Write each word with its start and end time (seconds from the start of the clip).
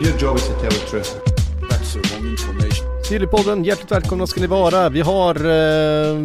Your 0.00 0.18
job 0.18 0.36
is 0.36 0.46
to 0.48 0.52
tell 0.60 0.70
the 0.70 0.86
truth. 0.90 1.20
That's 1.70 1.94
the 1.94 2.00
wrong 2.00 2.26
information. 2.30 2.86
Sillypodden, 3.04 3.64
hjärtligt 3.64 3.92
välkomna 3.92 4.26
ska 4.26 4.40
ni 4.40 4.46
vara. 4.46 4.88
Vi 4.88 5.00
har 5.00 5.34
eh, 5.34 6.16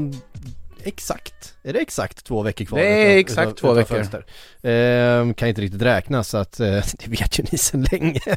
exakt, 0.83 1.33
är 1.63 1.73
det 1.73 1.79
exakt 1.79 2.23
två 2.23 2.41
veckor 2.41 2.65
kvar? 2.65 2.79
Det 2.79 3.13
är 3.13 3.17
exakt 3.17 3.47
utav- 3.47 3.55
två 3.55 3.79
utav 3.79 3.97
veckor. 3.97 4.23
Eh, 4.71 5.33
kan 5.33 5.47
inte 5.49 5.61
riktigt 5.61 5.81
räkna 5.81 6.23
så 6.23 6.37
att, 6.37 6.59
eh, 6.59 6.67
det 6.99 7.07
vet 7.07 7.39
ju 7.39 7.43
ni 7.51 7.57
sedan 7.57 7.85
länge. 7.91 8.19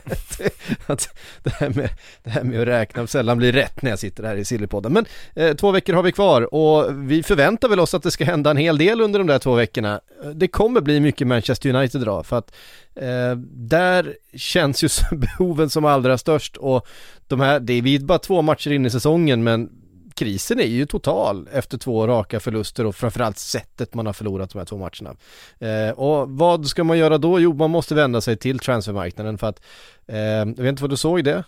att 0.87 1.09
det, 1.43 1.51
här 1.51 1.69
med, 1.69 1.91
det 2.25 2.31
här 2.31 2.43
med 2.43 2.61
att 2.61 2.69
räkna 2.69 3.07
sällan 3.07 3.39
blir 3.39 3.53
rätt 3.53 3.83
när 3.83 3.91
jag 3.91 3.99
sitter 3.99 4.25
här 4.25 4.37
i 4.37 4.45
Sillypodden. 4.45 4.93
Men 4.93 5.07
eh, 5.35 5.57
två 5.57 5.71
veckor 5.71 5.95
har 5.95 6.03
vi 6.03 6.13
kvar 6.13 6.55
och 6.55 7.11
vi 7.11 7.23
förväntar 7.23 7.69
väl 7.69 7.81
oss 7.81 7.95
att 7.95 8.03
det 8.03 8.11
ska 8.11 8.25
hända 8.25 8.51
en 8.51 8.57
hel 8.57 8.79
del 8.79 9.01
under 9.01 9.19
de 9.19 9.27
där 9.27 9.39
två 9.39 9.55
veckorna. 9.55 10.01
Det 10.35 10.49
kommer 10.49 10.81
bli 10.81 11.01
mycket 11.01 11.27
Manchester 11.27 11.75
United 11.75 12.03
idag 12.03 12.27
för 12.27 12.39
att 12.39 12.55
Eh, 12.97 13.37
där 13.53 14.15
känns 14.35 14.85
ju 14.85 14.89
behoven 15.17 15.71
som 15.71 15.85
allra 15.85 16.19
störst 16.19 16.57
och 16.57 16.87
de 17.29 17.41
här, 17.41 17.61
det 17.61 17.73
är 17.73 17.83
vi 17.83 17.99
bara 17.99 18.19
två 18.19 18.43
matcher 18.43 18.71
in 18.73 18.87
i 18.87 18.91
säsongen 18.91 19.45
men 19.45 19.71
krisen 20.15 20.61
är 20.61 20.65
ju 20.65 20.87
total 20.87 21.49
efter 21.53 21.79
två 21.79 22.07
raka 22.07 22.41
förluster 22.41 22.87
och 22.87 22.97
framförallt 22.97 23.39
sättet 23.39 23.95
man 23.95 24.07
har 24.07 24.13
förlorat 24.13 24.51
de 24.51 24.59
här 24.59 24.67
två 24.67 24.79
matcherna. 24.79 25.17
Eh, 25.59 25.99
och 25.99 26.31
vad 26.31 26.67
ska 26.67 26.85
man 26.85 26.99
göra 26.99 27.19
då? 27.19 27.41
Jo, 27.41 27.53
man 27.53 27.71
måste 27.71 27.95
vända 27.95 28.21
sig 28.21 28.37
till 28.37 28.59
transfermarknaden 28.59 29.39
för 29.39 29.47
att, 29.47 29.61
eh, 30.07 30.19
jag 30.19 30.47
vet 30.47 30.69
inte 30.69 30.83
vad 30.83 30.91
du 30.91 30.97
såg 30.97 31.25
det? 31.25 31.45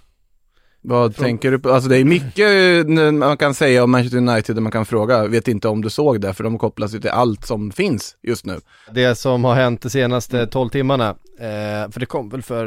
Vad 0.88 1.16
tänker 1.16 1.50
du 1.50 1.58
på? 1.58 1.70
Alltså 1.70 1.88
det 1.88 1.98
är 1.98 2.04
mycket 2.04 2.88
eh, 2.88 3.12
man 3.12 3.36
kan 3.36 3.54
säga 3.54 3.84
om 3.84 3.90
Manchester 3.90 4.18
United 4.18 4.56
där 4.56 4.60
man 4.60 4.72
kan 4.72 4.86
fråga, 4.86 5.26
vet 5.26 5.48
inte 5.48 5.68
om 5.68 5.82
du 5.82 5.90
såg 5.90 6.20
det, 6.20 6.34
för 6.34 6.44
de 6.44 6.58
kopplas 6.58 6.94
ju 6.94 7.00
till 7.00 7.10
allt 7.10 7.46
som 7.46 7.70
finns 7.70 8.16
just 8.22 8.46
nu. 8.46 8.60
Det 8.90 9.14
som 9.14 9.44
har 9.44 9.54
hänt 9.54 9.82
de 9.82 9.90
senaste 9.90 10.46
12 10.46 10.68
timmarna, 10.68 11.08
eh, 11.38 11.90
för 11.90 12.00
det 12.00 12.06
kom 12.06 12.28
väl 12.28 12.42
för 12.42 12.66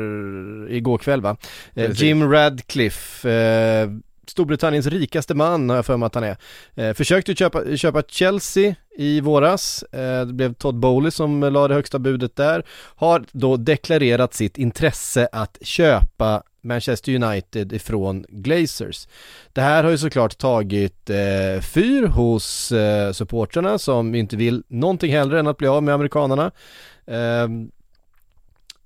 igår 0.71 0.97
kväll 0.97 1.21
va? 1.21 1.37
Eh. 1.73 1.91
Jim 1.91 2.31
Radcliffe, 2.31 3.31
eh, 3.31 3.89
Storbritanniens 4.29 4.87
rikaste 4.87 5.33
man 5.35 5.69
har 5.69 5.75
jag 5.75 5.85
för 5.85 5.97
mig 5.97 6.07
att 6.07 6.15
han 6.15 6.23
är. 6.23 6.37
Eh, 6.75 6.93
försökte 6.93 7.35
köpa, 7.35 7.77
köpa 7.77 8.01
Chelsea 8.07 8.75
i 8.97 9.21
våras, 9.21 9.83
eh, 9.83 10.25
det 10.25 10.33
blev 10.33 10.53
Todd 10.53 10.75
Bowley 10.75 11.11
som 11.11 11.39
la 11.41 11.67
det 11.67 11.73
högsta 11.73 11.99
budet 11.99 12.35
där. 12.35 12.63
Har 12.95 13.25
då 13.31 13.57
deklarerat 13.57 14.33
sitt 14.33 14.57
intresse 14.57 15.29
att 15.31 15.57
köpa 15.61 16.43
Manchester 16.61 17.15
United 17.23 17.73
ifrån 17.73 18.25
Glazers. 18.29 19.07
Det 19.53 19.61
här 19.61 19.83
har 19.83 19.91
ju 19.91 19.97
såklart 19.97 20.37
tagit 20.37 21.09
eh, 21.09 21.61
fyr 21.61 22.07
hos 22.07 22.71
eh, 22.71 23.11
supportrarna 23.11 23.77
som 23.77 24.15
inte 24.15 24.37
vill 24.37 24.63
någonting 24.67 25.11
hellre 25.11 25.39
än 25.39 25.47
att 25.47 25.57
bli 25.57 25.67
av 25.67 25.83
med 25.83 25.93
amerikanerna. 25.93 26.51
Eh, 27.05 27.47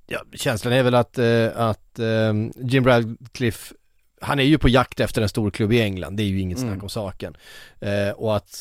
ja, 0.07 0.19
känslan 0.33 0.73
är 0.73 0.83
väl 0.83 0.95
att, 0.95 1.17
eh, 1.17 1.47
att 1.55 1.99
ehm, 1.99 2.51
Jim 2.55 2.85
Radcliffe 2.85 3.75
han 4.23 4.39
är 4.39 4.43
ju 4.43 4.57
på 4.57 4.69
jakt 4.69 4.99
efter 4.99 5.21
en 5.21 5.29
stor 5.29 5.51
klubb 5.51 5.73
i 5.73 5.81
England, 5.81 6.17
det 6.17 6.23
är 6.23 6.27
ju 6.27 6.39
inget 6.39 6.57
snack 6.59 6.71
Mm. 6.71 6.83
om 6.83 6.89
saken. 6.89 7.37
Eh, 7.79 8.09
och 8.09 8.35
att 8.35 8.59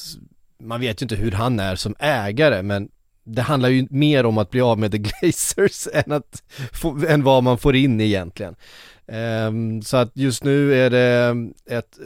man 0.59 0.81
vet 0.81 1.03
ju 1.03 1.05
inte 1.05 1.17
hur 1.17 1.33
han 1.33 1.61
är 1.61 1.77
som 1.77 1.95
ägare, 1.99 2.63
men 2.63 2.89
det 3.25 3.43
handlar 3.43 3.69
ju 3.69 3.87
mer 3.91 4.27
om 4.27 4.39
att 4.39 4.51
bli 4.51 4.61
av 4.61 4.79
med 4.79 4.93
The 4.93 4.99
Glazers 5.21 5.89
än, 5.93 6.13
att 6.13 6.43
få, 6.73 7.07
än 7.09 7.23
vad 7.23 7.43
man 7.43 7.59
får 7.59 7.77
in 7.77 8.01
egentligen. 8.01 8.55
Ehm, 9.07 9.83
så 9.83 9.97
att 9.97 10.11
just 10.15 10.45
nu 10.45 10.75
är 10.75 10.91
det 10.91 11.35
ett, 11.71 11.99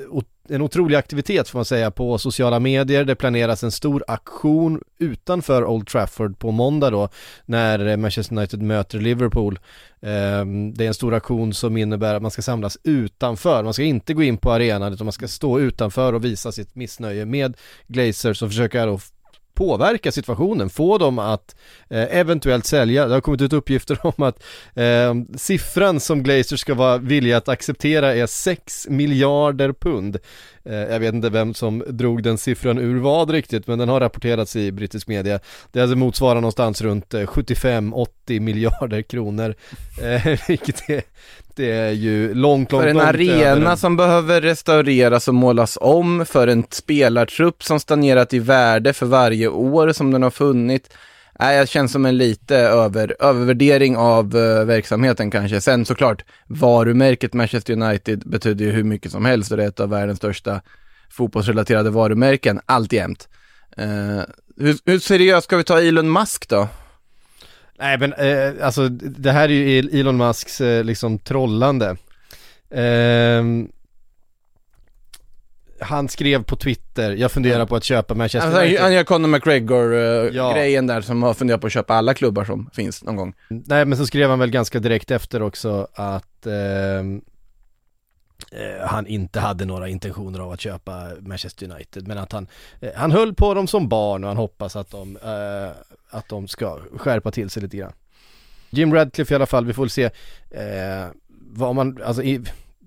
en 0.49 0.63
otrolig 0.63 0.97
aktivitet 0.97 1.49
får 1.49 1.59
man 1.59 1.65
säga 1.65 1.91
på 1.91 2.19
sociala 2.19 2.61
medier. 2.61 3.05
Det 3.05 3.15
planeras 3.15 3.65
en 3.65 3.71
stor 3.71 4.05
aktion 4.09 4.81
utanför 4.99 5.65
Old 5.65 5.87
Trafford 5.87 6.39
på 6.39 6.51
måndag 6.51 6.91
då 6.91 7.09
när 7.45 7.97
Manchester 7.97 8.37
United 8.37 8.63
möter 8.63 9.01
Liverpool. 9.01 9.59
Ehm, 10.03 10.75
det 10.75 10.85
är 10.85 10.89
en 10.89 10.95
stor 10.95 11.15
aktion 11.15 11.55
som 11.55 11.77
innebär 11.77 12.15
att 12.15 12.23
man 12.23 12.31
ska 12.31 12.43
samlas 12.43 12.79
utanför. 12.83 13.65
Man 13.65 13.75
ska 13.75 13.83
inte 13.83 14.15
gå 14.15 14.23
in 14.23 14.39
på 14.39 14.53
arenan 14.53 14.93
utan 14.93 15.05
man 15.05 15.13
ska 15.13 15.29
stå 15.29 15.61
utanför 15.61 16.13
och 16.13 16.25
visa 16.25 16.53
sitt 16.53 16.75
missnöje 16.75 17.25
med 17.25 17.57
Glazers 17.87 18.43
och 18.43 18.49
försöka 18.49 18.87
då 18.87 18.99
påverka 19.57 20.13
situationen, 20.13 20.71
få 20.71 20.99
dem 20.99 21.19
att 21.19 21.57
eh, 21.91 22.19
eventuellt 22.19 22.67
sälja. 22.67 23.07
Det 23.07 23.15
har 23.15 23.21
kommit 23.21 23.41
ut 23.41 23.53
uppgifter 23.53 23.99
om 24.07 24.23
att 24.23 24.43
eh, 24.75 25.15
siffran 25.37 26.01
som 26.01 26.23
Glazer 26.23 26.57
ska 26.57 26.75
vara 26.75 26.99
villiga 26.99 27.37
att 27.37 27.49
acceptera 27.49 28.15
är 28.15 28.27
6 28.27 28.87
miljarder 28.91 29.73
pund. 29.73 30.19
Eh, 30.69 30.75
jag 30.75 31.01
vet 31.01 31.15
inte 31.15 31.31
vem 31.31 31.55
som 31.55 31.85
drog 31.89 32.23
den 32.23 32.39
siffran 32.39 32.79
ur 32.79 33.01
vad 33.01 33.31
riktigt, 33.31 33.67
men 33.67 33.79
den 33.79 33.89
har 33.89 34.01
rapporterats 34.01 34.57
i 34.57 34.73
brittisk 34.73 35.09
media. 35.09 35.41
Det 35.73 35.81
alltså 35.81 35.97
motsvarar 35.97 36.35
någonstans 36.35 36.83
runt 36.83 37.15
eh, 37.15 37.21
75-80 37.21 38.41
miljarder 38.41 39.03
kronor, 39.03 39.55
eh, 40.03 40.39
vilket 40.49 40.91
är, 40.91 41.03
det 41.55 41.71
är 41.71 41.91
ju 41.91 42.35
långt, 42.35 42.73
långt, 42.73 42.83
För 42.83 42.89
en 42.89 42.97
långt 42.97 43.09
arena 43.09 43.43
över 43.43 43.77
som 43.77 43.97
behöver 43.97 44.41
restaureras 44.41 45.29
och 45.29 45.35
målas 45.35 45.79
om, 45.81 46.27
för 46.27 46.49
en 46.49 46.65
spelartrupp 46.71 47.63
som 47.63 47.81
stagnerat 47.81 48.35
i 48.35 48.39
värde 48.39 48.93
för 48.93 49.07
varje 49.07 49.49
år 49.49 49.93
som 49.93 50.11
den 50.11 50.23
har 50.23 50.31
funnit. 50.31 50.95
Nej, 51.39 51.57
jag 51.57 51.69
känns 51.69 51.93
som 51.93 52.07
en 52.07 52.17
lite 52.17 52.57
över, 52.57 53.17
övervärdering 53.21 53.97
av 53.97 54.37
uh, 54.37 54.65
verksamheten 54.65 55.31
kanske. 55.31 55.61
Sen 55.61 55.85
såklart, 55.85 56.25
varumärket 56.47 57.33
Manchester 57.33 57.73
United 57.73 58.23
betyder 58.29 58.65
ju 58.65 58.71
hur 58.71 58.85
mycket 58.85 59.13
som 59.13 59.25
helst 59.25 59.51
och 59.51 59.57
det 59.57 59.65
är 59.65 59.69
ett 59.69 59.81
av 59.81 59.89
världens 59.89 60.19
största 60.19 60.61
fotbollsrelaterade 61.11 61.91
varumärken, 61.91 62.61
alltjämt. 62.67 63.29
Uh, 63.79 64.19
eh, 64.19 64.25
hur, 64.57 64.77
hur 64.85 64.99
seriöst 64.99 65.45
ska 65.45 65.57
vi 65.57 65.65
ta 65.65 65.81
Elon 65.81 66.13
Musk 66.13 66.49
då? 66.49 66.69
Nej 67.79 67.99
men 67.99 68.13
eh, 68.13 68.67
alltså 68.67 68.89
det 68.89 69.33
här 69.33 69.49
är 69.49 69.53
ju 69.53 69.79
e-, 69.79 70.01
Elon 70.01 70.17
Musks 70.17 70.61
eh, 70.61 70.85
liksom 70.85 71.19
trollande. 71.19 71.97
Ehm, 72.71 73.69
han 75.81 76.09
skrev 76.09 76.43
på 76.45 76.57
Twitter, 76.57 77.13
jag 77.13 77.33
funderar 77.33 77.67
på 77.67 77.77
att 77.77 77.85
köpa 77.85 78.15
Manchester 78.15 78.49
Alltså, 78.49 78.63
United. 78.63 78.81
han 78.83 78.93
gör 78.95 79.05
Conor 79.05 79.29
McGregor-grejen 79.29 80.89
Ja. 80.89 80.95
där 80.95 81.01
som 81.01 81.23
har 81.23 81.35
funderat 81.35 81.61
på 81.61 81.67
att 81.67 81.73
köpa 81.73 81.95
alla 81.95 82.15
klubbar 82.15 82.45
som 82.45 82.71
finns 82.73 83.05
någon 83.05 83.17
gång. 83.17 83.35
Nej 83.49 83.85
men 83.85 83.99
så 83.99 84.07
skrev 84.07 84.31
han 84.31 84.39
väl 84.39 84.51
ganska 84.51 84.79
direkt 84.81 85.11
efter 85.11 85.43
också 85.43 85.89
att 85.95 86.47
ehm, 86.47 87.21
eh, 88.53 88.87
han 88.87 89.07
inte 89.07 89.41
hade 89.41 89.65
några 89.65 89.89
intentioner 89.89 90.39
av 90.41 90.53
att 90.53 90.61
köpa 90.61 91.09
Manchester 91.21 91.71
United 91.71 92.09
men 92.09 92.19
att 92.19 92.33
han, 92.33 92.47
eh, 92.81 92.91
han 92.97 93.11
höll 93.13 93.35
på 93.35 93.55
dem 93.55 93.67
som 93.67 93.89
barn 93.89 94.25
och 94.25 94.29
han 94.31 94.37
hoppas 94.37 94.77
att 94.77 94.91
de, 94.91 95.17
eh, 95.17 95.71
att 96.11 96.29
de 96.29 96.49
ska 96.49 96.79
skärpa 96.97 97.31
till 97.31 97.51
sig 97.51 97.63
lite 97.63 97.77
grann. 97.77 97.93
Jim 98.71 98.95
Radcliffe 98.95 99.35
i 99.35 99.37
alla 99.37 99.47
fall, 99.47 99.67
vi 99.67 99.73
får 99.73 99.83
väl 99.83 99.91
se 99.91 100.05
eh, 100.51 101.07
vad 101.53 101.75
man, 101.75 102.03
alltså 102.05 102.23
i, 102.23 102.41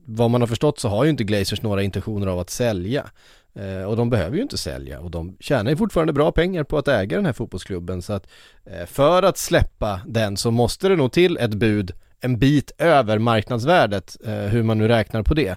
vad 0.09 0.29
man 0.29 0.41
har 0.41 0.47
förstått 0.47 0.79
så 0.79 0.89
har 0.89 1.03
ju 1.03 1.09
inte 1.09 1.23
Glazers 1.23 1.61
några 1.61 1.83
intentioner 1.83 2.27
av 2.27 2.39
att 2.39 2.49
sälja. 2.49 3.09
Eh, 3.55 3.83
och 3.83 3.97
de 3.97 4.09
behöver 4.09 4.35
ju 4.35 4.41
inte 4.41 4.57
sälja 4.57 4.99
och 4.99 5.11
de 5.11 5.37
tjänar 5.39 5.71
ju 5.71 5.77
fortfarande 5.77 6.13
bra 6.13 6.31
pengar 6.31 6.63
på 6.63 6.77
att 6.77 6.87
äga 6.87 7.15
den 7.15 7.25
här 7.25 7.33
fotbollsklubben 7.33 8.01
så 8.01 8.13
att 8.13 8.27
eh, 8.65 8.85
för 8.85 9.23
att 9.23 9.37
släppa 9.37 10.01
den 10.05 10.37
så 10.37 10.51
måste 10.51 10.89
det 10.89 10.95
nog 10.95 11.11
till 11.11 11.37
ett 11.37 11.53
bud 11.53 11.91
en 12.21 12.39
bit 12.39 12.71
över 12.77 13.19
marknadsvärdet, 13.19 14.17
eh, 14.25 14.33
hur 14.33 14.63
man 14.63 14.77
nu 14.77 14.87
räknar 14.87 15.23
på 15.23 15.33
det. 15.33 15.55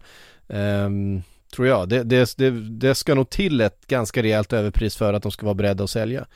Ehm, 0.49 1.23
tror 1.55 1.67
jag. 1.67 1.89
Det, 1.89 2.03
det, 2.03 2.35
det, 2.37 2.51
det 2.51 2.95
ska 2.95 3.15
nog 3.15 3.31
till 3.31 3.61
ett 3.61 3.87
ganska 3.87 4.23
rejält 4.23 4.53
överpris 4.53 4.97
för 4.97 5.15
att 5.15 5.23
de 5.23 5.33
ska 5.33 5.47
vara 5.47 5.55
beredda 5.55 5.85
att 5.85 5.91
sälja. 5.91 6.27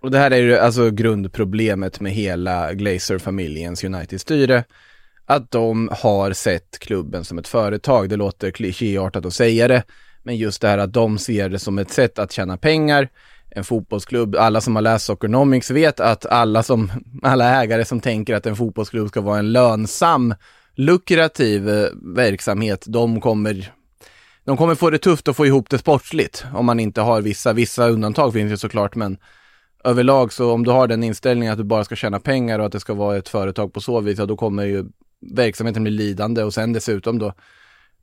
Och 0.00 0.10
det 0.10 0.18
här 0.18 0.30
är 0.30 0.36
ju 0.36 0.58
alltså 0.58 0.90
grundproblemet 0.90 2.00
med 2.00 2.12
hela 2.12 2.72
Glazer-familjens 2.72 3.84
United-styre. 3.84 4.64
Att 5.26 5.50
de 5.50 5.90
har 5.92 6.32
sett 6.32 6.78
klubben 6.78 7.24
som 7.24 7.38
ett 7.38 7.48
företag. 7.48 8.08
Det 8.08 8.16
låter 8.16 8.50
klichéartat 8.50 9.26
att 9.26 9.34
säga 9.34 9.68
det. 9.68 9.82
Men 10.22 10.36
just 10.36 10.60
det 10.60 10.68
här 10.68 10.78
att 10.78 10.92
de 10.92 11.18
ser 11.18 11.48
det 11.48 11.58
som 11.58 11.78
ett 11.78 11.90
sätt 11.90 12.18
att 12.18 12.32
tjäna 12.32 12.56
pengar. 12.56 13.08
En 13.50 13.64
fotbollsklubb, 13.64 14.36
alla 14.36 14.60
som 14.60 14.74
har 14.74 14.82
läst 14.82 15.06
Soccernomics 15.06 15.70
vet 15.70 16.00
att 16.00 16.26
alla, 16.26 16.62
som, 16.62 16.90
alla 17.22 17.62
ägare 17.62 17.84
som 17.84 18.00
tänker 18.00 18.34
att 18.34 18.46
en 18.46 18.56
fotbollsklubb 18.56 19.08
ska 19.08 19.20
vara 19.20 19.38
en 19.38 19.52
lönsam, 19.52 20.34
lukrativ 20.74 21.68
eh, 21.68 21.86
verksamhet, 22.16 22.84
de 22.86 23.20
kommer 23.20 23.72
de 24.44 24.56
kommer 24.56 24.74
få 24.74 24.90
det 24.90 24.98
tufft 24.98 25.28
att 25.28 25.36
få 25.36 25.46
ihop 25.46 25.70
det 25.70 25.78
sportsligt 25.78 26.44
om 26.54 26.66
man 26.66 26.80
inte 26.80 27.00
har 27.00 27.20
vissa, 27.20 27.52
vissa 27.52 27.88
undantag 27.88 28.32
finns 28.32 28.52
ju 28.52 28.56
såklart 28.56 28.94
men 28.94 29.18
överlag 29.84 30.32
så 30.32 30.52
om 30.52 30.64
du 30.64 30.70
har 30.70 30.86
den 30.86 31.04
inställningen 31.04 31.52
att 31.52 31.58
du 31.58 31.64
bara 31.64 31.84
ska 31.84 31.96
tjäna 31.96 32.20
pengar 32.20 32.58
och 32.58 32.66
att 32.66 32.72
det 32.72 32.80
ska 32.80 32.94
vara 32.94 33.16
ett 33.16 33.28
företag 33.28 33.72
på 33.72 33.80
så 33.80 34.00
vis, 34.00 34.18
ja 34.18 34.26
då 34.26 34.36
kommer 34.36 34.64
ju 34.64 34.84
verksamheten 35.32 35.82
blir 35.82 35.92
lidande 35.92 36.42
och 36.42 36.54
sen 36.54 36.72
dessutom 36.72 37.18
då 37.18 37.32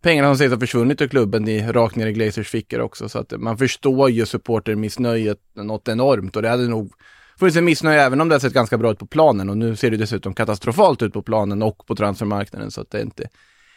pengarna 0.02 0.30
som 0.30 0.38
sägs 0.38 0.52
ha 0.52 0.60
försvunnit 0.60 1.02
ur 1.02 1.08
klubben 1.08 1.48
i, 1.48 1.72
rakt 1.72 1.96
ner 1.96 2.08
i 2.08 2.14
Glazers 2.14 2.50
fickor 2.50 2.80
också. 2.80 3.10
Så 3.10 3.20
att 3.20 3.34
man 3.38 3.58
förstår 3.58 4.10
ju 4.10 4.26
supportermissnöjet 4.26 5.40
något 5.54 5.88
enormt 5.88 6.36
och 6.36 6.42
det 6.42 6.50
hade 6.50 6.68
nog 6.68 6.92
funnits 7.40 7.58
en 7.58 7.66
missnöje 7.66 8.02
även 8.02 8.22
om 8.22 8.30
det 8.30 8.36
har 8.36 8.40
sett 8.40 8.54
ganska 8.54 8.78
bra 8.78 8.92
ut 8.92 9.00
på 9.00 9.06
planen 9.06 9.50
och 9.50 9.58
nu 9.58 9.76
ser 9.76 9.92
det 9.92 9.98
dessutom 9.98 10.34
katastrofalt 10.34 11.02
ut 11.02 11.14
på 11.14 11.22
planen 11.22 11.62
och 11.62 11.86
på 11.88 11.96
transfermarknaden 11.96 12.72
så 12.72 12.82
att 12.82 12.92
det 12.92 12.98
är 12.98 13.02
inte, 13.02 13.24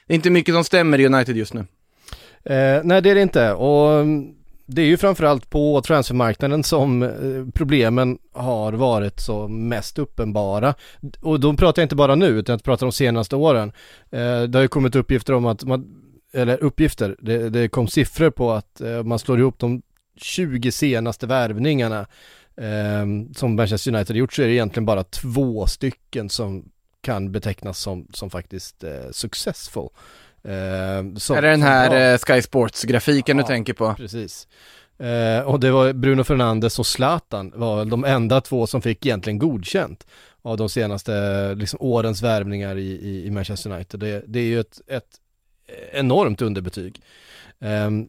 det 0.06 0.12
är 0.12 0.14
inte 0.14 0.30
mycket 0.30 0.54
som 0.54 0.64
stämmer 0.64 1.00
i 1.00 1.06
United 1.06 1.36
just 1.36 1.54
nu. 1.54 1.60
Eh, 2.44 2.80
nej 2.84 3.02
det 3.02 3.10
är 3.10 3.14
det 3.14 3.22
inte 3.22 3.52
och 3.52 3.92
mm, 3.92 4.34
det 4.66 4.82
är 4.82 4.86
ju 4.86 4.96
framförallt 4.96 5.50
på 5.50 5.80
transfermarknaden 5.80 6.64
som 6.64 7.02
eh, 7.02 7.10
problemen 7.54 8.18
har 8.32 8.72
varit 8.72 9.20
så 9.20 9.48
mest 9.48 9.98
uppenbara. 9.98 10.74
Och 11.20 11.40
då 11.40 11.56
pratar 11.56 11.82
jag 11.82 11.84
inte 11.84 11.96
bara 11.96 12.14
nu 12.14 12.26
utan 12.26 12.52
jag 12.52 12.62
pratar 12.62 12.86
om 12.86 12.90
de 12.90 12.96
senaste 12.96 13.36
åren. 13.36 13.72
Eh, 14.10 14.42
det 14.42 14.58
har 14.58 14.62
ju 14.62 14.68
kommit 14.68 14.96
uppgifter 14.96 15.32
om 15.32 15.46
att 15.46 15.64
man, 15.64 15.86
eller 16.32 16.64
uppgifter, 16.64 17.16
det, 17.18 17.48
det 17.50 17.68
kom 17.68 17.88
siffror 17.88 18.30
på 18.30 18.52
att 18.52 18.80
eh, 18.80 19.02
man 19.02 19.18
slår 19.18 19.40
ihop 19.40 19.58
de 19.58 19.82
20 20.16 20.72
senaste 20.72 21.26
värvningarna 21.26 22.06
som 23.36 23.56
Manchester 23.56 23.94
United 23.94 24.16
har 24.16 24.18
gjort 24.18 24.32
så 24.32 24.42
är 24.42 24.46
det 24.46 24.52
egentligen 24.52 24.86
bara 24.86 25.04
två 25.04 25.66
stycken 25.66 26.28
som 26.28 26.64
kan 27.00 27.32
betecknas 27.32 27.78
som, 27.78 28.06
som 28.10 28.30
faktiskt 28.30 28.84
successful. 29.10 29.88
Eh, 30.44 31.14
som, 31.16 31.36
är 31.36 31.42
det 31.42 31.50
den 31.50 31.62
här 31.62 31.90
var... 31.90 32.12
Eh, 32.12 32.18
Sky 32.18 32.42
Sports-grafiken 32.42 33.36
ja, 33.38 33.42
du 33.42 33.46
tänker 33.46 33.72
på? 33.72 33.94
precis. 33.94 34.48
Eh, 34.98 35.40
och 35.40 35.60
det 35.60 35.70
var 35.70 35.92
Bruno 35.92 36.24
Fernandes 36.24 36.78
och 36.78 36.86
Zlatan 36.86 37.52
var 37.54 37.84
de 37.84 38.04
enda 38.04 38.40
två 38.40 38.66
som 38.66 38.82
fick 38.82 39.06
egentligen 39.06 39.38
godkänt 39.38 40.06
av 40.42 40.56
de 40.56 40.68
senaste 40.68 41.54
liksom, 41.54 41.78
årens 41.82 42.22
värvningar 42.22 42.76
i, 42.76 42.90
i, 42.90 43.26
i 43.26 43.30
Manchester 43.30 43.70
United. 43.70 44.00
Det, 44.00 44.24
det, 44.26 44.38
är 44.38 44.44
ju 44.44 44.60
ett, 44.60 44.80
ett 44.86 45.20
enormt 45.92 46.42
underbetyg. 46.42 47.00
Um, 47.58 48.08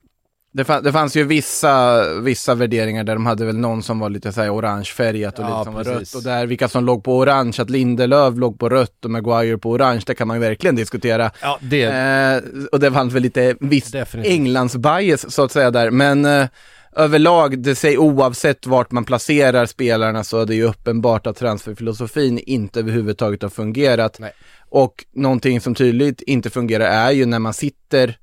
det, 0.56 0.64
fann, 0.64 0.84
det 0.84 0.92
fanns 0.92 1.16
ju 1.16 1.24
vissa, 1.24 2.04
vissa 2.20 2.56
värderingar 2.56 3.04
där 3.04 3.14
de 3.14 3.26
hade 3.26 3.46
väl 3.46 3.58
någon 3.58 3.84
som 3.84 4.00
var 4.00 4.10
lite 4.10 4.32
såhär 4.32 4.50
orangefärgat 4.50 5.40
och 5.40 5.46
ja, 5.46 5.50
lite 5.50 5.64
som 5.64 5.74
var 5.74 5.84
rött. 5.84 6.14
Och 6.16 6.24
där 6.24 6.48
vilka 6.48 6.68
som 6.68 6.86
låg 6.86 7.04
på 7.04 7.18
orange, 7.18 7.56
att 7.60 7.70
Lindelöf 7.70 8.38
låg 8.38 8.60
på 8.60 8.70
rött 8.70 9.06
och 9.06 9.12
Maguire 9.12 9.58
på 9.58 9.72
orange, 9.72 10.02
det 10.06 10.16
kan 10.16 10.28
man 10.28 10.38
ju 10.38 10.42
verkligen 10.42 10.76
diskutera. 10.76 11.32
Ja, 11.42 11.60
det... 11.62 11.84
Eh, 11.84 12.42
och 12.72 12.80
det 12.80 12.92
fanns 12.92 13.14
väl 13.14 13.24
lite 13.24 13.56
viss 13.60 13.96
Englands-bias 14.24 15.32
så 15.32 15.44
att 15.44 15.52
säga 15.52 15.72
där, 15.72 15.92
men 15.92 16.26
eh, 16.26 16.48
överlag, 16.96 17.60
det 17.60 17.76
säger 17.76 17.98
oavsett 17.98 18.68
vart 18.68 18.92
man 18.92 19.06
placerar 19.06 19.66
spelarna 19.66 20.24
så 20.24 20.42
är 20.42 20.46
det 20.46 20.56
ju 20.56 20.64
uppenbart 20.64 21.28
att 21.28 21.38
transferfilosofin 21.38 22.40
inte 22.40 22.80
överhuvudtaget 22.80 23.42
har 23.42 23.50
fungerat. 23.50 24.20
Nej. 24.20 24.32
Och 24.70 25.06
någonting 25.14 25.62
som 25.62 25.76
tydligt 25.76 26.22
inte 26.22 26.50
fungerar 26.50 26.86
är 26.86 27.12
ju 27.12 27.26
när 27.26 27.40
man 27.40 27.54
sitter 27.54 28.18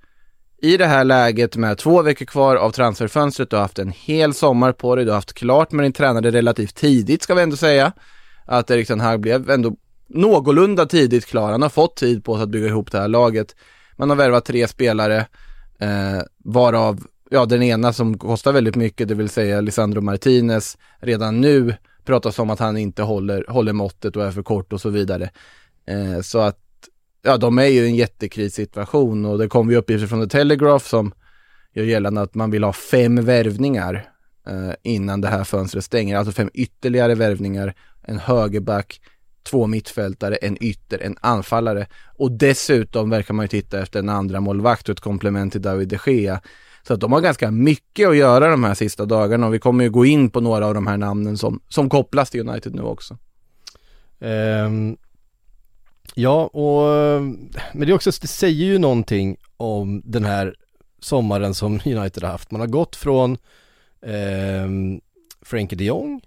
i 0.62 0.76
det 0.76 0.86
här 0.86 1.04
läget 1.04 1.56
med 1.56 1.78
två 1.78 2.02
veckor 2.02 2.24
kvar 2.24 2.56
av 2.56 2.70
transferfönstret, 2.70 3.50
du 3.50 3.56
har 3.56 3.62
haft 3.62 3.78
en 3.78 3.92
hel 3.96 4.34
sommar 4.34 4.72
på 4.72 4.96
dig, 4.96 5.04
du 5.04 5.10
har 5.10 5.16
haft 5.16 5.32
klart 5.32 5.72
med 5.72 5.84
din 5.84 5.92
tränare 5.92 6.30
relativt 6.30 6.74
tidigt 6.74 7.22
ska 7.22 7.34
vi 7.34 7.42
ändå 7.42 7.56
säga. 7.56 7.92
Att 8.46 8.70
Erik 8.70 8.90
här 8.90 9.18
blev 9.18 9.50
ändå 9.50 9.76
någorlunda 10.08 10.86
tidigt 10.86 11.26
klar, 11.26 11.52
han 11.52 11.62
har 11.62 11.68
fått 11.68 11.96
tid 11.96 12.24
på 12.24 12.34
sig 12.34 12.42
att 12.42 12.48
bygga 12.48 12.66
ihop 12.66 12.92
det 12.92 12.98
här 12.98 13.08
laget. 13.08 13.56
Man 13.96 14.10
har 14.10 14.16
värvat 14.16 14.44
tre 14.44 14.68
spelare, 14.68 15.26
eh, 15.78 16.22
varav, 16.44 17.06
ja 17.30 17.46
den 17.46 17.62
ena 17.62 17.92
som 17.92 18.18
kostar 18.18 18.52
väldigt 18.52 18.76
mycket, 18.76 19.08
det 19.08 19.14
vill 19.14 19.28
säga 19.28 19.60
Lisandro 19.60 20.00
Martinez, 20.00 20.78
redan 21.00 21.40
nu 21.40 21.74
pratas 22.04 22.38
om 22.38 22.50
att 22.50 22.58
han 22.58 22.76
inte 22.76 23.02
håller, 23.02 23.44
håller 23.48 23.72
måttet 23.72 24.16
och 24.16 24.24
är 24.24 24.30
för 24.30 24.42
kort 24.42 24.72
och 24.72 24.80
så 24.80 24.88
vidare. 24.88 25.30
Eh, 25.86 26.20
så 26.20 26.38
att 26.38 26.58
ja, 27.22 27.36
de 27.36 27.58
är 27.58 27.66
ju 27.66 27.80
i 27.80 27.88
en 27.88 27.94
jättekrissituation 27.94 29.24
och 29.24 29.38
det 29.38 29.48
kom 29.48 29.70
ju 29.70 29.76
uppgifter 29.76 30.06
från 30.06 30.22
The 30.22 30.28
Telegraph 30.28 30.86
som 30.86 31.12
gör 31.74 31.84
gällande 31.84 32.20
att 32.20 32.34
man 32.34 32.50
vill 32.50 32.64
ha 32.64 32.72
fem 32.72 33.24
värvningar 33.24 34.08
eh, 34.46 34.72
innan 34.82 35.20
det 35.20 35.28
här 35.28 35.44
fönstret 35.44 35.84
stänger. 35.84 36.16
Alltså 36.16 36.32
fem 36.32 36.50
ytterligare 36.54 37.14
värvningar, 37.14 37.74
en 38.02 38.18
högerback, 38.18 39.00
två 39.42 39.66
mittfältare, 39.66 40.36
en 40.36 40.64
ytter, 40.64 40.98
en 40.98 41.16
anfallare 41.20 41.86
och 42.16 42.32
dessutom 42.32 43.10
verkar 43.10 43.34
man 43.34 43.44
ju 43.44 43.48
titta 43.48 43.80
efter 43.80 43.98
en 43.98 44.08
andra 44.08 44.40
målvakt 44.40 44.88
och 44.88 44.92
ett 44.92 45.00
komplement 45.00 45.52
till 45.52 45.62
David 45.62 45.88
de 45.88 45.98
Gea. 46.06 46.40
Så 46.86 46.94
att 46.94 47.00
de 47.00 47.12
har 47.12 47.20
ganska 47.20 47.50
mycket 47.50 48.08
att 48.08 48.16
göra 48.16 48.50
de 48.50 48.64
här 48.64 48.74
sista 48.74 49.04
dagarna 49.04 49.46
och 49.46 49.54
vi 49.54 49.58
kommer 49.58 49.84
ju 49.84 49.90
gå 49.90 50.04
in 50.04 50.30
på 50.30 50.40
några 50.40 50.66
av 50.66 50.74
de 50.74 50.86
här 50.86 50.96
namnen 50.96 51.38
som, 51.38 51.60
som 51.68 51.88
kopplas 51.88 52.30
till 52.30 52.48
United 52.48 52.74
nu 52.74 52.82
också. 52.82 53.18
Um, 54.18 54.96
Ja, 56.14 56.46
och 56.46 57.22
men 57.72 57.86
det 57.86 57.88
är 57.88 57.94
också, 57.94 58.10
det 58.20 58.26
säger 58.26 58.64
ju 58.64 58.78
någonting 58.78 59.36
om 59.56 60.02
den 60.04 60.24
här 60.24 60.54
sommaren 61.00 61.54
som 61.54 61.72
United 61.84 62.22
har 62.22 62.30
haft. 62.30 62.50
Man 62.50 62.60
har 62.60 62.68
gått 62.68 62.96
från 62.96 63.32
eh, 64.02 64.68
Frenkie 65.42 65.78
de 65.78 65.84
Jong 65.84 66.20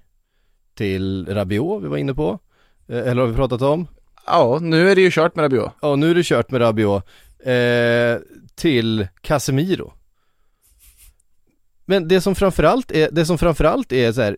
till 0.73 1.25
Rabiot, 1.29 1.83
vi 1.83 1.87
var 1.87 1.97
inne 1.97 2.13
på. 2.13 2.39
Eh, 2.87 2.97
eller 2.97 3.21
har 3.21 3.27
vi 3.27 3.35
pratat 3.35 3.61
om? 3.61 3.87
Ja, 4.25 4.59
nu 4.61 4.89
är 4.89 4.95
det 4.95 5.01
ju 5.01 5.11
kört 5.11 5.35
med 5.35 5.43
Rabiot. 5.43 5.71
Ja, 5.81 5.95
nu 5.95 6.11
är 6.11 6.15
det 6.15 6.23
kört 6.23 6.51
med 6.51 6.61
Rabiot. 6.61 7.03
Eh, 7.39 8.17
till 8.55 9.07
Casemiro. 9.21 9.93
Men 11.85 12.07
det 12.07 12.21
som 12.21 12.35
framförallt 12.35 12.91
är, 12.91 13.11
det 13.11 13.25
som 13.25 13.37
framförallt 13.37 13.91
är 13.91 14.11
så 14.11 14.21
här, 14.21 14.37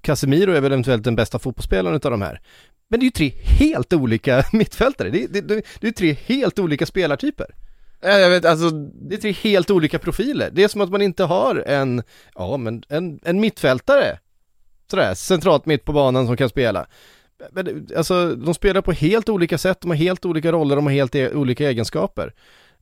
Casemiro 0.00 0.52
är 0.52 0.60
väl 0.60 0.72
eventuellt 0.72 1.04
den 1.04 1.16
bästa 1.16 1.38
fotbollsspelaren 1.38 1.96
utav 1.96 2.10
de 2.10 2.22
här. 2.22 2.40
Men 2.88 3.00
det 3.00 3.04
är 3.04 3.06
ju 3.06 3.10
tre 3.10 3.32
helt 3.42 3.92
olika 3.92 4.44
mittfältare, 4.52 5.10
det, 5.10 5.26
det, 5.26 5.40
det, 5.40 5.62
det 5.80 5.88
är 5.88 5.92
tre 5.92 6.16
helt 6.26 6.58
olika 6.58 6.86
spelartyper. 6.86 7.46
Jag 8.00 8.30
vet, 8.30 8.44
alltså... 8.44 8.70
Det 8.70 9.14
är 9.14 9.20
tre 9.20 9.32
helt 9.32 9.70
olika 9.70 9.98
profiler. 9.98 10.50
Det 10.52 10.64
är 10.64 10.68
som 10.68 10.80
att 10.80 10.90
man 10.90 11.02
inte 11.02 11.24
har 11.24 11.56
en, 11.66 12.02
ja 12.34 12.56
men 12.56 12.82
en, 12.88 13.20
en 13.24 13.40
mittfältare, 13.40 14.18
sådär, 14.90 15.14
centralt 15.14 15.66
mitt 15.66 15.84
på 15.84 15.92
banan 15.92 16.26
som 16.26 16.36
kan 16.36 16.48
spela. 16.48 16.86
Men, 17.52 17.88
alltså, 17.96 18.34
de 18.34 18.54
spelar 18.54 18.80
på 18.80 18.92
helt 18.92 19.28
olika 19.28 19.58
sätt, 19.58 19.80
de 19.80 19.90
har 19.90 19.96
helt 19.96 20.24
olika 20.24 20.52
roller, 20.52 20.76
de 20.76 20.86
har 20.86 20.92
helt 20.92 21.14
e 21.14 21.30
olika 21.34 21.68
egenskaper. 21.68 22.32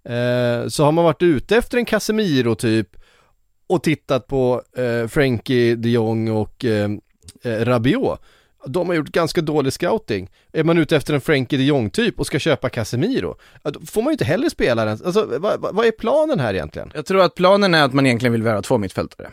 Eh, 0.04 0.68
så 0.68 0.84
har 0.84 0.92
man 0.92 1.04
varit 1.04 1.22
ute 1.22 1.56
efter 1.56 1.78
en 1.78 1.84
Casemiro 1.84 2.54
typ 2.54 2.96
och 3.66 3.82
tittat 3.82 4.26
på 4.26 4.62
eh, 4.76 5.08
Frankie 5.08 5.74
de 5.74 5.90
Jong 5.90 6.30
och 6.30 6.64
eh, 6.64 6.90
eh 7.42 7.64
Rabiot 7.64 8.20
de 8.66 8.88
har 8.88 8.94
gjort 8.94 9.08
ganska 9.08 9.40
dålig 9.40 9.72
scouting. 9.72 10.30
Är 10.52 10.64
man 10.64 10.78
ute 10.78 10.96
efter 10.96 11.14
en 11.14 11.20
Frankie 11.20 11.58
de 11.58 11.64
Jong 11.64 11.90
typ 11.90 12.20
och 12.20 12.26
ska 12.26 12.38
köpa 12.38 12.68
Casemiro, 12.68 13.36
då 13.62 13.80
får 13.86 14.02
man 14.02 14.10
ju 14.10 14.12
inte 14.12 14.24
heller 14.24 14.48
spela 14.48 14.84
den. 14.84 14.98
Alltså 15.04 15.38
vad, 15.38 15.60
vad 15.74 15.86
är 15.86 15.90
planen 15.90 16.40
här 16.40 16.54
egentligen? 16.54 16.90
Jag 16.94 17.06
tror 17.06 17.22
att 17.22 17.34
planen 17.34 17.74
är 17.74 17.82
att 17.82 17.92
man 17.92 18.06
egentligen 18.06 18.32
vill 18.32 18.42
värva 18.42 18.62
två 18.62 18.78
mittfältare. 18.78 19.30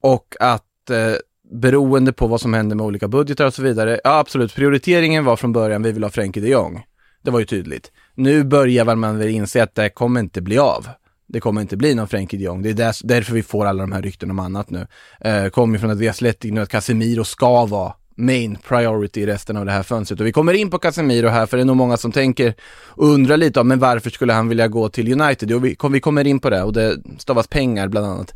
Och 0.00 0.36
att 0.40 0.90
eh, 0.90 1.14
beroende 1.52 2.12
på 2.12 2.26
vad 2.26 2.40
som 2.40 2.54
händer 2.54 2.76
med 2.76 2.86
olika 2.86 3.08
budgetar 3.08 3.46
och 3.46 3.54
så 3.54 3.62
vidare, 3.62 4.00
ja 4.04 4.18
absolut, 4.18 4.54
prioriteringen 4.54 5.24
var 5.24 5.36
från 5.36 5.52
början, 5.52 5.82
vi 5.82 5.92
vill 5.92 6.02
ha 6.02 6.10
Frankie 6.10 6.42
de 6.42 6.48
Jong. 6.48 6.84
Det 7.22 7.30
var 7.30 7.40
ju 7.40 7.46
tydligt. 7.46 7.92
Nu 8.14 8.44
börjar 8.44 8.94
man 8.94 9.18
väl 9.18 9.28
inse 9.28 9.62
att 9.62 9.74
det 9.74 9.88
kommer 9.88 10.20
inte 10.20 10.40
bli 10.40 10.58
av. 10.58 10.86
Det 11.26 11.40
kommer 11.40 11.60
inte 11.60 11.76
bli 11.76 11.94
någon 11.94 12.08
Frankie 12.08 12.38
de 12.38 12.44
Jong. 12.44 12.62
Det 12.62 12.70
är 12.70 13.06
därför 13.06 13.32
vi 13.34 13.42
får 13.42 13.66
alla 13.66 13.82
de 13.82 13.92
här 13.92 14.02
rykten 14.02 14.30
om 14.30 14.38
annat 14.38 14.70
nu. 14.70 14.86
Eh, 15.20 15.48
kommer 15.48 15.78
från 15.78 15.90
att 15.90 15.98
vi 15.98 16.06
har 16.06 16.14
släppt 16.14 16.44
in 16.44 16.58
att 16.58 16.68
Casemiro 16.68 17.24
ska 17.24 17.66
vara 17.66 17.94
main 18.20 18.58
priority 18.68 19.20
i 19.20 19.26
resten 19.26 19.56
av 19.56 19.66
det 19.66 19.72
här 19.72 19.82
fönstret. 19.82 20.20
Och 20.20 20.26
vi 20.26 20.32
kommer 20.32 20.52
in 20.52 20.70
på 20.70 20.78
Casemiro 20.78 21.28
här, 21.28 21.46
för 21.46 21.56
det 21.56 21.62
är 21.62 21.64
nog 21.64 21.76
många 21.76 21.96
som 21.96 22.12
tänker 22.12 22.54
och 22.86 23.08
undrar 23.08 23.36
lite 23.36 23.60
om, 23.60 23.68
men 23.68 23.78
varför 23.78 24.10
skulle 24.10 24.32
han 24.32 24.48
vilja 24.48 24.68
gå 24.68 24.88
till 24.88 25.20
United? 25.20 25.50
Jo, 25.50 25.58
vi, 25.58 25.76
vi 25.90 26.00
kommer 26.00 26.26
in 26.26 26.40
på 26.40 26.50
det 26.50 26.62
och 26.62 26.72
det 26.72 26.96
stavas 27.18 27.46
pengar 27.48 27.88
bland 27.88 28.06
annat. 28.06 28.34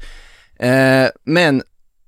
Eh, 0.56 1.08
men 1.24 1.62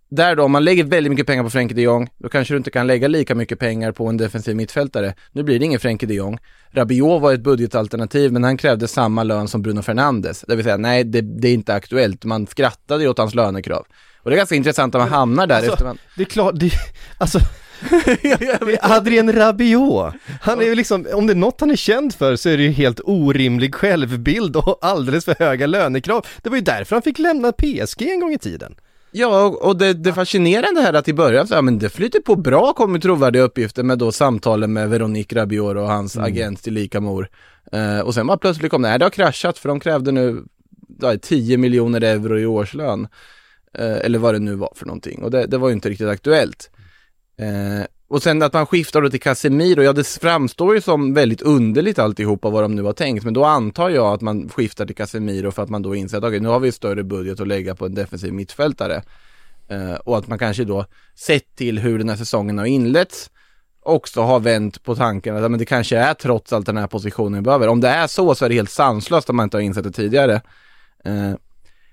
där 0.09 0.37
då, 0.37 0.42
om 0.42 0.52
man 0.52 0.64
lägger 0.64 0.85
väldigt 0.85 1.11
mycket 1.11 1.26
pengar 1.26 1.42
på 1.42 1.50
Frenkie 1.50 1.76
de 1.76 1.83
Jong, 1.83 2.09
då 2.18 2.28
kanske 2.28 2.54
du 2.54 2.59
inte 2.59 2.71
kan 2.71 2.87
lägga 2.87 3.09
lika 3.09 3.35
mycket 3.35 3.59
pengar 3.59 3.92
på 3.92 4.06
en 4.06 4.16
defensiv 4.16 4.56
mittfältare. 4.56 5.14
Nu 5.33 5.42
blir 5.42 5.59
det 5.59 5.64
ingen 5.64 5.80
Frenkie 5.80 6.09
de 6.09 6.14
Jong. 6.14 6.38
Rabiot 6.71 7.23
var 7.23 7.33
ett 7.33 7.40
budgetalternativ, 7.40 8.33
men 8.33 8.45
han 8.45 8.56
krävde 8.56 8.88
samma 8.88 9.23
lön 9.23 9.49
som 9.49 9.62
Bruno 9.62 9.83
Fernandes. 9.83 10.45
Det 10.49 10.56
vill 10.56 10.64
säga, 10.64 10.76
nej, 10.76 11.04
det, 11.04 11.21
det 11.21 11.49
är 11.49 11.54
inte 11.54 11.75
aktuellt. 11.75 12.25
Man 12.25 12.47
skrattade 12.47 13.02
ju 13.02 13.11
åt 13.11 13.18
hans 13.18 13.35
lönekrav. 13.35 13.87
Och 14.23 14.30
det 14.30 14.35
är 14.35 14.37
ganska 14.37 14.54
intressant 14.54 14.95
att 14.95 15.00
man 15.00 15.09
hamnar 15.09 15.47
där 15.47 15.56
Alltså, 15.56 15.73
efter 15.73 15.85
man... 15.85 15.99
Det 16.16 16.23
är 16.23 16.26
klart, 16.26 16.54
det, 16.56 16.73
alltså 17.18 17.38
Adrien 18.80 19.33
Rabiot. 19.33 20.14
Han 20.40 20.61
är 20.61 20.64
ju 20.64 20.75
liksom, 20.75 21.06
om 21.12 21.26
det 21.26 21.33
är 21.33 21.35
något 21.35 21.61
han 21.61 21.71
är 21.71 21.76
känd 21.76 22.14
för 22.14 22.37
så 22.37 22.49
är 22.49 22.56
det 22.56 22.62
ju 22.62 22.71
helt 22.71 23.00
orimlig 23.04 23.75
självbild 23.75 24.56
och 24.56 24.78
alldeles 24.80 25.25
för 25.25 25.35
höga 25.38 25.66
lönekrav. 25.66 26.26
Det 26.42 26.50
var 26.50 26.56
ju 26.56 26.62
därför 26.62 26.97
han 26.97 27.02
fick 27.02 27.18
lämna 27.18 27.52
PSG 27.52 28.02
en 28.02 28.21
gång 28.21 28.33
i 28.33 28.38
tiden. 28.38 28.75
Ja, 29.11 29.45
och 29.47 29.76
det, 29.76 29.92
det 29.92 30.12
fascinerande 30.12 30.80
här 30.80 30.92
att 30.92 31.09
i 31.09 31.12
början 31.12 31.47
så, 31.47 31.54
ja 31.54 31.62
men 31.62 31.78
det 31.78 31.88
flyter 31.88 32.21
på 32.21 32.37
bra, 32.37 32.73
kommer 32.73 32.99
trovärdiga 32.99 33.42
uppgifter 33.42 33.83
med 33.83 33.99
då 33.99 34.12
samtalen 34.12 34.73
med 34.73 34.90
Veronique 34.90 35.40
Rabiot 35.40 35.76
och 35.76 35.88
hans 35.88 36.16
agent 36.16 36.62
till 36.62 36.75
lika 36.75 37.00
mor. 37.00 37.28
Eh, 37.73 38.00
och 38.00 38.14
sen 38.14 38.26
bara 38.26 38.38
plötsligt 38.38 38.71
kom 38.71 38.83
nej 38.83 38.99
det 38.99 39.04
har 39.04 39.11
kraschat 39.11 39.59
för 39.59 39.68
de 39.68 39.80
krävde 39.80 40.12
nu 40.12 40.42
ja, 41.00 41.16
10 41.23 41.56
miljoner 41.56 42.00
euro 42.00 42.38
i 42.38 42.47
årslön. 42.47 43.09
Eh, 43.78 43.97
eller 43.97 44.18
vad 44.18 44.35
det 44.35 44.38
nu 44.38 44.54
var 44.54 44.73
för 44.76 44.87
någonting. 44.87 45.23
Och 45.23 45.30
det, 45.30 45.47
det 45.47 45.59
var 45.59 45.68
ju 45.68 45.75
inte 45.75 45.88
riktigt 45.88 46.09
aktuellt. 46.09 46.71
Eh, 47.38 47.87
och 48.09 48.23
sen 48.23 48.43
att 48.43 48.52
man 48.52 48.66
skiftar 48.66 49.02
då 49.02 49.11
till 49.11 49.21
Casemiro, 49.21 49.83
ja 49.83 49.93
det 49.93 50.07
framstår 50.07 50.75
ju 50.75 50.81
som 50.81 51.14
väldigt 51.14 51.43
underligt 51.43 51.99
alltihopa 51.99 52.50
vad 52.50 52.64
de 52.64 52.75
nu 52.75 52.83
har 52.83 52.93
tänkt, 52.93 53.25
men 53.25 53.35
då 53.35 53.45
antar 53.45 53.90
jag 53.90 54.14
att 54.14 54.21
man 54.21 54.49
skiftar 54.49 54.87
till 54.87 54.97
Casemiro 54.97 55.50
för 55.50 55.62
att 55.62 55.71
man 55.71 55.83
då 55.83 55.95
inser 55.95 56.19
att 56.19 56.25
okay, 56.25 56.40
nu 56.40 56.49
har 56.49 56.61
vi 56.61 56.73
större 56.73 57.02
budget 57.02 57.40
att 57.40 57.49
lägga 57.49 57.75
på 57.75 57.87
en 57.87 57.95
defensiv 57.95 58.33
mittfältare. 58.33 59.02
Eh, 59.69 59.95
och 59.95 60.19
att 60.19 60.28
man 60.28 60.38
kanske 60.38 60.64
då, 60.64 60.87
sett 61.14 61.57
till 61.57 61.78
hur 61.78 61.99
den 61.99 62.09
här 62.09 62.16
säsongen 62.16 62.59
har 62.59 62.66
inletts, 62.66 63.31
också 63.83 64.21
har 64.21 64.40
vänt 64.40 64.83
på 64.83 64.95
tanken 64.95 65.37
att 65.37 65.50
men 65.50 65.59
det 65.59 65.64
kanske 65.64 65.99
är 65.99 66.14
trots 66.14 66.52
allt 66.52 66.66
den 66.66 66.76
här 66.76 66.87
positionen 66.87 67.35
vi 67.35 67.45
behöver. 67.45 67.69
Om 67.69 67.81
det 67.81 67.88
är 67.88 68.07
så 68.07 68.35
så 68.35 68.45
är 68.45 68.49
det 68.49 68.55
helt 68.55 68.71
sanslöst 68.71 69.31
om 69.31 69.37
man 69.37 69.45
inte 69.45 69.57
har 69.57 69.62
insett 69.62 69.85
det 69.85 69.93
tidigare. 69.93 70.35
Eh, 71.05 71.33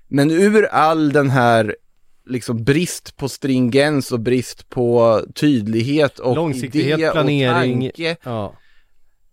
men 0.08 0.30
ur 0.30 0.64
all 0.64 1.12
den 1.12 1.30
här 1.30 1.76
liksom 2.26 2.64
brist 2.64 3.16
på 3.16 3.28
stringens 3.28 4.12
och 4.12 4.20
brist 4.20 4.68
på 4.68 5.20
tydlighet 5.34 6.18
och 6.18 6.36
Långsiktighet, 6.36 6.98
idé 6.98 7.10
planering. 7.10 7.76
och 7.76 7.82
tanke. 7.82 8.16
Ja. 8.24 8.54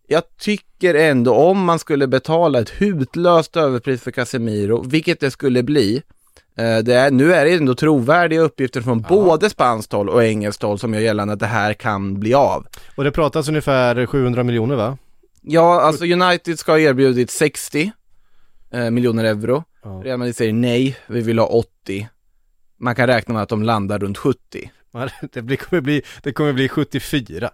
Jag 0.08 0.24
tycker 0.40 0.94
ändå 0.94 1.34
om 1.36 1.64
man 1.66 1.80
skulle 1.80 2.08
betala 2.08 2.60
ett 2.60 2.70
hutlöst 2.70 3.58
överpris 3.58 4.02
för 4.02 4.12
Casemiro, 4.12 4.82
vilket 4.88 5.20
det 5.20 5.32
skulle 5.32 5.64
bli. 5.64 6.02
eh, 6.58 6.78
Det 6.78 6.94
är, 6.96 7.12
nu 7.12 7.34
är 7.34 7.46
det 7.46 7.54
ändå 7.54 7.76
trovärdiga 7.76 8.42
uppgifter 8.42 8.82
från 8.82 9.02
både 9.02 9.50
spanskt 9.50 9.92
håll 9.92 10.10
och 10.10 10.24
engelskt 10.24 10.64
håll 10.64 10.80
som 10.80 10.94
gör 10.94 11.02
gällande 11.02 11.34
att 11.34 11.40
det 11.40 11.46
här 11.46 11.74
kan 11.74 12.20
bli 12.20 12.34
av. 12.34 12.66
Och 12.96 13.04
det 13.04 13.12
pratas 13.12 13.50
ungefär 13.50 14.06
700 14.06 14.44
miljoner 14.44 14.76
va? 14.76 14.98
Ja, 15.42 15.82
alltså 15.82 16.06
United 16.06 16.60
ska 16.60 16.72
ha 16.72 16.80
erbjudit 16.80 17.32
60 17.32 17.92
eh, 18.74 18.90
miljoner 18.90 19.24
euro. 19.24 19.64
Ja. 19.84 19.90
Real 20.04 20.18
Madrid 20.20 20.36
säger 20.36 20.54
nej, 20.54 20.98
vi 21.08 21.22
vill 21.22 21.40
ha 21.40 21.46
80. 21.46 22.10
Man 22.82 22.96
kan 22.96 23.08
räkna 23.08 23.34
med 23.34 23.44
att 23.44 23.50
de 23.50 23.64
landar 23.64 24.00
runt 24.00 24.18
70. 24.18 24.72
Man- 24.94 25.10
Det 25.34 25.42
blir, 25.42 25.58
kommer 25.58 25.82
bli, 25.82 26.02
det 26.24 26.34
kommer 26.34 26.54
bli 26.54 26.70
74. 26.70 27.50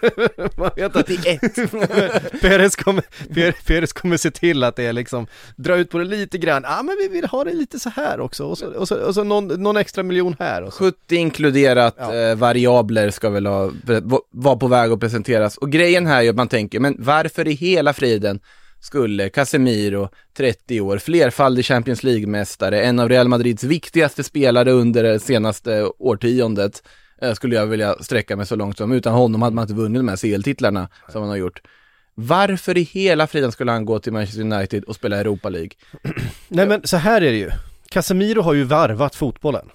Man 0.56 0.70
vet 0.76 0.96
att 0.96 1.06
71. 1.08 1.40
Peres 2.40 2.76
kommer, 2.76 3.04
Per- 3.34 3.66
Peres 3.66 3.92
kommer 3.92 4.16
se 4.16 4.30
till 4.30 4.64
att 4.64 4.76
det 4.76 4.86
är 4.86 4.92
liksom, 4.92 5.26
dra 5.56 5.76
ut 5.76 5.90
på 5.90 5.98
det 5.98 6.04
lite 6.04 6.38
grann, 6.38 6.62
ja 6.64 6.78
ah, 6.78 6.82
men 6.82 6.96
vi 7.00 7.08
vill 7.08 7.24
ha 7.24 7.44
det 7.44 7.52
lite 7.52 7.80
så 7.80 7.90
här 7.90 8.20
också, 8.20 8.44
och 8.44 8.58
så, 8.58 8.66
och 8.66 8.88
så, 8.88 8.96
och 9.06 9.14
så 9.14 9.24
någon, 9.24 9.46
någon 9.46 9.76
extra 9.76 10.02
miljon 10.02 10.36
här 10.38 10.62
och 10.62 10.72
så. 10.72 10.84
70 10.84 11.16
inkluderat 11.16 11.94
Ja. 11.98 12.14
eh, 12.14 12.34
variabler 12.36 13.10
ska 13.10 13.30
väl 13.30 13.46
ha, 13.46 13.70
vara 14.30 14.56
på 14.56 14.68
väg 14.68 14.92
att 14.92 15.00
presenteras. 15.00 15.56
Och 15.56 15.70
grejen 15.72 16.06
här 16.06 16.22
är 16.22 16.30
att 16.30 16.36
man 16.36 16.48
tänker, 16.48 16.80
men 16.80 16.96
varför 16.98 17.48
i 17.48 17.52
hela 17.52 17.92
friden 17.92 18.40
skulle 18.80 19.28
Casemiro, 19.28 20.08
30 20.36 20.80
år, 20.80 20.98
flerfaldig 20.98 21.64
Champions 21.64 22.02
League-mästare, 22.02 22.82
en 22.82 22.98
av 22.98 23.08
Real 23.08 23.28
Madrids 23.28 23.64
viktigaste 23.64 24.24
spelare 24.24 24.70
under 24.70 25.02
det 25.02 25.20
senaste 25.20 25.84
årtiondet, 25.98 26.82
eh, 27.22 27.34
skulle 27.34 27.54
jag 27.54 27.66
vilja 27.66 27.96
sträcka 28.00 28.36
mig 28.36 28.46
så 28.46 28.56
långt 28.56 28.78
som. 28.78 28.92
Utan 28.92 29.12
honom 29.12 29.42
hade 29.42 29.56
man 29.56 29.62
inte 29.62 29.74
vunnit 29.74 30.00
de 30.00 30.08
här 30.08 30.16
CL-titlarna 30.16 30.88
som 31.08 31.20
han 31.20 31.30
har 31.30 31.36
gjort. 31.36 31.62
Varför 32.14 32.78
i 32.78 32.82
hela 32.82 33.26
friden 33.26 33.52
skulle 33.52 33.72
han 33.72 33.84
gå 33.84 33.98
till 33.98 34.12
Manchester 34.12 34.42
United 34.42 34.84
och 34.84 34.94
spela 34.94 35.16
Europa 35.16 35.48
League? 35.48 35.70
Nej 36.48 36.66
men 36.66 36.80
så 36.84 36.96
här 36.96 37.22
är 37.22 37.30
det 37.30 37.38
ju, 37.38 37.50
Casemiro 37.88 38.42
har 38.42 38.54
ju 38.54 38.64
varvat 38.64 39.14
fotbollen. 39.14 39.70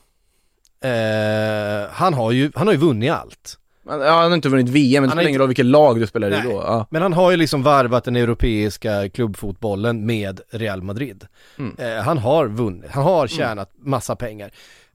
Eh, 0.83 1.89
han 1.91 2.13
har 2.13 2.31
ju, 2.31 2.51
han 2.55 2.67
har 2.67 2.73
ju 2.73 2.79
vunnit 2.79 3.11
allt. 3.11 3.57
Ja, 3.85 3.91
han 3.91 4.29
har 4.29 4.33
inte 4.35 4.49
vunnit 4.49 4.69
VM, 4.69 5.01
men 5.03 5.03
det 5.03 5.07
Han 5.09 5.17
spelar 5.17 5.29
ingen 5.29 5.39
roll 5.39 5.47
vilket 5.47 5.65
lag 5.65 5.99
du 5.99 6.07
spelar 6.07 6.27
i 6.27 6.41
då. 6.43 6.51
Ja. 6.51 6.87
Men 6.91 7.01
han 7.01 7.13
har 7.13 7.31
ju 7.31 7.37
liksom 7.37 7.63
varvat 7.63 8.03
den 8.03 8.15
europeiska 8.15 9.09
klubbfotbollen 9.09 10.05
med 10.05 10.41
Real 10.49 10.81
Madrid. 10.81 11.27
Mm. 11.57 11.75
Eh, 11.77 12.03
han 12.03 12.17
har 12.17 12.47
vunnit, 12.47 12.91
han 12.91 13.03
har 13.03 13.27
tjänat 13.27 13.71
massa 13.77 14.15
pengar. 14.15 14.51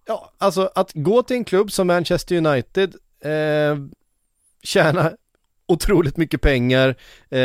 Ja, 0.07 0.33
alltså 0.38 0.71
att 0.75 0.90
gå 0.95 1.23
till 1.23 1.37
en 1.37 1.45
klubb 1.45 1.73
som 1.73 1.87
Manchester 1.87 2.37
United, 2.37 2.95
eh, 3.25 3.78
tjäna 4.62 5.12
otroligt 5.69 6.16
mycket 6.16 6.40
pengar, 6.40 6.88
eh, 7.31 7.38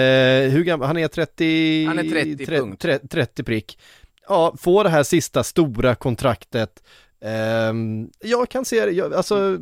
hur 0.52 0.64
gammal, 0.64 0.88
han 0.88 0.98
är 0.98 1.08
30... 1.08 1.86
Han 1.86 2.00
är 2.00 2.04
30 2.04 2.46
tre- 2.46 2.58
punkt. 2.58 2.82
tre- 2.82 3.00
30 3.10 3.44
prick. 3.44 3.80
Ja, 4.28 4.56
få 4.60 4.84
det 4.84 4.90
här 4.90 5.04
sista 5.04 5.44
stora 5.44 5.96
kontraktet. 5.96 6.84
Ehm, 7.26 8.10
jag 8.20 8.50
kan 8.50 8.66
se 8.66 8.86
det, 8.86 8.92
jag, 8.92 9.14
alltså, 9.14 9.54
eh, 9.54 9.60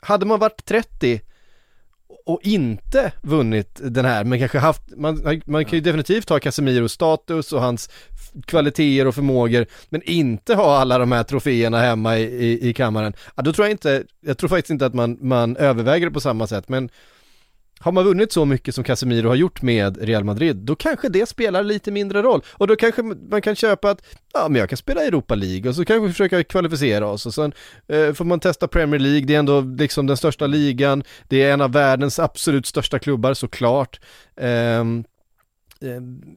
hade 0.00 0.26
man 0.26 0.38
varit 0.38 0.64
30 0.64 1.20
och 2.26 2.40
inte 2.42 3.12
vunnit 3.22 3.80
den 3.82 4.04
här, 4.04 4.24
men 4.24 4.38
kanske 4.38 4.58
haft, 4.58 4.82
man, 4.96 5.42
man 5.44 5.64
kan 5.64 5.76
ju 5.76 5.80
definitivt 5.80 6.28
ha 6.28 6.40
Casemiros 6.40 6.92
status 6.92 7.52
och 7.52 7.60
hans 7.60 7.90
kvaliteter 8.46 9.06
och 9.06 9.14
förmågor, 9.14 9.66
men 9.88 10.02
inte 10.02 10.54
ha 10.54 10.78
alla 10.78 10.98
de 10.98 11.12
här 11.12 11.22
troféerna 11.22 11.80
hemma 11.80 12.18
i, 12.18 12.22
i, 12.22 12.68
i 12.68 12.74
kammaren. 12.74 13.12
Ja, 13.34 13.42
då 13.42 13.52
tror 13.52 13.66
jag 13.66 13.72
inte, 13.72 14.04
jag 14.20 14.38
tror 14.38 14.48
faktiskt 14.48 14.70
inte 14.70 14.86
att 14.86 14.94
man, 14.94 15.18
man 15.20 15.56
överväger 15.56 16.06
det 16.06 16.12
på 16.12 16.20
samma 16.20 16.46
sätt, 16.46 16.68
men 16.68 16.90
har 17.80 17.92
man 17.92 18.04
vunnit 18.04 18.32
så 18.32 18.44
mycket 18.44 18.74
som 18.74 18.84
Casemiro 18.84 19.28
har 19.28 19.34
gjort 19.34 19.62
med 19.62 19.96
Real 20.02 20.24
Madrid, 20.24 20.56
då 20.56 20.76
kanske 20.76 21.08
det 21.08 21.28
spelar 21.28 21.62
lite 21.62 21.90
mindre 21.90 22.22
roll. 22.22 22.42
Och 22.48 22.66
då 22.66 22.76
kanske 22.76 23.02
man 23.02 23.42
kan 23.42 23.56
köpa 23.56 23.90
att, 23.90 24.02
ja 24.32 24.48
men 24.48 24.60
jag 24.60 24.68
kan 24.68 24.76
spela 24.76 25.04
Europa 25.04 25.34
League 25.34 25.68
och 25.68 25.76
så 25.76 25.84
kanske 25.84 26.06
vi 26.06 26.12
försöker 26.12 26.42
kvalificera 26.42 27.06
oss 27.06 27.26
och 27.26 27.34
sen 27.34 27.52
eh, 27.88 28.12
får 28.12 28.24
man 28.24 28.40
testa 28.40 28.68
Premier 28.68 29.00
League, 29.00 29.26
det 29.26 29.34
är 29.34 29.38
ändå 29.38 29.60
liksom 29.60 30.06
den 30.06 30.16
största 30.16 30.46
ligan, 30.46 31.02
det 31.28 31.42
är 31.42 31.52
en 31.52 31.60
av 31.60 31.72
världens 31.72 32.18
absolut 32.18 32.66
största 32.66 32.98
klubbar 32.98 33.34
såklart. 33.34 34.00
Eh, 34.36 34.84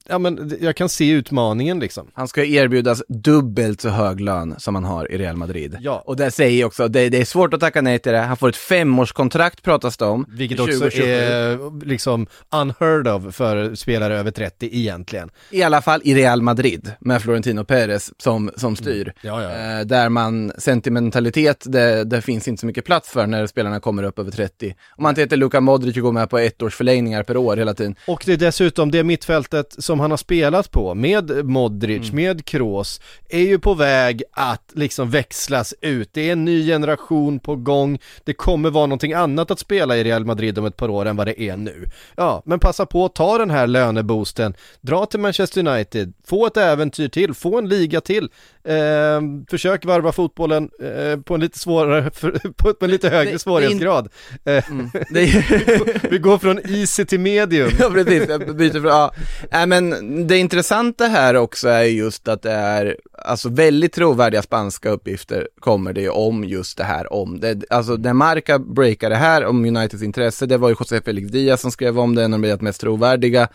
ja 0.08 0.18
men 0.18 0.58
jag 0.62 0.76
kan 0.76 0.90
se 0.90 1.10
utmaningen 1.10 1.80
liksom. 1.80 2.08
Han 2.14 2.28
ska 2.28 2.46
erbjudas 2.46 3.04
dubbelt 3.08 3.82
så 3.82 3.90
hög 3.90 4.22
lön 4.22 4.56
som 4.58 4.76
han 4.76 4.84
har 4.84 5.12
i 5.12 5.18
Real 5.18 5.36
Madrid. 5.36 5.78
Ja. 5.80 6.04
Och 6.06 6.16
det 6.16 6.32
säger 6.32 6.60
jag 6.60 6.68
också, 6.68 6.88
det, 6.88 7.10
det 7.10 7.22
är 7.22 7.26
svårt 7.26 7.54
att 7.54 7.60
tacka 7.60 7.82
nej 7.82 8.00
till 8.00 8.12
det. 8.12 8.18
Han 8.18 8.38
får 8.38 8.50
ett 8.50 8.56
femårskontrakt 8.56 9.64
pratas 9.64 9.98
det 9.98 10.06
om. 10.06 10.26
Vilket 10.30 10.60
också 10.60 10.80
2027. 10.80 11.10
är 11.10 11.86
liksom 11.86 12.28
unheard 12.56 13.08
of 13.08 13.36
för 13.36 13.76
spelare 13.76 14.18
över 14.18 14.32
30 14.32 14.70
egentligen. 14.72 15.30
I 15.50 15.64
alla 15.64 15.82
fall 15.82 16.02
i 16.04 16.16
Real 16.16 16.42
Madrid 16.42 16.92
med 17.00 17.22
Florentino 17.22 17.64
Perez 17.64 18.12
som, 18.18 18.52
som 18.56 18.76
styr. 18.76 19.14
Ja, 19.22 19.44
ja, 19.44 19.50
ja. 19.50 19.80
Eh, 19.80 19.86
där 19.86 20.10
man, 20.10 20.52
sentimentalitet, 20.58 21.64
det, 21.68 22.04
det 22.04 22.22
finns 22.22 22.48
inte 22.48 22.60
så 22.60 22.66
mycket 22.66 22.86
plats 22.86 23.10
för 23.10 23.28
när 23.28 23.48
spelarna 23.48 23.80
kommer 23.80 24.04
upp 24.04 24.20
över 24.20 24.32
30. 24.32 24.76
Om 24.98 25.04
man 25.04 25.10
inte 25.10 25.22
heter 25.22 25.38
Luka 25.38 25.62
Modric 25.62 25.98
och 25.98 26.04
går 26.04 26.12
med 26.12 26.30
på 26.30 26.38
ett 26.38 26.62
års 26.62 26.76
förlängningar 26.76 27.24
per 27.24 27.38
år 27.38 27.58
hela 27.58 27.74
tiden. 27.74 27.96
Och 28.08 28.24
det 28.26 28.34
är 28.34 28.38
dessutom 28.38 28.92
det 28.92 29.04
mittfältet 29.04 29.33
som 29.78 30.00
han 30.00 30.12
har 30.12 30.18
spelat 30.18 30.72
på 30.72 30.94
med 30.94 31.46
Modric, 31.46 32.12
med 32.12 32.46
Kroos, 32.46 33.02
är 33.30 33.40
ju 33.40 33.60
på 33.60 33.74
väg 33.74 34.24
att 34.32 34.72
liksom 34.74 35.10
växlas 35.10 35.74
ut. 35.82 36.10
Det 36.13 36.30
är 36.30 36.32
en 36.34 36.46
ny 36.46 36.68
generation 36.68 37.40
på 37.40 37.56
gång. 37.56 38.00
Det 38.24 38.34
kommer 38.34 38.70
vara 38.70 38.86
någonting 38.86 39.13
annat 39.13 39.52
att 39.52 39.60
spela 39.60 39.98
i 39.98 40.04
Real 40.04 40.25
Madrid 40.25 40.58
om 40.60 40.66
ett 40.66 40.78
par 40.78 40.90
år 40.90 41.06
än 41.06 41.16
vad 41.16 41.28
det 41.28 41.42
är 41.42 41.58
nu. 41.58 41.86
Ja, 42.16 42.42
men 42.46 42.60
passa 42.60 42.86
på 42.86 43.06
att 43.06 43.16
ta 43.16 43.38
den 43.38 43.50
här 43.50 43.68
löneboosten, 43.68 44.54
dra 44.82 45.06
till 45.06 45.20
Manchester 45.20 45.68
United, 45.68 46.13
få 46.25 46.46
ett 46.48 46.58
äventyr 46.58 47.08
till, 47.08 47.34
få 47.34 47.58
en 47.58 47.70
liga 47.70 48.02
till. 48.02 48.30
Eh, 48.63 49.22
försök 49.50 49.86
varva 49.86 50.12
fotbollen 50.12 50.70
eh, 50.84 51.20
på 51.20 51.34
en 51.36 51.42
lite 51.42 51.60
svårare, 51.60 52.12
på 52.58 52.74
en 52.86 52.92
lite 52.92 53.10
högre 53.10 53.32
det 53.32 53.40
svårighetsgrad. 53.40 54.10
Eh, 54.46 54.63
Det 55.10 55.22
är, 55.22 56.10
vi 56.10 56.18
går 56.18 56.38
från 56.38 56.60
easy 56.66 57.06
till 57.06 57.20
medium. 57.20 57.70
Ja 57.80 57.90
precis, 57.90 58.30
jag 58.30 58.56
byter 58.56 58.72
från, 58.72 58.86
ja. 58.86 59.13
Nej 59.51 59.68
men 59.68 60.27
det 60.27 60.38
intressanta 60.38 61.08
här 61.08 61.36
också 61.36 61.68
är 61.68 61.84
just 61.84 62.27
att 62.27 62.42
det 62.42 62.51
är, 62.51 62.98
alltså 63.25 63.50
väldigt 63.50 63.94
trovärdiga 63.94 64.42
spanska 64.42 64.89
uppgifter 64.89 65.48
kommer 65.60 65.94
det 65.94 66.01
ju 66.01 66.10
om 66.10 66.44
just 66.44 66.77
det 66.77 66.84
här 66.84 67.13
om 67.13 67.39
det. 67.39 67.63
Alltså 67.70 67.94
när 67.94 68.13
Marca 68.13 68.60
breakade 68.60 69.15
det 69.15 69.20
här 69.20 69.46
om 69.46 69.65
Uniteds 69.65 70.03
intresse, 70.03 70.46
det 70.46 70.58
var 70.58 70.70
ju 70.70 70.75
José 70.80 71.01
Felix 71.01 71.32
Diaz 71.32 71.62
som 71.62 71.72
skrev 71.72 72.00
om 72.00 72.15
det, 72.15 72.24
en 72.24 72.34
av 72.34 72.42
de 72.42 72.58
mest 72.62 72.82
trovärdiga 72.82 73.48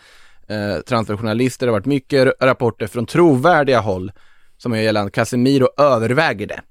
eh, 0.47 0.81
transferjournalister, 0.87 1.65
det 1.65 1.71
har 1.71 1.79
varit 1.79 1.85
mycket 1.85 2.33
rapporter 2.41 2.87
från 2.87 3.05
trovärdiga 3.05 3.79
håll 3.79 4.11
som 4.57 4.73
är 4.73 4.81
gällande 4.81 5.11
Casemiro 5.11 5.67
överväger 5.77 6.47
det. 6.47 6.61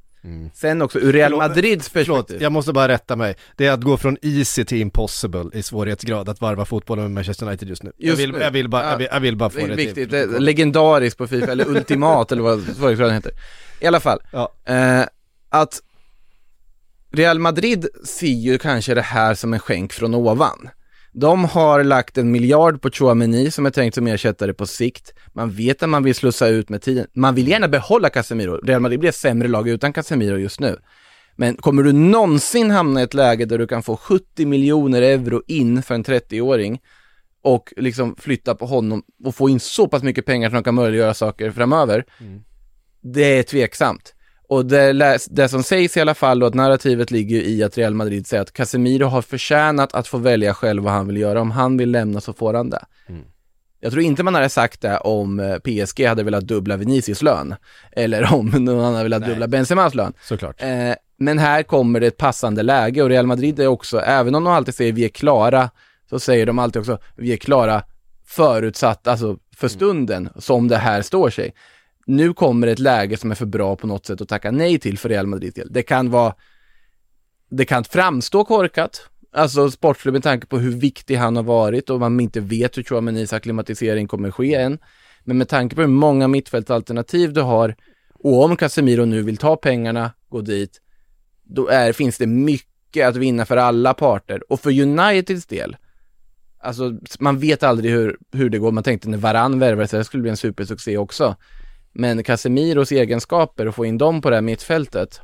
Sen 0.55 0.83
också 0.83 0.99
ur 0.99 1.13
Real 1.13 1.31
Förlåt, 1.33 1.49
Madrids 1.49 1.89
Förlåt, 1.89 2.07
perspektiv. 2.07 2.43
jag 2.43 2.53
måste 2.53 2.73
bara 2.73 2.89
rätta 2.89 3.17
mig. 3.17 3.37
Det 3.57 3.67
är 3.67 3.73
att 3.73 3.81
gå 3.83 3.97
från 3.97 4.17
easy 4.23 4.65
till 4.65 4.79
impossible 4.81 5.45
i 5.53 5.63
svårighetsgrad 5.63 6.29
att 6.29 6.41
varva 6.41 6.65
fotbollen 6.65 7.05
med 7.05 7.13
Manchester 7.13 7.47
United 7.47 7.69
just 7.69 7.83
nu. 7.83 7.93
jag, 7.97 8.09
Just 8.09 8.21
vill, 8.21 8.33
nu. 8.33 8.39
jag, 8.39 8.51
vill 8.51 8.69
bara, 8.69 8.83
Ja. 8.83 8.91
jag, 8.91 8.99
vill, 8.99 9.09
jag 9.13 9.21
vill 9.21 9.37
bara 9.37 9.51
få 9.51 9.59
Det 9.59 9.73
är 9.73 9.77
viktigt, 9.77 10.11
det 10.11 10.19
är 10.19 10.27
legendariskt 10.41 11.19
på 11.19 11.27
Fifa, 11.27 11.53
eller 11.53 11.69
ultimat 11.69 12.33
eller 12.33 12.43
vad 12.43 12.63
svårighetsgraden 12.63 13.15
heter. 13.15 13.33
I 13.81 13.87
alla 13.87 14.01
fall, 14.01 14.19
Ja. 14.33 14.53
eh, 14.65 15.03
att 15.49 15.81
Real 17.13 17.39
Madrid 17.39 17.87
ser 18.05 18.27
ju 18.27 18.59
kanske 18.59 18.95
det 18.95 19.03
här 19.03 19.35
som 19.35 19.53
en 19.53 19.61
skänk 19.61 19.93
från 19.93 20.15
ovan. 20.15 20.69
De 21.13 21.45
har 21.45 21.85
lagt 21.85 22.19
en 22.19 22.31
miljard 22.31 22.83
på 22.83 22.91
Chouameni 22.91 23.51
som 23.51 23.67
är 23.67 23.71
tänkt 23.71 23.95
som 23.95 24.07
ersättare 24.07 24.53
på 24.53 24.67
sikt. 24.67 25.15
Man 25.33 25.51
vet 25.51 25.83
att 25.83 25.89
man 25.89 26.03
vill 26.03 26.15
slussa 26.15 26.49
ut 26.49 26.69
med 26.69 26.83
tiden. 26.83 27.07
Man 27.15 27.35
vill 27.35 27.49
gärna 27.49 27.69
behålla 27.69 28.11
Casemiro. 28.11 28.61
Real 28.67 28.81
Madrid 28.81 29.01
blir 29.01 29.09
ett 29.09 29.17
sämre 29.17 29.49
lag 29.49 29.69
utan 29.69 29.93
Casemiro 29.93 30.37
just 30.37 30.61
nu. 30.61 30.77
Men 31.37 31.57
kommer 31.57 31.83
du 31.83 31.93
någonsin 31.93 32.71
hamna 32.71 33.01
i 33.01 33.05
ett 33.05 33.15
läge 33.15 33.45
där 33.45 33.59
du 33.59 33.67
kan 33.67 33.83
få 33.83 33.97
70 33.97 34.47
miljoner 34.47 35.03
euro 35.03 35.43
in 35.47 35.83
för 35.83 35.95
en 35.95 36.05
30-åring 36.05 36.81
och 37.43 37.73
liksom 37.77 38.17
flytta 38.17 38.55
på 38.55 38.67
honom 38.67 39.03
och 39.25 39.35
få 39.35 39.49
in 39.49 39.61
så 39.61 39.89
pass 39.89 40.03
mycket 40.03 40.27
pengar 40.27 40.49
som 40.49 40.55
de 40.55 40.65
kan 40.65 40.75
möjliggöra 40.75 41.15
saker 41.15 41.51
framöver. 41.51 42.05
Det 43.03 43.39
är 43.39 43.43
tveksamt. 43.43 44.15
Och 44.49 44.67
det, 44.67 45.19
det 45.31 45.49
som 45.49 45.63
sägs 45.63 45.97
i 45.97 46.01
alla 46.01 46.15
fall 46.15 46.39
då 46.39 46.47
att 46.47 46.55
narrativet 46.55 47.11
ligger 47.11 47.41
i 47.41 47.63
att 47.63 47.79
Real 47.79 47.95
Madrid 47.95 48.27
säger 48.27 48.43
att 48.43 48.53
Casemiro 48.53 49.07
har 49.07 49.23
förtjänat 49.23 49.95
att 49.95 50.09
få 50.09 50.19
välja 50.19 50.55
själv 50.55 50.83
vad 50.83 50.93
han 50.93 51.07
vill 51.07 51.17
göra. 51.17 51.41
Om 51.41 51.51
han 51.51 51.77
vill 51.77 51.91
lämna 51.91 52.21
så 52.21 52.33
får 52.33 52.55
han 52.55 52.71
det. 52.71 52.85
Jag 53.81 53.93
tror 53.93 54.05
inte 54.05 54.23
man 54.23 54.35
hade 54.35 54.49
sagt 54.49 54.81
det 54.81 54.99
om 54.99 55.41
eh, 55.41 55.57
PSG 55.59 56.07
hade 56.07 56.23
velat 56.23 56.45
dubbla 56.45 56.77
Vinicius 56.77 57.23
lön. 57.23 57.55
Eller 57.93 58.35
om 58.35 58.47
någon 58.65 58.85
annan 58.85 59.03
velat 59.03 59.27
dubbla 59.27 59.49
Benzemas 59.49 59.95
lön. 59.95 60.13
Såklart. 60.23 60.63
Eh, 60.63 60.95
men 61.19 61.39
här 61.39 61.63
kommer 61.63 62.01
det 62.01 62.07
ett 62.07 62.17
passande 62.17 62.63
läge 62.63 63.03
och 63.03 63.09
Real 63.09 63.27
Madrid 63.27 63.61
är 63.61 63.67
också, 63.67 64.01
även 64.01 64.35
om 64.35 64.45
de 64.45 64.53
alltid 64.53 64.75
säger 64.75 64.93
vi 64.93 65.05
är 65.05 65.09
klara, 65.09 65.71
så 66.11 66.19
säger 66.19 66.47
de 66.47 66.59
alltid 66.59 66.81
också 66.81 66.99
vi 67.17 67.33
är 67.33 67.37
klara 67.37 67.83
förutsatt, 68.27 69.07
alltså 69.09 69.37
för 69.57 69.69
stunden, 69.69 70.29
som 70.37 70.69
det 70.69 70.77
här 70.77 71.03
står 71.03 71.31
sig. 71.31 71.55
Nu 72.09 72.35
kommer 72.35 72.67
ett 72.67 72.79
läge 72.79 73.17
som 73.17 73.31
är 73.31 73.35
för 73.35 73.47
bra 73.47 73.77
på 73.77 73.87
något 73.87 74.07
sätt 74.07 74.21
att 74.21 74.29
tacka 74.29 74.51
nej 74.51 74.79
till 74.79 74.99
för 74.99 75.09
Real 75.09 75.27
Madrid 75.27 75.55
del. 75.55 75.73
Det 75.73 75.83
kan 75.83 76.11
vara, 76.11 76.35
det 77.51 77.65
kan 77.65 77.85
framstå 77.85 78.45
korkat, 78.45 79.09
alltså 79.33 79.71
sportsligt 79.71 80.13
med 80.13 80.23
tanke 80.23 80.47
på 80.47 80.59
hur 80.59 80.71
viktig 80.71 81.17
han 81.17 81.37
har 81.37 81.43
varit 81.43 81.91
och 81.91 82.01
man 82.01 82.21
inte 82.21 82.41
vet 82.41 82.79
hur 82.79 82.83
Chouamenis 82.83 83.33
acklimatisering 83.33 84.09
kommer 84.09 84.31
ske 84.31 84.55
än. 84.55 84.79
Men 85.25 85.39
med 85.39 85.49
tanke 85.49 85.77
på 85.77 85.81
hur 85.81 85.89
många 85.89 86.29
mittfältsalternativ 86.29 87.33
du 87.33 87.41
har 87.41 87.77
och 88.15 88.45
om 88.45 88.57
Casemiro 88.57 89.05
nu 89.05 89.23
vill 89.23 89.37
ta 89.37 89.57
pengarna, 89.57 90.13
gå 90.29 90.41
dit, 90.41 90.81
då 91.45 91.69
är, 91.69 91.93
finns 91.93 92.19
det 92.19 92.27
mycket 92.27 93.09
att 93.09 93.17
vinna 93.17 93.47
för 93.47 93.57
alla 93.57 93.95
parter. 93.95 94.53
Och 94.53 94.61
för 94.61 94.81
Uniteds 94.81 95.47
del, 95.47 95.77
alltså 96.59 96.99
man 97.21 97.39
vet 97.39 97.63
aldrig 97.63 97.93
hur, 97.93 98.19
hur 98.33 98.51
det 98.51 98.59
går. 98.59 98.73
Man 98.73 98.85
tänkte 98.85 99.09
när 99.09 99.19
Varann 99.19 99.59
värvades, 99.59 99.91
det 99.91 100.05
skulle 100.05 100.23
bli 100.23 100.31
en 100.31 100.37
supersuccé 100.37 100.99
också. 100.99 101.37
Men 101.93 102.23
Casemiros 102.23 102.93
egenskaper 102.93 103.69
och 103.69 103.75
få 103.75 103.85
in 103.87 103.99
dem 103.99 104.21
på 104.21 104.31
det 104.31 104.37
här 104.37 104.43
mittfältet, 104.43 105.21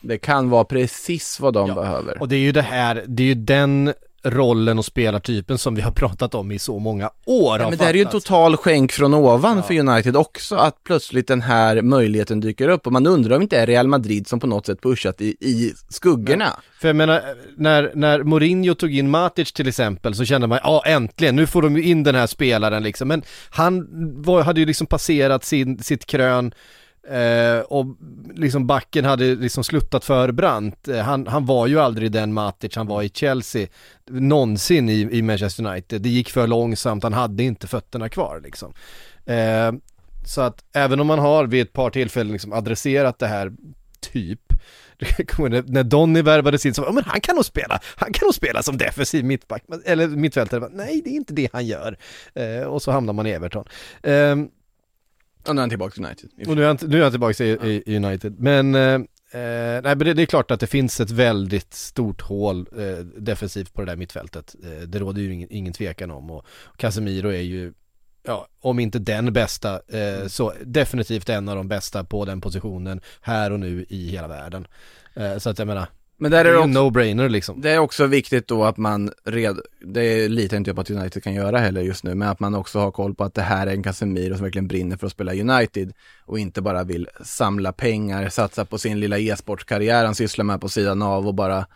det 0.00 0.18
kan 0.18 0.50
vara 0.50 0.64
precis 0.64 1.40
vad 1.40 1.54
de 1.54 1.74
behöver. 1.74 2.20
Och 2.20 2.28
det 2.28 2.36
är 2.36 2.40
ju 2.40 2.52
det 2.52 2.62
här, 2.62 3.04
det 3.06 3.22
är 3.22 3.26
ju 3.26 3.34
den 3.34 3.92
rollen 4.24 4.78
och 4.78 4.84
spelartypen 4.84 5.58
som 5.58 5.74
vi 5.74 5.82
har 5.82 5.90
pratat 5.90 6.34
om 6.34 6.52
i 6.52 6.58
så 6.58 6.78
många 6.78 7.10
år 7.26 7.58
Ja, 7.60 7.68
men 7.68 7.78
det 7.78 7.84
här 7.84 7.90
är 7.90 7.98
ju 7.98 8.04
en 8.04 8.10
total 8.10 8.56
skänk 8.56 8.92
från 8.92 9.14
ovan 9.14 9.62
för 9.62 9.78
United 9.78 10.16
också, 10.16 10.56
att 10.56 10.84
plötsligt 10.84 11.28
den 11.28 11.42
här 11.42 11.82
möjligheten 11.82 12.40
dyker 12.40 12.68
upp 12.68 12.86
och 12.86 12.92
man 12.92 13.06
undrar 13.06 13.36
om 13.36 13.42
inte 13.42 13.58
är 13.58 13.66
Real 13.66 13.88
Madrid 13.88 14.26
som 14.26 14.40
på 14.40 14.46
något 14.46 14.66
sätt 14.66 14.80
pushat 14.80 15.20
i, 15.20 15.36
i 15.40 15.74
skuggorna. 15.88 16.60
För 16.80 16.88
jag 16.88 16.96
menar, 16.96 17.22
när, 17.56 17.92
när 17.94 18.22
Mourinho 18.22 18.74
tog 18.74 18.94
in 18.94 19.10
Matic 19.10 19.52
till 19.52 19.68
exempel 19.68 20.14
så 20.14 20.24
kände 20.24 20.46
man, 20.46 20.58
ja 20.62 20.82
äntligen, 20.86 21.36
nu 21.36 21.46
får 21.46 21.62
de 21.62 21.76
ju 21.76 21.82
in 21.82 22.02
den 22.02 22.14
här 22.14 22.26
spelaren 22.26 22.82
liksom. 22.82 23.08
Men 23.08 23.22
han 23.50 23.88
var, 24.22 24.42
hade 24.42 24.60
ju 24.60 24.66
liksom 24.66 24.86
passerat 24.86 25.44
sin, 25.44 25.82
sitt 25.82 26.06
krön 26.06 26.54
eh, 27.08 27.60
och 27.60 27.86
liksom 28.34 28.66
backen 28.66 29.04
hade 29.04 29.34
liksom 29.34 29.64
sluttat 29.64 30.04
för 30.04 30.32
brant. 30.32 30.88
Eh, 30.88 30.98
han, 30.98 31.26
han 31.26 31.46
var 31.46 31.66
ju 31.66 31.80
aldrig 31.80 32.12
den 32.12 32.32
Matic 32.32 32.76
han 32.76 32.86
var 32.86 33.02
i 33.02 33.08
Chelsea, 33.08 33.68
någonsin 34.06 34.88
i, 34.88 35.08
i 35.12 35.22
Manchester 35.22 35.66
United. 35.66 36.02
Det 36.02 36.08
gick 36.08 36.30
för 36.30 36.46
långsamt, 36.46 37.02
han 37.02 37.12
hade 37.12 37.42
inte 37.42 37.66
fötterna 37.66 38.08
kvar 38.08 38.40
liksom. 38.44 38.72
Eh, 39.26 39.72
så 40.24 40.40
att 40.40 40.64
även 40.72 41.00
om 41.00 41.06
man 41.06 41.18
har 41.18 41.46
vid 41.46 41.62
ett 41.62 41.72
par 41.72 41.90
tillfällen 41.90 42.32
liksom 42.32 42.52
adresserat 42.52 43.18
det 43.18 43.26
här, 43.26 43.52
typ, 44.00 44.40
när 45.66 45.82
Donny 45.82 46.22
värvades 46.22 46.66
in 46.66 46.74
så 46.74 46.82
ja 46.82 46.92
men 46.92 47.04
han 47.04 47.20
kan 47.20 47.34
nog 47.34 47.44
spela, 47.44 47.80
han 47.96 48.12
kan 48.12 48.26
nog 48.26 48.34
spela 48.34 48.62
som 48.62 48.78
defensiv 48.78 49.24
mittback, 49.24 49.64
eller 49.84 50.08
mittfältare, 50.08 50.68
nej 50.72 51.02
det 51.04 51.10
är 51.10 51.14
inte 51.14 51.34
det 51.34 51.48
han 51.52 51.66
gör. 51.66 51.98
Eh, 52.34 52.62
och 52.62 52.82
så 52.82 52.90
hamnar 52.90 53.12
man 53.12 53.26
i 53.26 53.30
Everton. 53.30 53.64
Ehm, 54.02 54.48
och 55.48 55.54
nu 55.54 55.60
är 55.60 55.62
han 55.62 55.68
tillbaka 55.68 55.94
till 55.94 56.04
United. 56.04 56.48
och 56.48 56.56
nu 56.56 56.62
är 56.62 56.66
han, 56.66 56.78
nu 56.82 56.98
är 56.98 57.02
han 57.02 57.12
tillbaka 57.12 57.44
i, 57.44 57.50
i, 57.50 57.82
i 57.86 57.96
United. 57.96 58.40
Men, 58.40 58.74
eh, 58.74 58.82
eh, 58.82 59.00
nej, 59.82 59.82
men 59.82 59.98
det, 59.98 60.14
det 60.14 60.22
är 60.22 60.26
klart 60.26 60.50
att 60.50 60.60
det 60.60 60.66
finns 60.66 61.00
ett 61.00 61.10
väldigt 61.10 61.74
stort 61.74 62.22
hål 62.22 62.68
eh, 62.78 63.04
defensivt 63.04 63.74
på 63.74 63.80
det 63.80 63.86
där 63.86 63.96
mittfältet. 63.96 64.54
Eh, 64.64 64.82
det 64.82 64.98
råder 64.98 65.22
ju 65.22 65.32
ingen, 65.32 65.48
ingen 65.52 65.72
tvekan 65.72 66.10
om. 66.10 66.30
Och 66.30 66.46
Casemiro 66.76 67.28
är 67.28 67.40
ju, 67.40 67.72
ja, 68.22 68.46
om 68.60 68.78
inte 68.78 68.98
den 68.98 69.32
bästa, 69.32 69.80
eh, 69.88 70.26
så 70.26 70.52
definitivt 70.64 71.28
en 71.28 71.48
av 71.48 71.56
de 71.56 71.68
bästa 71.68 72.04
på 72.04 72.24
den 72.24 72.40
positionen 72.40 73.00
här 73.20 73.50
och 73.50 73.60
nu 73.60 73.86
i 73.88 74.08
hela 74.08 74.28
världen. 74.28 74.66
Eh, 75.14 75.38
så 75.38 75.50
att 75.50 75.58
jag 75.58 75.68
menar, 75.68 75.86
Men 76.22 76.30
det 76.30 76.36
där 76.36 76.44
är 76.44 76.48
är 76.48 76.52
det 76.52 76.62
en 76.62 76.70
också, 76.70 76.80
no-brainer 76.80 77.28
liksom. 77.28 77.60
det 77.60 77.70
är 77.70 77.78
också 77.78 78.06
viktigt 78.06 78.48
då 78.48 78.64
att 78.64 78.76
man 78.76 79.12
red, 79.24 79.60
det 79.80 80.28
litar 80.28 80.56
inte 80.56 80.68
jag 80.68 80.76
på 80.76 80.80
att 80.80 80.90
United 80.90 81.22
kan 81.22 81.34
göra 81.34 81.58
heller 81.58 81.80
just 81.80 82.04
nu, 82.04 82.14
men 82.14 82.28
att 82.28 82.40
man 82.40 82.54
också 82.54 82.78
har 82.78 82.90
koll 82.90 83.14
på 83.14 83.24
att 83.24 83.34
det 83.34 83.42
här 83.42 83.66
är 83.66 83.70
en 83.70 83.82
Casemiro 83.82 84.34
som 84.34 84.42
verkligen 84.42 84.68
brinner 84.68 84.96
för 84.96 85.06
att 85.06 85.12
spela 85.12 85.32
United 85.34 85.92
och 86.26 86.38
inte 86.38 86.62
bara 86.62 86.84
vill 86.84 87.08
samla 87.24 87.72
pengar, 87.72 88.28
satsa 88.28 88.64
på 88.64 88.78
sin 88.78 89.00
lilla 89.00 89.18
e-sportskarriär 89.18 90.04
han 90.04 90.14
sysslar 90.14 90.44
med 90.44 90.60
på 90.60 90.68
sidan 90.68 91.02
av 91.02 91.28
och 91.28 91.34
bara 91.34 91.66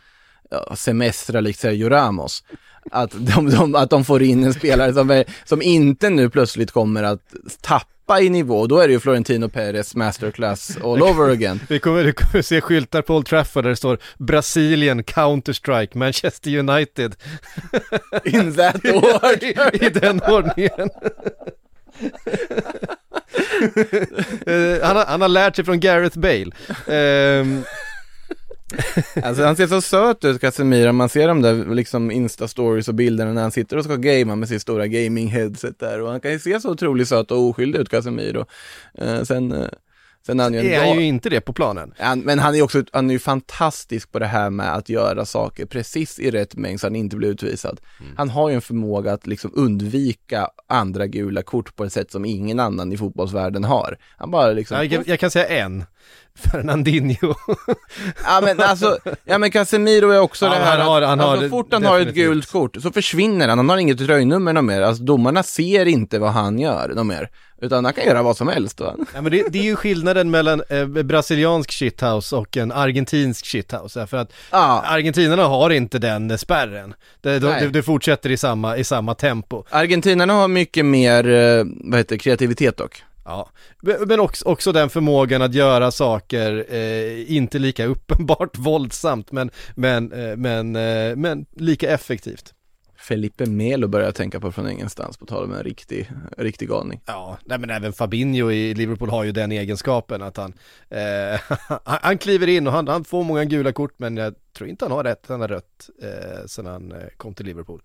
ja, 0.51 0.77
semestra 0.77 1.41
likt 1.41 1.59
Sergio 1.59 1.89
Ramos. 1.89 2.45
Att 2.91 3.11
de, 3.13 3.51
de, 3.51 3.75
att 3.75 3.91
de 3.91 4.05
får 4.05 4.23
in 4.23 4.45
en 4.45 4.55
spelare 4.55 4.95
som, 4.95 5.11
är, 5.11 5.25
som 5.45 5.63
inte 5.63 6.11
nu 6.11 6.31
plötsligt 6.31 6.71
kommer 6.71 7.03
att 7.03 7.35
tappa 7.61 7.96
i 8.21 8.31
nivå, 8.31 8.67
då 8.67 8.79
är 8.79 8.87
det 8.87 8.93
ju 8.93 9.01
Florentino 9.01 9.49
Perez 9.49 9.95
masterclass 9.95 10.77
all 10.77 11.03
over 11.03 11.31
again. 11.31 11.61
Vi 11.69 11.79
kommer, 11.79 12.05
vi 12.05 12.13
kommer 12.13 12.43
se 12.43 12.61
skyltar 12.61 13.03
på 13.03 13.17
Old 13.17 13.27
Trafford 13.27 13.65
där 13.65 13.71
det 13.71 13.77
står 13.77 13.99
Brasilien, 14.19 15.05
Counter-Strike, 15.05 15.99
Manchester 15.99 16.59
United. 16.59 17.15
In 18.25 18.55
that 18.55 18.77
order. 18.85 19.75
I, 19.75 19.87
I 19.87 19.89
den 19.89 20.21
ordningen. 20.23 20.91
Eh, 24.47 24.87
han, 24.87 24.97
har, 24.97 25.05
han 25.07 25.21
har 25.21 25.29
lärt 25.29 25.57
sig 25.57 25.65
från 25.65 25.81
Gareth 25.81 26.19
Bale. 26.19 26.51
Ehm, 26.89 27.65
Alltså 29.23 29.43
han 29.43 29.57
ser 29.57 29.67
så 29.67 29.81
söt 29.81 30.25
ut 30.25 30.41
Casemiro, 30.41 30.93
man 30.93 31.09
ser 31.09 31.29
de 31.29 31.43
där 31.43 31.75
liksom 31.75 32.11
Insta-stories 32.11 32.89
och 32.89 32.95
bilderna 32.95 33.33
när 33.33 33.43
han 33.43 33.51
sitter 33.51 33.77
och 33.77 33.85
ska 33.85 33.97
gamea 33.97 34.37
med 34.37 34.49
sitt 34.49 34.63
stora 34.63 34.87
gaming-headset 34.87 35.75
där 35.79 36.01
och 36.01 36.11
han 36.11 36.21
kan 36.21 36.33
ju 36.33 36.39
se 36.39 36.61
så 36.61 36.71
otroligt 36.71 37.09
söt 37.09 37.31
och 37.31 37.39
oskyldig 37.39 37.79
ut 37.79 37.89
Casemiro. 37.89 38.47
Eh, 38.95 39.23
sen, 39.23 39.53
eh, 39.53 39.69
sen 40.27 40.41
är 40.41 40.45
han 40.45 40.55
ju 40.55 40.61
är 40.61 40.87
han 40.87 40.99
ju 40.99 41.05
inte 41.05 41.31
det 41.31 41.41
på 41.41 41.53
planen. 41.53 41.95
han, 41.99 42.21
men 42.21 42.39
han 42.39 42.53
är 42.53 42.57
ju 42.57 42.63
också, 42.63 42.85
han 42.93 43.11
är 43.11 43.15
ju 43.15 43.19
fantastisk 43.19 44.13
på 44.13 44.19
det 44.19 44.27
här 44.27 44.51
med 44.51 44.75
att 44.75 44.89
göra 44.89 45.27
saker 45.27 45.67
precis 45.67 46.19
i 46.19 46.31
rätt 46.31 46.57
mängd 46.57 46.81
så 46.81 46.87
han 46.87 46.97
inte 46.97 47.17
blir 47.17 47.29
utvisad. 47.29 47.81
Mm. 48.01 48.13
Han 48.17 48.31
har 48.31 48.49
ju 48.49 48.55
en 48.55 48.63
förmåga 48.63 49.13
att 49.13 49.27
liksom 49.27 49.51
undvika 49.55 50.49
andra 50.67 51.07
gula 51.07 51.43
kort 51.43 51.77
på 51.77 51.85
ett 51.85 51.93
sätt 51.93 52.11
som 52.11 52.25
ingen 52.25 52.61
annan 52.61 52.93
i 52.93 52.97
fotbollsvärlden 52.97 53.65
har. 53.65 53.99
Han 54.17 54.31
bara 54.31 54.53
liksom... 54.53 54.89
Jag, 54.91 55.09
jag 55.09 55.21
kan 55.21 55.31
säga 55.31 55.47
en. 55.47 55.85
Fernandinho. 56.53 57.35
Ja 58.25 58.41
men 58.43 58.61
alltså, 58.61 58.99
ja 59.25 59.39
men 59.39 59.51
Casemiro 59.51 60.11
är 60.11 60.21
också 60.21 60.45
Ja, 60.47 60.51
det 60.51 60.57
här 60.59 60.79
han 60.79 60.87
har- 60.87 61.03
han 61.03 61.21
att 61.21 61.27
har 61.27 61.37
så 61.37 61.49
fort 61.49 61.69
han 61.73 61.85
har 61.85 62.01
ett 62.01 62.15
gult 62.15 62.51
kort 62.53 62.77
så 62.83 62.93
försvinner 62.93 63.49
han, 63.49 63.59
han 63.59 63.69
har 63.69 63.77
inget 63.77 63.99
tröjnummer 63.99 64.53
något 64.53 64.65
mer, 64.65 64.81
alltså 64.83 65.03
domarna 65.03 65.43
ser 65.43 65.87
inte 65.87 66.19
vad 66.19 66.31
han 66.33 66.59
gör 66.59 67.05
mer, 67.05 67.31
utan 67.63 67.85
han 67.85 67.95
kan 67.95 68.05
göra 68.05 68.23
vad 68.23 68.37
som 68.37 68.49
helst 68.49 68.81
va? 68.81 68.95
Ja, 69.15 69.21
men 69.23 69.33
det, 69.33 69.45
det 69.49 69.59
är 69.59 69.63
ju 69.63 69.77
skillnaden 69.77 70.31
mellan 70.31 70.63
eh, 70.69 70.87
brasiliansk 70.87 71.71
shithouse 71.73 72.37
och 72.37 72.57
en 72.57 72.73
argentinsk 72.73 73.47
shithouse. 73.47 74.07
För 74.07 74.17
att 74.17 74.33
Ja. 74.51 74.83
argentinarna 74.87 75.45
har 75.45 75.71
inte 75.71 75.99
den 75.99 76.39
spärren. 76.39 76.95
Det, 77.21 77.39
de, 77.39 77.69
det 77.73 77.83
fortsätter 77.83 78.31
i 78.31 78.37
samma, 78.37 78.77
i 78.77 78.85
samma 78.85 79.15
tempo. 79.15 79.65
Argentinarna 79.71 80.33
har 80.33 80.49
mycket 80.49 80.85
mer, 80.85 81.29
eh, 81.29 81.65
vad 81.85 81.99
heter 81.99 82.17
kreativitet 82.17 82.77
dock. 82.77 83.03
Ja, 83.27 83.51
men 84.07 84.21
också, 84.21 84.45
också 84.49 84.73
den 84.73 84.91
förmågan 84.91 85.43
att 85.43 85.55
göra 85.55 85.91
saker, 85.91 86.67
eh, 86.69 87.33
inte 87.33 87.59
lika 87.59 87.87
uppenbart 87.87 88.59
våldsamt, 88.59 89.33
men, 89.33 89.51
men, 89.75 90.13
eh, 90.13 90.37
men, 90.37 90.77
eh, 90.77 91.17
men 91.17 91.47
lika 91.53 91.91
effektivt. 91.91 92.53
Felipe 92.97 93.47
Melo 93.47 93.89
börjar 93.89 94.07
jag 94.07 94.15
tänka 94.15 94.41
på 94.41 94.53
från 94.53 94.71
ingenstans, 94.71 95.17
på 95.17 95.27
tal 95.27 95.45
om 95.45 95.53
en 95.53 95.63
riktig, 95.63 96.11
riktig 96.39 96.69
galning. 96.69 97.01
Ja, 97.07 97.39
nej 97.45 97.59
men 97.59 97.71
även 97.71 97.93
Fabinho 97.93 98.51
i 98.51 98.75
Liverpool 98.75 99.11
har 99.11 99.25
ju 99.25 99.33
den 99.33 99.53
egenskapen 99.53 100.23
att 100.23 100.37
han, 100.37 100.55
eh, 100.89 101.41
han, 101.85 102.19
kliver 102.19 102.47
in 102.47 102.67
och 102.67 102.73
han, 102.73 102.89
han 102.89 103.05
får 103.05 103.25
många 103.25 103.45
gula 103.45 103.73
kort 103.73 103.99
men 103.99 104.17
jag 104.17 104.35
tror 104.57 104.71
inte 104.71 104.85
han 104.85 104.93
har 104.93 105.05
rätt, 105.05 105.25
han 105.29 105.41
har 105.41 105.49
rött 105.49 105.91
eh, 106.03 106.47
sen 106.47 106.67
han 106.67 106.93
eh, 106.93 106.99
kom 107.17 107.35
till 107.35 107.47
Liverpool. 107.47 107.83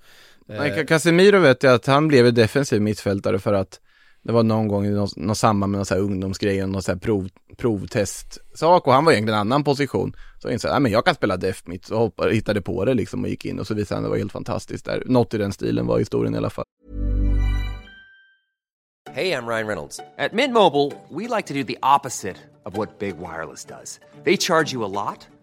Eh, 0.49 0.57
Nej, 0.57 0.85
Casemiro 0.85 1.39
vet 1.39 1.63
jag 1.63 1.73
att 1.73 1.85
han 1.85 2.07
blev 2.07 2.33
defensiv 2.33 2.81
mittfältare 2.81 3.39
för 3.39 3.53
att 3.53 3.79
det 4.23 4.31
var 4.31 4.43
någon 4.43 4.67
gång 4.67 4.85
i 4.85 4.89
någon, 4.89 5.07
någon 5.15 5.35
samband 5.35 5.71
med 5.71 5.77
någon 5.77 5.85
så 5.85 5.93
här 5.93 6.01
ungdomsgrej 6.01 6.63
och 6.63 6.69
någon 6.69 6.81
så 6.81 6.91
här 6.91 6.99
prov, 6.99 7.29
provtestsak 7.57 8.87
och 8.87 8.93
han 8.93 9.05
var 9.05 9.11
egentligen 9.11 9.35
en 9.35 9.41
annan 9.41 9.63
position. 9.63 10.13
Så 10.39 10.47
jag 10.47 10.53
insåg, 10.53 10.71
nej 10.71 10.79
men 10.79 10.91
jag 10.91 11.05
kan 11.05 11.15
spela 11.15 11.37
def 11.37 11.67
mitt 11.67 11.89
och 11.89 11.99
hoppade, 11.99 12.33
hittade 12.33 12.61
på 12.61 12.85
det 12.85 12.93
liksom 12.93 13.23
och 13.23 13.29
gick 13.29 13.45
in 13.45 13.59
och 13.59 13.67
så 13.67 13.73
visade 13.73 13.95
han 13.95 14.03
att 14.03 14.07
det 14.07 14.09
var 14.09 14.17
helt 14.17 14.31
fantastiskt 14.31 14.85
där. 14.85 15.03
Något 15.05 15.33
i 15.33 15.37
den 15.37 15.53
stilen 15.53 15.87
var 15.87 15.99
historien 15.99 16.35
i 16.35 16.37
alla 16.37 16.49
fall. 16.49 16.65
Hej, 19.13 19.27
jag 19.27 19.49
Ryan 19.49 19.67
Reynolds. 19.67 19.97
På 19.97 20.35
Mint 20.35 20.53
Mobile, 20.53 20.91
we 21.09 21.35
like 21.35 21.47
to 21.47 21.53
do 21.53 21.63
the 21.63 21.77
opposite 21.81 22.37
of 22.65 22.77
what 22.77 22.99
Big 22.99 23.15
Wireless 23.17 23.65
does. 23.65 23.99
They 24.23 24.37
charge 24.37 24.73
you 24.73 24.85
a 24.85 24.87
lot, 24.87 25.27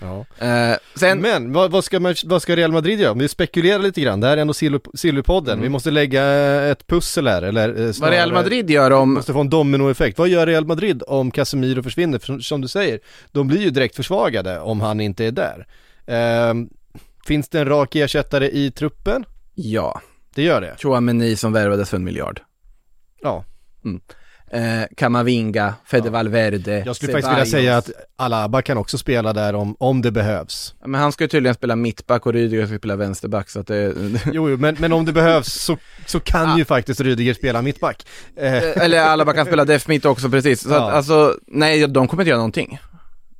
ja. 0.00 0.24
Eh, 0.46 0.76
sen, 0.94 1.20
Men 1.20 1.52
vad, 1.52 1.70
vad, 1.70 1.84
ska 1.84 2.00
man, 2.00 2.14
vad 2.24 2.42
ska 2.42 2.56
Real 2.56 2.72
Madrid 2.72 3.00
göra? 3.00 3.14
Vi 3.14 3.28
spekulerar 3.28 3.78
lite 3.78 4.00
grann, 4.00 4.20
det 4.20 4.26
här 4.26 4.36
är 4.36 4.40
ändå 4.40 4.52
Silver- 4.52 4.96
Silverpodden, 4.96 5.52
Mm. 5.52 5.62
vi 5.62 5.68
måste 5.68 5.90
lägga 5.90 6.24
ett 6.70 6.86
pussel 6.86 7.28
här 7.28 7.42
eller 7.42 7.68
eh, 7.80 7.84
vad 7.86 7.94
snarare- 7.94 8.14
Real 8.16 8.32
Madrid 8.32 8.70
gör 8.70 8.90
om, 8.90 9.14
måste 9.14 9.32
få 9.32 9.40
en 9.40 9.50
dominoeffekt. 9.50 10.18
Vad 10.18 10.28
gör 10.28 10.46
Real 10.46 10.66
Madrid 10.66 11.02
om 11.06 11.30
Casemiro 11.30 11.82
försvinner? 11.82 12.18
För 12.18 12.38
som, 12.38 12.60
du 12.60 12.68
säger, 12.68 13.00
de 13.32 13.48
blir 13.48 13.60
ju 13.60 13.70
direkt 13.70 13.96
försvagade 13.96 14.60
om 14.60 14.80
han 14.80 15.00
inte 15.00 15.24
är 15.24 15.32
där. 15.32 15.66
Ehm, 16.06 16.68
finns 17.26 17.48
det 17.48 17.58
en 17.60 17.66
rak 17.68 17.94
ersättare 17.96 18.50
i 18.50 18.70
truppen? 18.70 19.24
ja, 19.54 20.00
Det 20.34 20.42
gör 20.42 20.60
det. 20.60 20.74
Chouameni 20.78 21.36
som 21.36 21.52
värvades 21.52 21.90
för 21.90 21.96
en 21.96 22.04
miljard. 22.04 22.40
Ja. 23.22 23.44
Eh, 24.50 24.82
Kamavinga, 24.96 25.74
Fede 25.84 26.10
Valverde, 26.10 26.82
Jag 26.86 26.96
skulle 26.96 27.12
faktiskt 27.12 27.32
vilja 27.32 27.46
säga 27.46 27.76
att 27.76 27.90
Alaba 28.16 28.62
kan 28.62 28.78
också 28.78 28.98
spela 28.98 29.32
där 29.32 29.54
om, 29.54 29.76
om 29.78 30.02
det 30.02 30.10
behövs. 30.10 30.74
Ja, 30.80 30.86
Men 30.86 31.00
han 31.00 31.12
ska 31.12 31.24
ju 31.24 31.28
tydligen 31.28 31.54
spela 31.54 31.76
mittback 31.76 32.26
och 32.26 32.32
Rydiger 32.32 32.66
ska 32.66 32.78
spela 32.78 32.96
vänsterback 32.96 33.50
så 33.50 33.60
att 33.60 33.66
det 33.66 33.94
Jo, 34.32 34.50
jo 34.50 34.56
men, 34.56 34.76
men 34.78 34.92
om 34.92 35.04
det 35.04 35.12
behövs 35.12 35.52
så, 35.52 35.78
så 36.06 36.20
kan 36.20 36.58
ju 36.58 36.64
faktiskt 36.64 37.00
Rydiger 37.00 37.34
spela 37.34 37.62
mittback. 37.62 38.06
Eh, 38.36 38.82
Eller 38.82 38.98
Alaba 39.02 39.32
kan 39.32 39.46
spela 39.46 39.64
def 39.64 39.88
mitt 39.88 40.04
också 40.04 40.30
precis. 40.30 40.60
Så 40.62 40.70
Ja. 40.70 40.88
att, 40.88 40.94
alltså, 40.94 41.34
nej 41.46 41.86
de 41.88 42.08
kommer 42.08 42.22
inte 42.22 42.30
göra 42.30 42.38
någonting. 42.38 42.78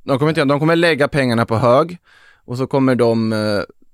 De 0.03 0.19
kommer 0.19 0.29
inte 0.29 0.39
göra, 0.39 0.47
de 0.49 0.59
kommer 0.59 0.75
lägga 0.75 1.07
pengarna 1.07 1.45
på 1.45 1.57
hög 1.57 1.97
och 2.45 2.57
så 2.57 2.67
kommer 2.67 2.95
de 2.95 3.33
eh, 3.33 3.39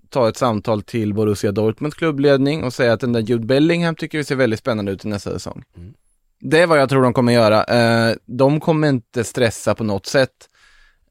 ta 0.09 0.29
ett 0.29 0.37
samtal 0.37 0.81
till 0.81 1.13
Borussia 1.13 1.51
Dortmunds 1.51 1.97
klubbledning 1.97 2.63
och 2.63 2.73
säga 2.73 2.93
att 2.93 2.99
den 2.99 3.13
där 3.13 3.21
Jude 3.21 3.45
Bellingham 3.45 3.95
tycker 3.95 4.17
vi 4.17 4.23
ser 4.23 4.35
väldigt 4.35 4.59
spännande 4.59 4.91
ut 4.91 5.05
i 5.05 5.07
nästa 5.07 5.31
säsong. 5.31 5.63
Mm. 5.77 5.93
Det 6.45 6.59
är 6.59 6.67
vad 6.67 6.79
jag 6.79 6.89
tror 6.89 7.03
de 7.03 7.13
kommer 7.13 7.33
göra. 7.33 7.63
Eh, 7.63 8.15
de 8.25 8.59
kommer 8.59 8.89
inte 8.89 9.23
stressa 9.23 9.75
på 9.75 9.83
något 9.83 10.05
sätt. 10.05 10.49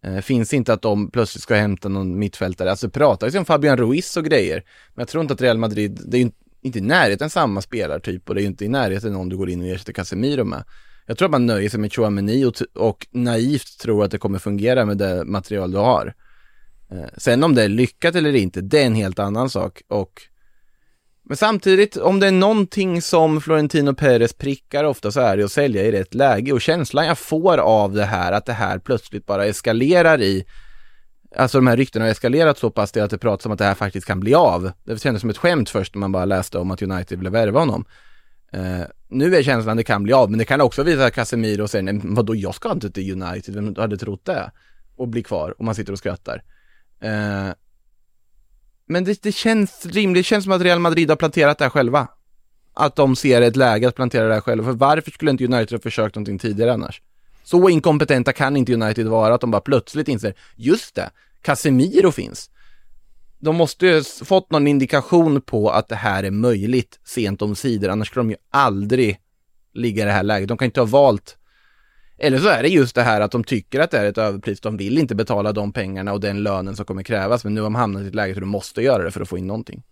Eh, 0.03 0.19
finns 0.19 0.55
inte 0.55 0.73
att 0.73 0.83
de 0.83 1.11
plötsligt 1.11 1.43
ska 1.43 1.55
hämta 1.55 1.89
någon 1.89 2.19
mittfältare. 2.19 2.71
Alltså 2.71 2.87
det 2.87 2.93
pratas 2.93 3.35
ju 3.35 3.39
om 3.39 3.45
Fabian 3.45 3.77
Ruiz 3.77 4.17
och 4.17 4.25
grejer. 4.25 4.65
Men 4.95 5.03
jag 5.03 5.09
tror 5.09 5.23
inte 5.23 5.35
att 5.35 5.41
Real 5.41 5.59
Madrid, 5.59 6.01
det 6.07 6.17
är 6.17 6.23
ju 6.23 6.31
inte 6.63 6.79
i 6.79 6.83
närheten 6.83 7.31
samma 7.31 7.61
spelartyp 7.61 8.29
och 8.29 8.35
det 8.35 8.41
är 8.41 8.43
ju 8.43 8.49
inte 8.49 8.65
i 8.65 8.69
närheten 8.69 9.13
någon 9.13 9.29
du 9.29 9.37
går 9.37 9.51
in 9.51 9.61
och 9.61 9.67
ersätter 9.67 9.93
Casemiro 9.93 10.45
med. 10.45 10.65
Jag 11.07 11.19
tror 11.19 11.27
att 11.27 11.33
man 11.33 11.47
nöjer 11.47 11.69
sig 11.69 11.81
med 11.81 11.93
Chouameni 11.93 12.45
och, 12.45 12.55
och 12.75 13.07
naivt 13.11 13.79
tror 13.81 14.05
att 14.05 14.11
det 14.11 14.19
kommer 14.19 14.39
fungera 14.39 14.85
med 14.85 14.99
det 14.99 15.25
material 15.25 15.71
du 15.71 15.79
har. 15.79 16.15
Eh, 16.91 17.09
sen 17.17 17.45
om 17.45 17.55
det 17.55 17.63
är 17.63 17.69
lyckat 17.69 18.15
eller 18.15 18.35
inte, 18.35 18.61
det 18.61 18.83
är 18.83 18.87
en 18.87 18.95
helt 18.95 19.19
annan 19.19 19.51
sak 19.51 19.83
och 19.89 20.23
men 21.25 21.37
samtidigt, 21.37 21.97
om 21.97 22.21
det 22.21 22.27
är 22.27 22.33
någonting 22.33 23.03
som 23.03 23.41
Florentino 23.41 23.95
Perez 23.95 24.33
prickar 24.33 24.85
ofta 24.85 25.11
så 25.11 25.21
är 25.21 25.37
det 25.37 25.45
att 25.45 25.53
sälja 25.53 25.83
i 25.83 25.93
rätt 25.93 26.15
läge 26.15 26.53
och 26.53 26.61
känslan 26.61 27.07
jag 27.07 27.19
får 27.19 27.59
av 27.59 27.93
det 27.93 28.05
här, 28.05 28.33
att 28.33 28.47
det 28.47 28.53
här 28.53 28.79
plötsligt 28.79 29.27
bara 29.27 29.47
eskalerar 29.47 30.21
i 30.21 30.45
Alltså 31.37 31.59
de 31.59 31.67
här 31.67 31.77
ryktena 31.77 32.05
har 32.05 32.11
eskalerat 32.11 32.59
så 32.59 32.71
pass 32.71 32.93
till 32.93 33.03
att 33.03 33.11
det 33.11 33.19
pratas 33.19 33.47
om 33.47 33.53
att 33.53 33.59
det 33.59 33.65
här 33.65 33.75
faktiskt 33.75 34.07
kan 34.07 34.21
bli 34.21 34.35
av. 34.35 34.73
Det 34.85 35.03
kändes 35.03 35.21
som 35.21 35.31
ett 35.31 35.37
skämt 35.37 35.71
först 35.71 35.95
när 35.95 36.01
man 36.01 36.13
bara 36.13 36.25
läste 36.25 36.59
om 36.59 36.71
att 36.71 36.83
United 36.83 37.19
ville 37.19 37.31
värva 37.31 37.61
honom. 37.61 37.85
Uh, 38.57 38.83
nu 39.09 39.37
är 39.37 39.43
känslan 39.43 39.73
att 39.73 39.77
det 39.77 39.85
kan 39.85 40.03
bli 40.03 40.13
av, 40.13 40.31
men 40.31 40.39
det 40.39 40.45
kan 40.45 40.61
också 40.61 40.83
visa 40.83 41.07
att 41.07 41.15
Casemiro 41.15 41.69
säger, 41.69 41.83
nej 41.83 42.01
vadå, 42.05 42.35
jag 42.35 42.55
ska 42.55 42.73
inte 42.73 42.91
till 42.91 43.23
United, 43.23 43.55
vem 43.55 43.75
hade 43.77 43.97
trott 43.97 44.25
det? 44.25 44.51
Och 44.97 45.09
bli 45.09 45.23
kvar, 45.23 45.55
och 45.59 45.65
man 45.65 45.75
sitter 45.75 45.93
och 45.93 45.99
skrattar. 45.99 46.43
Uh, 47.05 47.53
men 48.93 49.05
det, 49.05 49.23
det 49.23 49.33
känns 49.33 49.87
rimligt, 49.87 50.21
det 50.21 50.27
känns 50.27 50.45
som 50.45 50.53
att 50.53 50.63
Real 50.63 50.79
Madrid 50.79 51.09
har 51.09 51.17
planterat 51.17 51.59
det 51.59 51.65
här 51.65 51.71
själva. 51.71 52.09
Att 52.75 52.97
de 52.97 53.17
ser 53.17 53.43
ett 53.43 53.57
läge 53.57 53.89
att 53.89 53.95
plantera 53.95 54.29
det 54.29 54.35
här 54.35 54.41
själva, 54.41 54.65
för 54.65 54.73
varför 54.73 55.11
skulle 55.11 55.31
inte 55.31 55.45
United 55.45 55.73
ha 55.73 55.83
försökt 55.83 56.15
någonting 56.15 56.39
tidigare 56.39 56.73
annars? 56.73 57.03
Så 57.45 57.69
inkompetenta 57.69 58.33
kan 58.33 58.57
inte 58.57 58.75
United 58.75 59.07
vara 59.07 59.35
att 59.35 59.41
de 59.41 59.51
bara 59.51 59.61
plötsligt 59.61 60.09
inser, 60.09 60.35
just 60.57 60.95
det, 60.95 61.11
Casemiro 61.43 62.11
finns. 62.11 62.51
De 63.39 63.57
måste 63.57 63.87
ju 63.87 63.95
ha 63.95 64.03
fått 64.25 64.51
någon 64.51 64.67
indikation 64.67 65.41
på 65.41 65.71
att 65.71 65.89
det 65.89 65.97
här 65.97 66.25
är 66.25 66.31
möjligt 66.31 67.01
sent 67.05 67.43
om 67.43 67.55
sidor, 67.57 67.89
annars 67.89 68.09
skulle 68.09 68.23
de 68.23 68.31
ju 68.31 68.37
aldrig 68.51 69.19
ligga 69.75 70.03
i 70.03 70.07
det 70.07 70.13
här 70.13 70.23
läget. 70.23 70.49
De 70.49 70.59
kan 70.59 70.67
inte 70.67 70.81
ha 70.81 70.87
valt 70.87 71.37
eller 72.23 72.39
så 72.39 72.49
är 72.49 72.63
det 72.63 72.69
just 72.69 72.95
det 72.95 73.03
här 73.03 73.21
att 73.21 73.31
de 73.33 73.45
tycker 73.45 73.81
att 73.81 73.91
det 73.91 73.99
är 73.99 74.05
ett 74.05 74.19
överpris, 74.19 74.61
de 74.61 74.77
vill 74.77 74.99
inte 74.99 75.15
betala 75.15 75.53
de 75.53 75.73
pengarna 75.73 76.13
och 76.13 76.21
den 76.21 76.43
lönen 76.43 76.77
som 76.77 76.85
kommer 76.85 77.03
krävas, 77.03 77.45
men 77.45 77.55
nu 77.55 77.61
har 77.61 77.67
de 77.67 77.75
hamnat 77.75 78.03
i 78.03 78.07
ett 78.09 78.15
läge 78.15 78.35
där 78.35 78.41
de 78.41 78.49
måste 78.51 78.83
göra 78.83 79.03
det 79.03 79.11
för 79.11 79.21
att 79.21 79.29
få 79.29 79.39
in 79.39 79.47
någonting. 79.47 79.83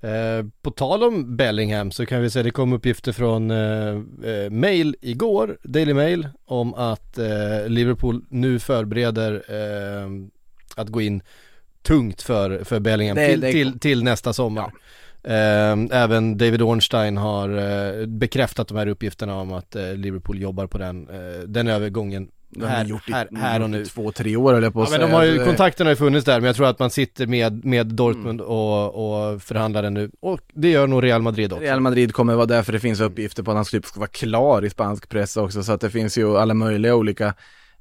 Eh, 0.00 0.46
på 0.62 0.70
tal 0.70 1.02
om 1.02 1.36
Bellingham 1.36 1.90
så 1.90 2.06
kan 2.06 2.22
vi 2.22 2.30
säga 2.30 2.42
det 2.42 2.50
kom 2.50 2.72
uppgifter 2.72 3.12
från 3.12 3.50
eh, 3.50 3.88
eh, 4.30 4.50
mail 4.50 4.96
igår, 5.00 5.58
Daily 5.62 5.94
Mail, 5.94 6.28
om 6.44 6.74
att 6.74 7.18
eh, 7.18 7.68
Liverpool 7.68 8.24
nu 8.30 8.58
förbereder 8.58 9.32
eh, 9.48 10.10
att 10.76 10.88
gå 10.88 11.00
in 11.00 11.22
tungt 11.82 12.22
för, 12.22 12.64
för 12.64 12.80
Bellingham 12.80 13.16
Det- 13.16 13.28
till, 13.30 13.40
det- 13.40 13.52
till, 13.52 13.78
till 13.78 14.04
nästa 14.04 14.32
sommar. 14.32 14.64
Eh, 14.64 14.70
även 15.90 16.38
David 16.38 16.62
Ornstein 16.62 17.16
har 17.16 17.48
eh, 18.00 18.06
bekräftat 18.06 18.68
de 18.68 18.76
här 18.78 18.86
uppgifterna 18.86 19.34
om 19.34 19.52
att 19.52 19.76
eh, 19.76 19.94
Liverpool 19.94 20.38
jobbar 20.38 20.66
på 20.66 20.78
den, 20.78 21.08
eh, 21.08 21.40
den 21.46 21.68
övergången 21.68 22.28
De 22.50 22.60
har 22.62 22.68
här, 22.68 22.84
gjort 22.84 23.08
i- 23.08 23.12
här, 23.12 23.28
här 23.36 23.62
och 23.62 23.70
nu. 23.70 23.84
Två, 23.84 24.12
tre 24.12 24.36
år 24.36 24.62
jag 24.62 24.72
på 24.72 24.82
att 24.82 24.90
Ja, 24.92 24.98
men 24.98 25.08
de 25.10 25.14
har 25.14 25.24
ju, 25.24 25.44
kontakterna 25.44 25.88
har 25.88 25.92
ju 25.92 25.96
funnits 25.96 26.24
där 26.24 26.40
men 26.40 26.46
jag 26.46 26.56
tror 26.56 26.66
att 26.66 26.78
man 26.78 26.90
sitter 26.90 27.26
med, 27.26 27.64
med 27.64 27.86
Dortmund 27.86 28.40
Mm. 28.40 28.52
och, 28.52 29.32
och 29.34 29.42
förhandlar 29.42 29.82
den 29.82 29.94
nu 29.94 30.10
och 30.20 30.40
det 30.54 30.70
gör 30.70 30.86
nog 30.86 31.04
Real 31.04 31.22
Madrid 31.22 31.52
också. 31.52 31.62
Real 31.64 31.80
Madrid 31.80 32.12
kommer 32.12 32.34
vara 32.34 32.46
där 32.46 32.62
för 32.62 32.72
det 32.72 32.80
finns 32.80 33.00
uppgifter 33.00 33.42
på 33.42 33.50
att 33.50 33.56
han 33.56 33.64
typ 33.64 33.86
ska 33.86 34.00
vara 34.00 34.10
klar 34.10 34.64
i 34.64 34.70
spansk 34.70 35.08
press 35.08 35.36
också 35.36 35.62
så 35.62 35.72
att 35.72 35.80
det 35.80 35.90
finns 35.90 36.18
ju 36.18 36.36
alla 36.38 36.54
möjliga 36.54 36.94
olika 36.94 37.34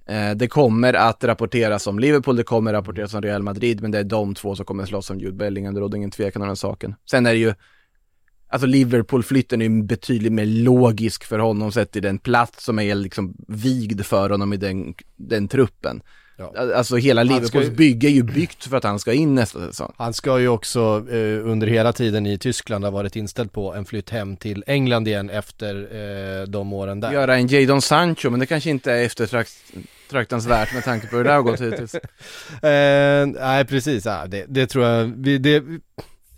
Eh, 0.07 0.31
det 0.31 0.47
kommer 0.47 0.93
att 0.93 1.23
rapporteras 1.23 1.87
om 1.87 1.99
Liverpool, 1.99 2.35
det 2.35 2.43
kommer 2.43 2.73
rapporteras 2.73 3.13
om 3.13 3.21
Real 3.21 3.43
Madrid 3.43 3.81
men 3.81 3.91
det 3.91 3.99
är 3.99 4.03
de 4.03 4.35
två 4.35 4.55
som 4.55 4.65
kommer 4.65 4.85
slåss 4.85 5.09
om 5.09 5.19
Jude 5.19 5.37
Bellingham, 5.37 5.73
det 5.73 5.79
råder 5.79 5.97
ingen 5.97 6.11
tvekan 6.11 6.41
om 6.41 6.47
den 6.47 6.57
saken. 6.57 6.95
Sen 7.09 7.25
är 7.25 7.33
det 7.33 7.39
ju 7.39 7.53
Alltså 8.47 8.67
Liverpool-flytten 8.67 9.61
är 9.61 9.65
ju 9.65 9.83
betydligt 9.83 10.33
mer 10.33 10.45
logisk 10.45 11.23
för 11.23 11.39
honom 11.39 11.71
sett 11.71 11.95
i 11.95 11.99
den 11.99 12.19
plats 12.19 12.65
som 12.65 12.79
är 12.79 12.95
liksom 12.95 13.35
vigd 13.47 14.05
för 14.05 14.29
honom 14.29 14.53
i 14.53 14.57
den, 14.57 14.93
den 15.15 15.47
truppen. 15.47 16.01
Ja. 16.37 16.53
Alltså 16.75 16.95
hela 16.95 17.23
Liverpools 17.23 17.65
ju- 17.65 17.71
bygge 17.71 18.07
är 18.07 18.11
ju 18.11 18.23
byggt 18.23 18.63
för 18.63 18.77
att 18.77 18.83
han 18.83 18.99
ska 18.99 19.13
in 19.13 19.35
nästa 19.35 19.67
säsong. 19.67 19.93
Han 19.97 20.13
ska 20.13 20.39
ju 20.39 20.47
också 20.47 21.05
eh, 21.09 21.47
under 21.49 21.67
hela 21.67 21.93
tiden 21.93 22.25
i 22.25 22.37
Tyskland 22.37 22.83
ha 22.83 22.91
varit 22.91 23.15
inställd 23.15 23.51
på 23.51 23.73
en 23.73 23.85
flytt 23.85 24.09
hem 24.09 24.37
till 24.37 24.63
England 24.67 25.07
igen 25.07 25.29
efter 25.29 25.75
eh, 25.75 26.47
de 26.47 26.73
åren 26.73 26.99
där. 26.99 27.11
göra 27.11 27.35
en 27.37 27.47
Jadon 27.47 27.81
Sancho, 27.81 28.29
men 28.29 28.39
det 28.39 28.45
kanske 28.45 28.69
inte 28.69 28.91
är 28.91 29.03
eftertraktansvärt 29.05 30.73
med 30.73 30.83
tanke 30.83 31.07
på 31.07 31.17
hur 31.17 31.23
det 31.23 31.31
har 31.31 31.41
gått 31.41 31.61
hittills. 31.61 31.95
Eh, 32.61 33.25
nej 33.27 33.65
precis, 33.65 34.05
ja, 34.05 34.25
det, 34.27 34.45
det 34.47 34.67
tror 34.67 34.85
jag, 34.85 35.13
vi, 35.17 35.37
det, 35.37 35.63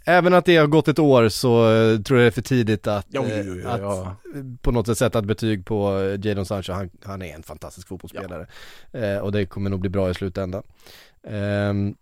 även 0.07 0.33
att 0.33 0.45
det 0.45 0.57
har 0.57 0.67
gått 0.67 0.87
ett 0.87 0.99
år 0.99 1.29
så 1.29 1.71
eh, 1.71 1.99
tror 1.99 2.19
jag 2.19 2.25
det 2.25 2.29
är 2.29 2.31
för 2.31 2.41
tidigt 2.41 2.87
att, 2.87 3.05
Jo, 3.09 3.25
jo, 3.27 3.33
eh, 3.33 3.41
jo, 3.47 3.59
jo, 3.63 3.69
att 3.69 3.81
ja. 3.81 4.15
på 4.61 4.71
något 4.71 4.85
sätt 4.85 4.97
sätta 4.97 5.19
ett 5.19 5.25
betyg 5.25 5.65
på 5.65 5.99
eh, 5.99 6.27
Jadon 6.27 6.45
Sancho, 6.45 6.73
han, 6.73 6.89
han 7.03 7.21
är 7.21 7.35
en 7.35 7.43
fantastisk 7.43 7.87
fotbollsspelare. 7.87 8.47
Eh, 8.91 9.17
och 9.17 9.31
det 9.31 9.45
kommer 9.45 9.69
nog 9.69 9.79
bli 9.79 9.89
bra 9.89 10.09
i 10.09 10.13
slutändan. 10.13 10.63
Ehm, 11.23 11.95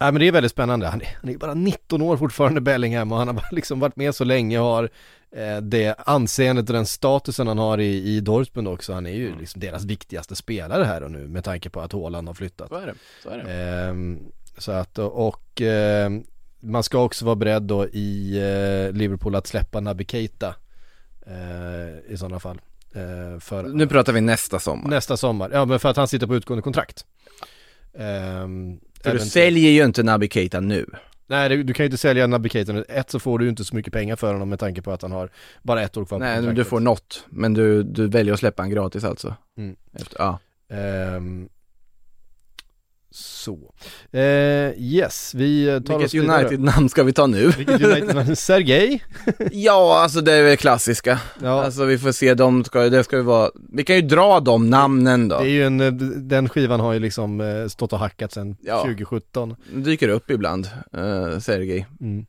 Nej 0.00 0.12
men 0.12 0.20
det 0.20 0.28
är 0.28 0.32
väldigt 0.32 0.52
spännande, 0.52 0.86
han 0.86 1.00
är, 1.00 1.16
han 1.20 1.30
är 1.30 1.38
bara 1.38 1.54
19 1.54 2.02
år 2.02 2.16
fortfarande 2.16 2.60
Bellingham 2.60 3.12
och 3.12 3.18
han 3.18 3.28
har 3.28 3.44
liksom 3.54 3.80
varit 3.80 3.96
med 3.96 4.14
så 4.14 4.24
länge 4.24 4.58
och 4.58 4.66
har 4.66 4.88
eh, 5.36 5.56
det 5.56 5.94
anseendet 5.98 6.68
och 6.68 6.74
den 6.74 6.86
statusen 6.86 7.46
han 7.46 7.58
har 7.58 7.78
i, 7.78 8.16
i 8.16 8.20
Dortmund 8.20 8.68
också. 8.68 8.92
Han 8.92 9.06
är 9.06 9.14
ju 9.14 9.38
liksom 9.38 9.60
deras 9.60 9.84
viktigaste 9.84 10.36
spelare 10.36 10.84
här 10.84 11.02
och 11.02 11.10
nu 11.10 11.28
med 11.28 11.44
tanke 11.44 11.70
på 11.70 11.80
att 11.80 11.92
Haaland 11.92 12.28
har 12.28 12.34
flyttat. 12.34 12.68
Så 12.68 12.74
är 12.74 12.86
det. 12.86 12.94
Så 13.22 13.28
är 13.28 13.38
det. 13.38 13.52
Ehm, 13.52 14.18
så 14.58 14.72
att, 14.72 14.98
och 14.98 15.60
ehm, 15.60 16.24
man 16.62 16.82
ska 16.82 16.98
också 16.98 17.24
vara 17.24 17.36
beredd 17.36 17.62
då 17.62 17.86
i 17.88 18.36
eh, 18.38 18.92
Liverpool 18.96 19.34
att 19.34 19.46
släppa 19.46 19.80
Naby 19.80 20.04
Keita 20.04 20.54
eh, 21.26 22.12
i 22.12 22.16
sådana 22.16 22.40
fall. 22.40 22.60
Eh, 22.94 23.40
för 23.40 23.62
Nu 23.62 23.86
pratar 23.86 24.12
vi 24.12 24.20
nästa 24.20 24.58
sommar. 24.58 24.90
nästa 24.90 25.16
sommar, 25.16 25.50
ja 25.52 25.64
men 25.64 25.78
för 25.78 25.88
att 25.88 25.96
han 25.96 26.08
sitter 26.08 26.26
på 26.26 26.36
utgående 26.36 26.62
kontrakt. 26.62 27.04
Ehm, 27.98 28.80
För 29.02 29.12
du 29.12 29.18
säljer 29.18 29.70
ju 29.70 29.84
inte 29.84 30.02
Naby 30.02 30.28
Keita 30.28 30.60
nu. 30.60 30.86
Nej 31.26 31.48
du, 31.48 31.62
du 31.62 31.72
kan 31.74 31.84
ju 31.84 31.86
inte 31.86 31.96
sälja 31.98 32.26
Naby 32.26 32.48
Keita 32.48 32.72
nu. 32.72 32.84
Ett 32.88 33.10
så 33.10 33.18
får 33.20 33.38
du 33.38 33.44
ju 33.44 33.48
inte 33.50 33.64
så 33.64 33.76
mycket 33.76 33.92
pengar 33.92 34.16
för 34.16 34.32
honom 34.32 34.48
med 34.48 34.58
tanke 34.58 34.82
på 34.82 34.92
att 34.92 35.02
han 35.02 35.12
har 35.12 35.30
bara 35.62 35.82
ett 35.82 35.96
år 35.96 36.04
kvar 36.04 36.18
på 36.18 36.24
Nej, 36.24 36.36
kontraktet. 36.36 36.56
du 36.56 36.64
får 36.64 36.80
något. 36.80 37.24
Men 37.28 37.54
du, 37.54 37.82
du 37.82 38.08
väljer 38.08 38.34
att 38.34 38.40
släppa 38.40 38.62
en 38.62 38.70
gratis 38.70 39.04
alltså. 39.04 39.34
Mm. 39.58 39.76
Efter, 39.92 40.16
ja. 40.18 40.38
Ehm, 40.76 41.48
så. 43.14 43.74
Eh, 44.12 44.20
yes, 44.78 45.34
vi 45.34 45.80
tar 45.86 45.98
Vilket. 45.98 46.14
United-namn 46.14 46.88
ska 46.88 47.02
vi 47.02 47.12
ta 47.12 47.26
nu? 47.26 47.46
Vilket 47.46 47.82
United 47.82 48.38
Sergej? 48.38 49.02
ja, 49.52 50.00
alltså 50.02 50.20
det 50.20 50.32
är 50.32 50.42
väl 50.42 50.56
klassiska. 50.56 51.20
Ja. 51.42 51.64
Alltså 51.64 51.84
vi 51.84 51.98
får 51.98 52.12
se, 52.12 52.34
de 52.34 52.64
ska, 52.64 52.80
det 52.80 53.04
ska 53.04 53.16
ju 53.16 53.22
vara, 53.22 53.50
vi 53.72 53.84
kan 53.84 53.96
ju 53.96 54.02
dra 54.02 54.40
de 54.40 54.70
namnen 54.70 55.28
då. 55.28 55.38
Det 55.38 55.44
är 55.44 55.50
ju 55.50 55.66
en, 55.66 55.80
eh, 55.80 55.92
den 56.16 56.48
skivan 56.48 56.80
har 56.80 56.92
ju 56.92 56.98
liksom 56.98 57.40
eh, 57.40 57.66
stått 57.68 57.92
och 57.92 57.98
hackat 57.98 58.32
sedan 58.32 58.56
Ja. 58.60 58.82
2017. 58.82 59.56
dyker 59.74 60.08
upp 60.08 60.30
ibland, 60.30 60.68
uh, 60.96 61.38
Sergej. 61.38 61.86
Mm. 62.00 62.26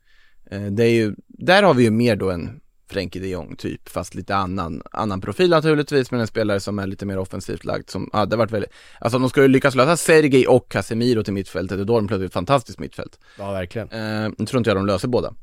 Eh, 0.50 0.72
det 0.72 0.84
är 0.84 0.90
ju, 0.90 1.14
där 1.28 1.62
har 1.62 1.74
vi 1.74 1.82
ju 1.84 1.90
mer 1.90 2.16
då 2.16 2.30
en 2.30 2.60
Frenkie 2.86 3.22
de 3.22 3.28
Jong 3.28 3.56
typ, 3.56 3.88
fast 3.88 4.14
lite 4.14 4.36
annan, 4.36 4.82
annan 4.90 5.20
profil 5.20 5.50
naturligtvis, 5.50 6.10
men 6.10 6.20
en 6.20 6.26
spelare 6.26 6.60
som 6.60 6.78
är 6.78 6.86
lite 6.86 7.06
mer 7.06 7.18
offensivt 7.18 7.64
lagd 7.64 7.90
som, 7.90 8.10
har 8.12 8.36
varit 8.36 8.50
väldigt, 8.50 8.70
alltså 8.98 9.16
om 9.16 9.22
de 9.22 9.30
skulle 9.30 9.48
lyckas 9.48 9.74
lösa 9.74 9.96
Sergej 9.96 10.46
och 10.46 10.68
Casemiro 10.68 11.22
till 11.22 11.32
mittfältet, 11.32 11.86
då 11.86 11.92
har 11.92 12.00
de 12.00 12.08
plötsligt 12.08 12.28
ett 12.28 12.34
fantastiskt 12.34 12.78
mittfält. 12.78 13.18
Ja, 13.38 13.52
verkligen. 13.52 13.88
Eh, 13.88 14.30
nu 14.38 14.46
tror 14.46 14.58
inte 14.58 14.70
jag 14.70 14.76
de 14.76 14.86
löser 14.86 15.08
båda. 15.08 15.34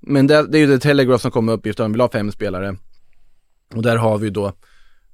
Men 0.00 0.26
det, 0.26 0.46
det 0.46 0.58
är 0.58 0.60
ju 0.60 0.66
det 0.66 0.78
Telegraph 0.78 1.22
som 1.22 1.30
kommer 1.30 1.52
upp, 1.52 1.66
just 1.66 1.80
att 1.80 1.84
de 1.84 1.92
vill 1.92 2.00
ha 2.00 2.08
fem 2.08 2.32
spelare. 2.32 2.76
Och 3.74 3.82
där 3.82 3.96
har 3.96 4.18
vi 4.18 4.30
då 4.30 4.52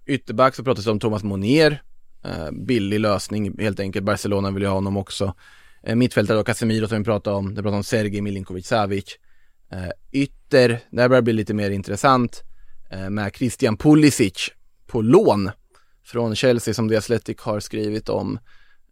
ytterback 0.06 0.54
så 0.54 0.64
pratas 0.64 0.84
det 0.84 0.90
om 0.90 1.00
Thomas 1.00 1.22
Monier, 1.22 1.82
eh, 2.24 2.50
billig 2.52 3.00
lösning 3.00 3.60
helt 3.60 3.80
enkelt, 3.80 4.04
Barcelona 4.04 4.50
vill 4.50 4.62
ju 4.62 4.68
ha 4.68 4.74
honom 4.74 4.96
också. 4.96 5.34
Eh, 5.82 5.94
mittfältare 5.96 6.36
då 6.36 6.44
Casemiro 6.44 6.88
som 6.88 6.98
vi 6.98 7.04
pratade 7.04 7.36
om, 7.36 7.54
det 7.54 7.62
pratar 7.62 7.76
om 7.76 7.84
Sergej 7.84 8.20
Milinkovic 8.20 8.66
Savic. 8.66 9.18
Eh, 9.72 9.90
ytter, 10.12 10.80
där 10.90 11.08
börjar 11.08 11.20
det 11.20 11.24
bli 11.24 11.32
lite 11.32 11.54
mer 11.54 11.70
intressant 11.70 12.42
eh, 12.90 13.10
med 13.10 13.36
Christian 13.36 13.76
Pulisic 13.76 14.50
på 14.86 15.02
lån 15.02 15.50
från 16.04 16.36
Chelsea 16.36 16.74
som 16.74 16.88
The 16.88 16.96
Athletic 16.96 17.40
har 17.40 17.60
skrivit 17.60 18.08
om. 18.08 18.38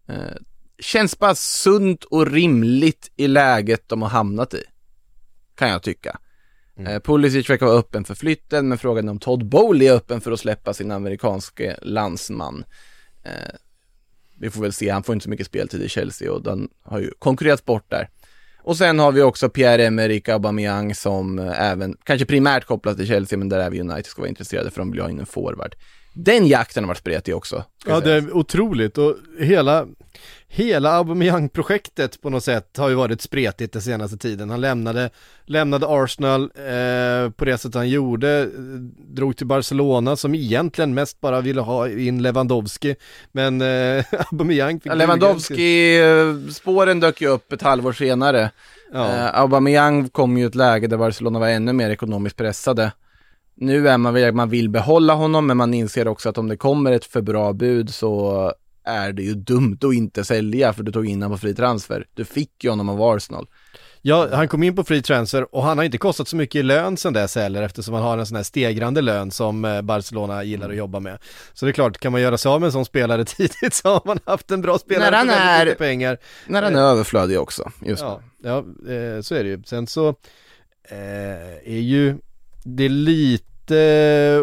Eh, 0.09 0.37
känns 0.79 1.19
bara 1.19 1.35
sunt 1.35 2.05
och 2.05 2.27
rimligt 2.27 3.11
i 3.17 3.29
läget 3.29 3.89
de 3.89 4.03
har 4.03 4.09
hamnat 4.09 4.55
i. 4.55 4.63
Kan 5.55 5.69
jag 5.69 5.83
tycka. 5.83 6.19
Eh, 6.79 7.01
Pulisic 7.01 7.51
verkar 7.51 7.67
vara 7.67 7.79
öppen 7.79 8.05
för 8.05 8.15
flytten, 8.15 8.69
men 8.69 8.79
frågan 8.79 9.09
är 9.09 9.11
om 9.11 9.19
Todd 9.19 9.49
Bowley 9.49 9.89
är 9.89 9.93
öppen 9.93 10.21
för 10.21 10.33
att 10.33 10.41
släppa 10.41 10.75
sin 10.75 10.91
amerikanske 10.91 11.79
landsman. 11.83 12.65
Eh, 13.23 13.55
vi 14.41 14.51
får 14.51 14.63
väl 14.63 14.73
se, 14.73 14.91
han 14.91 15.03
får 15.03 15.13
inte 15.13 15.25
så 15.25 15.31
mycket 15.31 15.47
speltid 15.47 15.83
i 15.83 15.89
Chelsea 15.89 16.33
och 16.33 16.43
den 16.43 16.69
har 16.83 17.01
ju 17.01 17.11
konkurrerats 17.19 17.65
bort 17.65 17.91
där. 17.91 18.09
Och 18.63 18.77
sen 18.77 18.99
har 18.99 19.13
vi 19.13 19.23
också 19.23 19.49
Pierre-Emerick 19.49 20.29
Aubameyang 20.29 20.95
som 20.95 21.39
eh, 21.39 21.71
även, 21.71 21.97
kanske 22.05 22.27
primärt 22.27 22.65
kopplat 22.65 22.97
till 22.97 23.07
Chelsea, 23.07 23.39
men 23.39 23.49
där 23.49 23.59
är 23.59 23.71
vi 23.71 23.81
United 23.81 24.07
ska 24.07 24.23
vara 24.23 24.29
intresserade 24.29 24.71
för 24.71 24.79
de 24.79 24.91
vill 24.91 25.01
ha 25.01 25.11
in 25.11 25.21
en 25.21 25.27
forward. 25.27 25.75
Den 26.21 26.47
jakten 26.47 26.85
har 26.85 26.89
varit 26.89 26.99
spretig 26.99 27.37
också. 27.37 27.65
Ja 27.87 28.01
det 28.01 28.13
är 28.13 28.37
otroligt 28.37 28.99
och 28.99 29.17
hela, 29.41 29.87
hela 30.49 30.91
Aubameyang-projektet 30.91 32.23
på 32.23 32.31
något 32.31 32.45
sätt 32.45 32.77
har 32.77 32.89
ju 32.89 32.95
varit 32.95 33.23
spretigt 33.23 33.73
den 33.73 33.83
senaste 33.83 34.17
tiden. 34.17 34.51
Han 34.51 34.61
lämnade, 34.61 35.11
lämnade 35.47 35.87
Arsenal 35.89 36.43
eh, 36.43 37.31
på 37.31 37.45
det 37.45 37.59
sätt 37.59 37.75
han 37.75 37.89
gjorde, 37.89 38.41
eh, 38.41 38.47
drog 39.15 39.37
till 39.37 39.47
Barcelona 39.47 40.17
som 40.17 40.35
egentligen 40.35 40.95
mest 40.95 41.21
bara 41.21 41.41
ville 41.41 41.61
ha 41.61 41.89
in 41.89 42.23
Lewandowski. 42.23 42.97
Men 43.33 43.61
eh, 43.61 44.05
Aubameyang 44.33 44.81
fick 44.81 44.93
Ja, 44.93 44.95
Lewandowski-spåren 44.95 47.01
dök 47.01 47.21
ju 47.21 47.29
upp 47.29 47.53
ett 47.53 47.63
halvår 47.63 47.93
senare. 47.93 48.51
Ja. 48.93 49.09
Eh, 49.09 49.41
Aubameyang 49.41 50.09
kom 50.09 50.39
ju 50.39 50.45
i 50.45 50.47
ett 50.47 50.55
läge 50.55 50.87
där 50.87 50.97
Barcelona 50.97 51.39
var 51.39 51.49
ännu 51.49 51.73
mer 51.73 51.91
ekonomiskt 51.91 52.37
pressade. 52.37 52.93
Nu 53.61 53.89
är 53.89 53.99
man 53.99 54.15
väl, 54.15 54.35
man 54.35 54.51
vill 54.51 54.69
behålla 54.69 55.15
honom, 55.15 55.47
men 55.47 55.57
man 55.57 55.75
inser 55.75 56.09
också 56.09 56.29
att 56.29 56.39
om 56.39 56.49
det 56.49 56.57
kommer 56.57 56.93
ett 56.93 57.05
för 57.05 57.21
bra 57.21 57.53
bud 57.53 57.95
så 57.95 58.53
är 58.85 59.13
det 59.13 59.23
ju 59.23 59.35
dumt 59.35 59.79
att 59.85 59.95
inte 59.95 60.25
sälja, 60.25 60.73
för 60.73 60.83
du 60.83 60.93
tog 60.93 61.07
in 61.07 61.23
honom 61.23 61.39
på 61.39 61.41
fri 61.41 61.55
transfer. 61.55 62.07
Du 62.15 62.25
fick 62.25 62.65
ju 62.65 62.71
honom 62.71 62.89
av 62.89 63.03
Arsenal. 63.03 63.47
Ja, 64.03 64.29
han 64.33 64.49
kom 64.49 64.63
in 64.63 64.77
på 64.77 64.85
free 64.85 65.03
transfer 65.03 65.55
och 65.55 65.63
han 65.63 65.79
har 65.79 65.85
inte 65.85 65.99
kostat 65.99 66.29
så 66.29 66.37
mycket 66.37 66.59
i 66.59 66.63
lön 66.63 66.97
sen 66.97 67.13
dess 67.13 67.35
heller 67.37 67.63
eftersom 67.63 67.95
han 67.95 68.03
har 68.03 68.19
en 68.19 68.27
sån 68.27 68.37
här 68.37 68.43
stegrande 68.43 69.01
lön 69.01 69.31
som 69.31 69.65
eh, 69.65 69.83
Barcelona 69.83 70.45
gillar 70.45 70.71
att 70.71 70.77
jobba 70.77 71.01
med. 71.01 71.19
Så 71.53 71.67
det 71.67 71.71
är 71.71 71.73
klart, 71.73 71.99
kan 71.99 72.13
man 72.13 72.21
göra 72.21 72.39
sig 72.39 72.51
av 72.51 72.61
med 72.61 72.67
en 72.67 72.73
sån 72.73 72.85
spelare 72.85 73.25
tidigt 73.37 73.75
så 73.75 73.89
har 73.89 74.03
man 74.05 74.19
haft 74.25 74.51
en 74.51 74.61
bra 74.61 74.79
spelare 74.79 75.11
När 75.11 75.19
han 75.19 75.31
är- 75.31 75.65
mycket 75.65 75.79
pengar. 75.79 76.19
När 76.47 76.63
han 76.63 76.77
är 76.77 76.81
överflödig 76.81 77.41
också, 77.41 77.71
just 77.87 78.03
Ja, 78.03 78.21
ja 78.43 78.59
eh, 78.59 79.21
så 79.23 79.35
är 79.35 79.45
det 79.45 79.49
ju. 79.51 79.63
Sen 79.67 79.87
så 79.87 80.09
eh, 80.89 80.97
är 81.75 81.81
ju 81.81 82.19
det 82.65 82.89
lite 82.89 83.48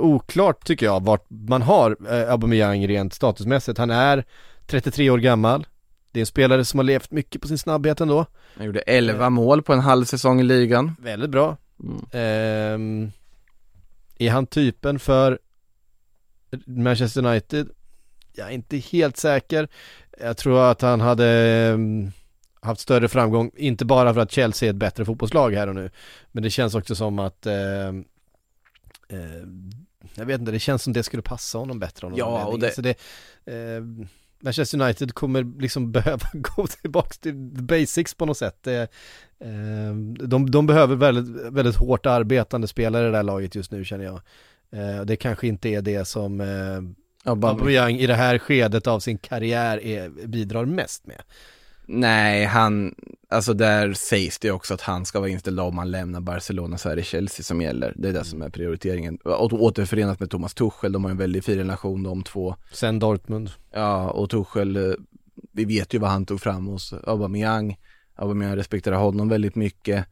oklart 0.02 0.66
tycker 0.66 0.86
jag 0.86 1.04
vart 1.04 1.26
man 1.30 1.62
har 1.62 1.98
eh, 2.10 2.32
Aubameyang 2.32 2.88
rent 2.88 3.14
statusmässigt. 3.14 3.78
Han 3.78 3.90
är 3.90 4.26
33 4.68 5.10
år 5.10 5.18
gammal. 5.18 5.68
Det 6.12 6.20
är 6.20 6.22
en 6.22 6.26
spelare 6.26 6.66
som 6.66 6.80
har 6.80 6.84
levt 6.84 7.12
mycket 7.12 7.42
på 7.42 7.48
sin 7.48 7.58
snabbhet 7.58 8.02
ändå. 8.02 8.26
Han 8.58 8.66
gjorde 8.66 8.80
11 8.80 9.30
mål 9.30 9.64
på 9.64 9.74
en 9.74 9.80
halv 9.80 10.06
säsong 10.06 10.40
i 10.40 10.44
ligan. 10.44 10.96
Väldigt 11.00 11.30
bra. 11.30 11.58
Mm. 11.84 12.06
Ehm, 12.12 13.12
är 14.18 14.32
han 14.32 14.46
typen 14.46 15.00
för 15.00 15.40
Manchester 16.66 17.26
United? 17.26 17.70
Jag 18.34 18.48
är 18.48 18.52
inte 18.52 18.78
helt 18.78 19.18
säker. 19.18 19.68
Jag 20.20 20.38
tror 20.38 20.72
att 20.72 20.82
han 20.82 21.02
hade 21.02 21.28
ehm, 21.28 22.12
haft 22.62 22.82
större 22.82 23.08
framgång, 23.08 23.52
inte 23.56 23.86
bara 23.86 24.14
för 24.14 24.22
att 24.22 24.32
Chelsea 24.32 24.70
är 24.70 24.74
ett 24.74 24.76
bättre 24.76 25.06
fotbollslag 25.06 25.52
här 25.52 25.68
och 25.68 25.76
nu, 25.76 25.90
men 26.32 26.44
det 26.44 26.50
känns 26.50 26.76
också 26.76 26.96
som 26.96 27.20
att 27.20 27.46
ehm, 27.46 28.06
ehm, 29.10 29.70
jag 30.16 30.26
vet 30.26 30.40
inte, 30.40 30.52
det 30.52 30.60
känns 30.60 30.84
som 30.84 30.94
det 30.94 31.04
skulle 31.04 31.22
passa 31.22 31.58
honom 31.58 31.80
bättre. 31.80 32.06
Honom 32.06 32.20
Ja, 32.20 32.46
och 32.46 32.60
det- 32.60 32.72
Så 32.76 32.82
det 32.82 32.96
ehm, 33.46 34.08
Manchester 34.40 34.82
United 34.82 35.14
kommer 35.14 35.62
liksom 35.62 35.92
behöva 35.92 36.28
gå 36.34 36.68
tillbaka 36.68 37.14
till 37.22 37.34
basics 37.64 38.14
på 38.14 38.26
något 38.26 38.38
sätt. 38.38 38.68
Ehm, 39.40 40.18
de, 40.18 40.52
de 40.52 40.68
behöver 40.68 40.96
väldigt, 40.96 41.54
väldigt 41.54 41.76
hårt 41.76 42.06
arbetande 42.06 42.68
spelare 42.68 43.08
i 43.08 43.12
det 43.12 43.18
här 43.18 43.24
laget 43.24 43.56
just 43.56 43.72
nu 43.72 43.86
känner 43.86 44.06
jag. 44.06 44.22
Eh, 44.72 45.02
Det 45.06 45.16
kanske 45.16 45.48
inte 45.48 45.70
är 45.70 45.82
det 45.82 46.06
som 46.06 46.42
eh, 46.42 46.82
Aubameyang 47.32 47.96
i 47.96 48.08
det 48.08 48.14
här 48.16 48.38
skedet 48.38 48.88
av 48.88 49.00
sin 49.00 49.18
karriär 49.18 49.84
är, 49.86 50.10
bidrar 50.28 50.66
mest 50.66 51.08
med. 51.08 51.22
Nej, 51.88 52.46
han, 52.46 52.96
alltså 53.30 53.54
där 53.54 53.94
sägs 53.94 54.40
det 54.40 54.52
också 54.52 54.74
att 54.74 54.82
han 54.82 55.06
ska 55.06 55.20
vara 55.20 55.30
inställd 55.30 55.60
om 55.60 55.78
han 55.78 55.92
lämnar 55.92 56.22
Barcelona 56.22 56.78
så 56.78 56.90
är 56.90 56.96
det 56.96 57.04
Chelsea 57.04 57.44
som 57.44 57.62
gäller. 57.62 57.94
Det 57.96 58.10
är 58.10 58.14
det 58.14 58.24
som 58.24 58.42
är 58.42 58.50
prioriteringen. 58.50 59.18
Och 59.18 59.54
återförenat 59.54 60.20
med 60.20 60.30
Thomas 60.30 60.54
Tuchel, 60.54 60.92
de 60.92 61.04
har 61.04 61.12
en 61.12 61.18
väldigt 61.18 61.46
fin 61.46 61.58
relation 61.58 62.04
de 62.04 62.24
två. 62.24 62.56
Sen 62.72 63.00
Dortmund. 63.00 63.52
Ja, 63.74 64.10
och 64.10 64.30
Tuchel, 64.30 64.76
eh, 64.76 64.94
vi 65.52 65.66
vet 65.66 65.94
ju 65.94 66.00
vad 66.00 66.10
han 66.10 66.26
tog 66.26 66.42
fram 66.42 66.68
hos 66.68 66.94
Aubameyang. 66.94 67.78
Aubameyang 68.16 68.56
respekterar 68.56 68.96
honom 68.96 69.30
väldigt 69.30 69.56
mycket. 69.56 70.06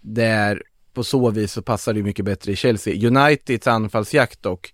Där, 0.00 0.62
på 0.94 1.04
så 1.04 1.30
vis 1.30 1.52
så 1.52 1.62
passar 1.62 1.92
det 1.92 2.02
mycket 2.02 2.24
bättre 2.24 2.52
i 2.52 2.56
Chelsea. 2.56 3.08
Uniteds 3.08 3.66
anfallsjakt 3.66 4.42
dock, 4.42 4.72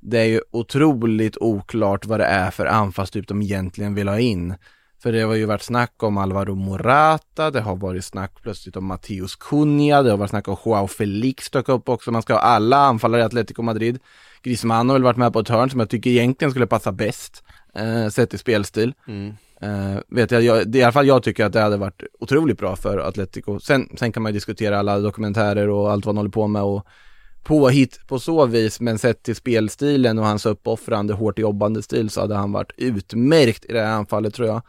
det 0.00 0.18
är 0.18 0.24
ju 0.24 0.40
otroligt 0.50 1.36
oklart 1.36 2.06
vad 2.06 2.20
det 2.20 2.26
är 2.26 2.50
för 2.50 2.66
anfallstyp 2.66 3.28
de 3.28 3.42
egentligen 3.42 3.94
vill 3.94 4.08
ha 4.08 4.18
in. 4.18 4.54
För 5.02 5.12
det 5.12 5.20
har 5.20 5.34
ju 5.34 5.44
varit 5.44 5.62
snack 5.62 6.02
om 6.02 6.18
Alvaro 6.18 6.54
Morata, 6.54 7.50
det 7.50 7.60
har 7.60 7.76
varit 7.76 8.04
snack 8.04 8.32
plötsligt 8.42 8.76
om 8.76 8.84
Matteus 8.84 9.36
Cunha, 9.36 10.02
det 10.02 10.10
har 10.10 10.16
varit 10.16 10.30
snack 10.30 10.48
om 10.48 10.56
Joao 10.64 10.86
Felix 10.86 11.50
dök 11.50 11.68
upp 11.68 11.88
också, 11.88 12.10
man 12.10 12.22
ska 12.22 12.32
ha 12.32 12.40
alla 12.40 12.76
anfallare 12.76 13.20
i 13.20 13.24
Atletico 13.24 13.62
Madrid. 13.62 13.98
Griezmann 14.42 14.88
har 14.88 14.94
väl 14.94 15.02
varit 15.02 15.16
med 15.16 15.32
på 15.32 15.40
ett 15.40 15.48
hörn 15.48 15.70
som 15.70 15.80
jag 15.80 15.90
tycker 15.90 16.10
egentligen 16.10 16.50
skulle 16.50 16.66
passa 16.66 16.92
bäst, 16.92 17.42
eh, 17.74 18.08
sett 18.08 18.34
i 18.34 18.38
spelstil. 18.38 18.94
Eh, 19.60 20.00
vet 20.08 20.30
jag, 20.30 20.42
jag, 20.42 20.68
det 20.70 20.78
i 20.78 20.82
alla 20.82 20.92
fall 20.92 21.06
jag 21.06 21.22
tycker 21.22 21.44
att 21.44 21.52
det 21.52 21.60
hade 21.60 21.76
varit 21.76 22.02
otroligt 22.20 22.58
bra 22.58 22.76
för 22.76 22.98
Atletico. 22.98 23.60
Sen, 23.60 23.88
sen 23.98 24.12
kan 24.12 24.22
man 24.22 24.32
ju 24.32 24.34
diskutera 24.34 24.78
alla 24.78 24.98
dokumentärer 24.98 25.68
och 25.68 25.90
allt 25.92 26.06
vad 26.06 26.14
han 26.14 26.16
håller 26.16 26.30
på 26.30 26.46
med 26.46 26.62
och 26.62 26.86
påhitt 27.42 28.00
på 28.06 28.18
så 28.18 28.46
vis, 28.46 28.80
men 28.80 28.98
sett 28.98 29.22
till 29.22 29.36
spelstilen 29.36 30.18
och 30.18 30.24
hans 30.24 30.46
uppoffrande, 30.46 31.14
hårt 31.14 31.38
jobbande 31.38 31.82
stil 31.82 32.10
så 32.10 32.20
hade 32.20 32.34
han 32.34 32.52
varit 32.52 32.72
utmärkt 32.76 33.64
i 33.64 33.72
det 33.72 33.80
här 33.80 33.92
anfallet 33.92 34.34
tror 34.34 34.48
jag. 34.48 34.62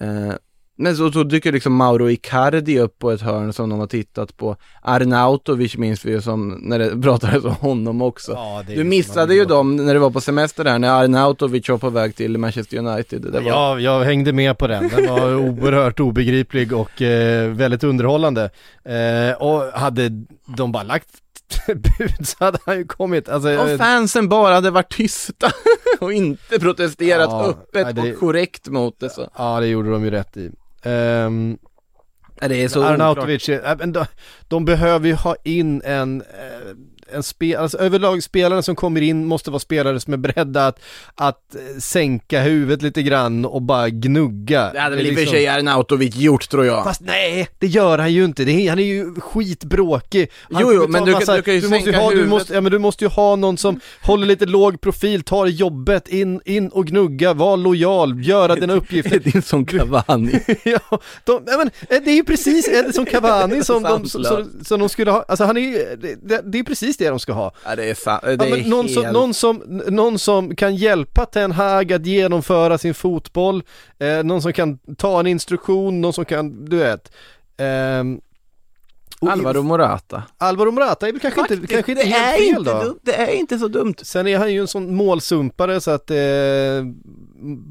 Eh, 0.00 0.34
Men 0.76 0.96
så, 0.96 1.12
så 1.12 1.22
dyker 1.22 1.52
liksom 1.52 1.74
Mauro 1.74 2.10
Icardi 2.10 2.78
upp 2.78 2.98
på 2.98 3.10
ett 3.10 3.20
hörn 3.20 3.52
som 3.52 3.70
de 3.70 3.78
har 3.78 3.86
tittat 3.86 4.36
på. 4.36 4.56
Arnautovic 4.82 5.76
minns 5.76 6.04
vi 6.04 6.10
ju 6.10 6.20
som, 6.20 6.48
när 6.62 6.78
det 6.78 7.02
pratades 7.02 7.44
om 7.44 7.54
honom 7.54 8.02
också. 8.02 8.32
Ja, 8.32 8.62
du 8.68 8.84
missade 8.84 9.34
ju 9.34 9.44
dem 9.44 9.76
när 9.76 9.94
du 9.94 10.00
var 10.00 10.10
på 10.10 10.20
semester 10.20 10.64
där, 10.64 10.78
när 10.78 10.90
Arnautovic 10.90 11.68
var 11.68 11.78
på 11.78 11.90
väg 11.90 12.16
till 12.16 12.38
Manchester 12.38 12.78
United. 12.78 13.22
Det 13.22 13.40
var... 13.40 13.48
Ja, 13.50 13.78
jag 13.80 14.04
hängde 14.04 14.32
med 14.32 14.58
på 14.58 14.66
den. 14.66 14.88
Den 14.88 15.06
var 15.08 15.34
oerhört 15.48 16.00
obegriplig 16.00 16.72
och 16.72 17.02
eh, 17.02 17.50
väldigt 17.50 17.84
underhållande. 17.84 18.50
Eh, 18.84 19.42
och 19.42 19.62
hade 19.80 20.08
de 20.56 20.72
bara 20.72 20.82
lagt 20.82 21.08
bud 21.66 22.26
så 22.28 22.44
hade 22.44 22.58
han 22.66 22.76
ju 22.76 22.84
kommit. 22.86 23.28
Alltså, 23.28 23.58
Om 23.58 23.78
fansen 23.78 24.28
bara 24.28 24.54
hade 24.54 24.70
varit 24.70 24.96
tysta 24.96 25.50
och 26.00 26.12
inte 26.12 26.58
protesterat 26.60 27.28
Ja, 27.30 27.46
öppet 27.48 27.96
det- 27.96 28.12
och 28.12 28.18
korrekt 28.20 28.68
mot 28.68 29.00
det 29.00 29.10
så. 29.10 29.30
ja, 29.38 29.60
det 29.60 29.66
gjorde 29.66 29.90
de 29.90 30.04
ju 30.04 30.10
rätt 30.10 30.36
i. 30.36 30.50
Nej, 32.40 32.48
det 32.48 32.64
är 32.64 32.68
så 32.68 32.82
Arnautovic, 32.84 33.48
äh, 33.48 33.76
de, 33.76 34.04
de 34.48 34.64
behöver 34.64 35.06
ju 35.08 35.14
ha 35.14 35.36
in 35.44 35.82
en, 35.84 36.20
eh, 36.22 36.26
en 37.14 37.22
spel, 37.22 37.56
alltså 37.56 37.78
överlag 37.78 38.22
spelarna 38.22 38.62
som 38.62 38.76
kommer 38.76 39.00
in 39.00 39.26
måste 39.26 39.50
vara 39.50 39.58
spelare 39.60 40.00
som 40.00 40.12
är 40.12 40.16
beredda 40.16 40.66
att, 40.66 40.80
att 41.14 41.54
eh, 41.54 41.60
sänka 41.80 42.40
huvudet 42.40 42.82
lite 42.82 43.02
grann 43.02 43.44
och 43.44 43.62
bara 43.62 43.88
gnugga. 43.88 44.70
Det 44.72 44.80
hade 44.80 44.96
väl 44.96 45.06
i 45.06 45.10
och 45.10 45.14
för 45.14 45.20
liksom- 45.20 45.36
sig 45.36 45.48
Arnautovic 45.48 46.16
gjort 46.16 46.48
tror 46.48 46.64
jag. 46.66 46.84
Fast 46.84 47.00
nej, 47.00 47.48
det 47.58 47.66
gör 47.66 47.98
han 47.98 48.12
ju 48.12 48.24
inte. 48.24 48.44
Det 48.44 48.66
han 48.68 48.78
är 48.78 48.82
ju 48.84 49.14
skitbråkig. 49.14 50.30
Han 50.52 50.62
Jo, 50.62 50.72
jo, 50.72 50.88
men 50.88 51.04
du 51.04 51.12
kan- 51.12 51.20
massa- 51.20 51.36
du 51.36 51.42
kan 51.42 51.54
ju 51.54 51.60
måste 51.60 51.84
sänka 51.84 51.98
ha, 51.98 52.10
du 52.10 52.26
måste, 52.26 52.54
ja, 52.54 52.60
men 52.60 52.72
du 52.72 52.78
måste 52.78 53.04
ju 53.04 53.08
ha 53.10 53.36
någon 53.36 53.58
som 53.58 53.80
håller 54.02 54.26
lite 54.26 54.46
låg 54.46 54.80
profil, 54.80 55.22
tar 55.22 55.46
jobbet, 55.46 56.08
in, 56.08 56.40
in 56.44 56.68
och 56.68 56.86
gnugga, 56.86 57.32
var 57.32 57.56
lojal, 57.56 58.24
göra 58.26 58.54
dina 58.54 58.72
uppgifter. 58.74 59.18
Det 59.24 59.34
är 59.34 59.40
som 59.40 59.66
Cavani. 59.66 60.40
ja, 60.64 60.98
de, 61.24 61.42
ja, 61.46 61.56
men 61.58 61.70
eh, 61.88 62.02
det 62.04 62.10
är 62.10 62.14
ju 62.14 62.24
precis 62.24 62.94
som 62.94 63.06
Cavani 63.06 63.64
som 63.64 63.82
de, 63.82 64.08
som, 64.08 64.24
som, 64.24 64.50
som 64.64 64.80
de 64.80 64.88
skulle 64.88 65.10
ha, 65.10 65.24
alltså 65.28 65.44
han 65.44 65.56
är 65.56 65.60
ju, 65.60 65.96
det, 66.22 66.40
det 66.52 66.58
är 66.58 66.62
precis 66.62 66.96
det 66.96 67.03
de 67.10 67.18
ska 67.20 67.32
ha. 67.32 67.52
Ja, 67.64 67.76
det 67.76 67.84
är 67.90 67.94
fan, 67.94 68.20
det 68.22 68.48
Ja, 68.48 68.56
är 68.56 68.68
någon, 68.68 68.88
som, 68.88 69.02
helt... 69.02 69.14
någon, 69.14 69.34
som, 69.34 69.82
någon 69.88 70.18
som 70.18 70.56
kan 70.56 70.76
hjälpa 70.76 71.26
Ten 71.26 71.52
Hag 71.52 71.92
att 71.92 72.06
genomföra 72.06 72.78
sin 72.78 72.94
fotboll, 72.94 73.62
eh, 73.98 74.24
någon 74.24 74.42
som 74.42 74.52
kan 74.52 74.78
ta 74.98 75.20
en 75.20 75.26
instruktion, 75.26 76.00
någon 76.00 76.12
som 76.12 76.24
kan, 76.24 76.64
du 76.64 76.76
vet. 76.76 77.12
och- 77.58 78.20
Alvaro 79.28 79.62
Morata. 79.62 80.22
Alvaro 80.38 80.70
Morata 80.70 81.08
är 81.08 81.12
väl 81.12 81.20
kanske 81.20 81.40
inte, 81.40 81.66
kanske 81.66 81.92
inte 81.92 82.04
det 82.04 82.10
helt 82.10 82.34
är 82.34 82.38
fel 82.38 82.58
inte 82.58 82.72
då. 82.72 82.82
dumt, 82.82 82.98
det 83.02 83.14
är 83.14 83.34
inte 83.34 83.58
så 83.58 83.68
dumt. 83.68 83.94
Sen 84.02 84.26
är 84.26 84.38
han 84.38 84.52
ju 84.52 84.60
en 84.60 84.68
sån 84.68 84.94
målsumpare 84.94 85.80
så 85.80 85.90
att 85.90 86.10
eh, 86.10 86.16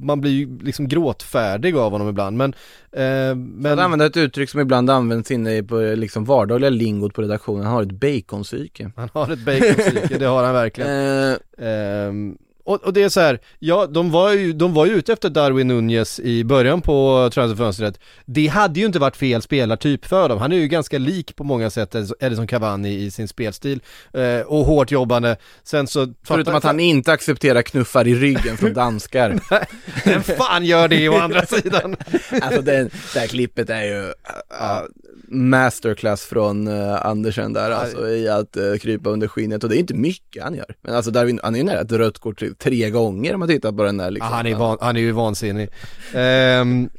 man 0.03 0.21
blir 0.21 0.31
ju 0.31 0.59
liksom 0.59 0.87
gråtfärdig 0.87 1.75
av 1.75 1.91
honom 1.91 2.09
ibland 2.09 2.37
men, 2.37 2.53
eh, 2.91 3.35
Men... 3.35 3.65
Att 3.65 3.79
använda 3.79 4.05
ett 4.05 4.17
uttryck 4.17 4.49
som 4.49 4.59
ibland 4.59 4.89
används 4.89 5.31
inne 5.31 5.57
i 5.57 5.63
på 5.63 5.79
liksom 5.79 6.25
vardagliga 6.25 6.69
lingot 6.69 7.13
på 7.13 7.21
redaktionen, 7.21 7.63
han 7.63 7.73
har 7.73 7.83
ett 7.83 7.91
baconpsyke. 7.91 8.91
han 8.95 9.09
har 9.13 9.31
ett 9.31 9.45
baconpsyke, 9.45 10.17
det 10.19 10.25
har 10.25 10.43
han 10.43 10.53
verkligen. 10.53 10.89
Eh, 11.31 11.37
Ehm, 11.57 12.37
och, 12.65 12.83
och 12.83 12.93
det 12.93 13.03
är 13.03 13.09
så 13.09 13.19
här, 13.19 13.39
ja 13.59 13.87
de 13.87 14.11
var 14.11 14.31
ju, 14.31 14.53
de 14.53 14.73
var 14.73 14.85
ju 14.85 14.91
ute 14.91 15.13
efter 15.13 15.29
Darwin 15.29 15.67
Nunez 15.67 16.19
i 16.19 16.43
början 16.43 16.81
på 16.81 17.29
transferfönstret. 17.33 17.99
Det 18.25 18.47
hade 18.47 18.79
ju 18.79 18.85
inte 18.85 18.99
varit 18.99 19.15
fel 19.15 19.41
spelartyp 19.41 20.05
för 20.05 20.29
dem. 20.29 20.39
Han 20.39 20.51
är 20.51 20.57
ju 20.57 20.67
ganska 20.67 20.97
lik 20.97 21.35
på 21.35 21.43
många 21.43 21.69
sätt 21.69 21.95
Edison 22.19 22.47
Cavani 22.47 23.03
i 23.03 23.11
sin 23.11 23.27
spelstil. 23.27 23.81
Eh, 24.13 24.39
och 24.39 24.65
hårt 24.65 24.91
jobbande. 24.91 25.37
Sen 25.63 25.87
så... 25.87 26.13
förutom 26.23 26.55
att 26.55 26.63
han 26.63 26.79
inte 26.79 27.11
accepterar 27.11 27.61
knuffar 27.61 28.07
i 28.07 28.15
ryggen 28.15 28.57
från 28.57 28.73
danskar. 28.73 29.39
Vem 30.05 30.23
fan 30.23 30.65
gör 30.65 30.87
det 30.87 31.09
å 31.09 31.17
andra 31.17 31.45
sidan? 31.45 31.95
alltså 32.41 32.61
den, 32.61 32.89
det 33.13 33.19
här 33.19 33.27
klippet 33.27 33.69
är 33.69 33.83
ju 33.83 34.01
uh, 34.01 34.81
masterclass 35.27 36.25
från 36.25 36.67
uh, 36.67 37.05
Andersen 37.05 37.53
där 37.53 37.71
alltså 37.71 38.09
i 38.09 38.29
att 38.29 38.57
uh, 38.57 38.77
krypa 38.77 39.09
under 39.09 39.27
skinnet 39.27 39.63
och 39.63 39.69
det 39.69 39.77
är 39.77 39.79
inte 39.79 39.93
mycket 39.93 40.43
han 40.43 40.55
gör. 40.55 40.75
Men 40.81 40.95
alltså 40.95 41.11
Darwin, 41.11 41.39
han 41.43 41.55
är 41.55 41.59
ju 41.59 41.65
nära 41.65 41.81
ett 41.81 41.91
rött 41.91 42.19
kort 42.19 42.39
tre- 42.59 42.79
tre 42.81 42.89
gånger 42.89 43.33
om 43.33 43.39
man 43.39 43.49
tittar 43.49 43.71
på 43.71 43.83
den 43.83 43.97
där 43.97 44.03
Ja, 44.05 44.09
liksom. 44.09 44.33
han, 44.33 44.45
är 44.45 44.55
van, 44.55 44.77
han 44.81 44.95
är 44.97 45.01
ju 45.01 45.11
vansinnig. 45.11 45.69
Ehm, 46.13 46.89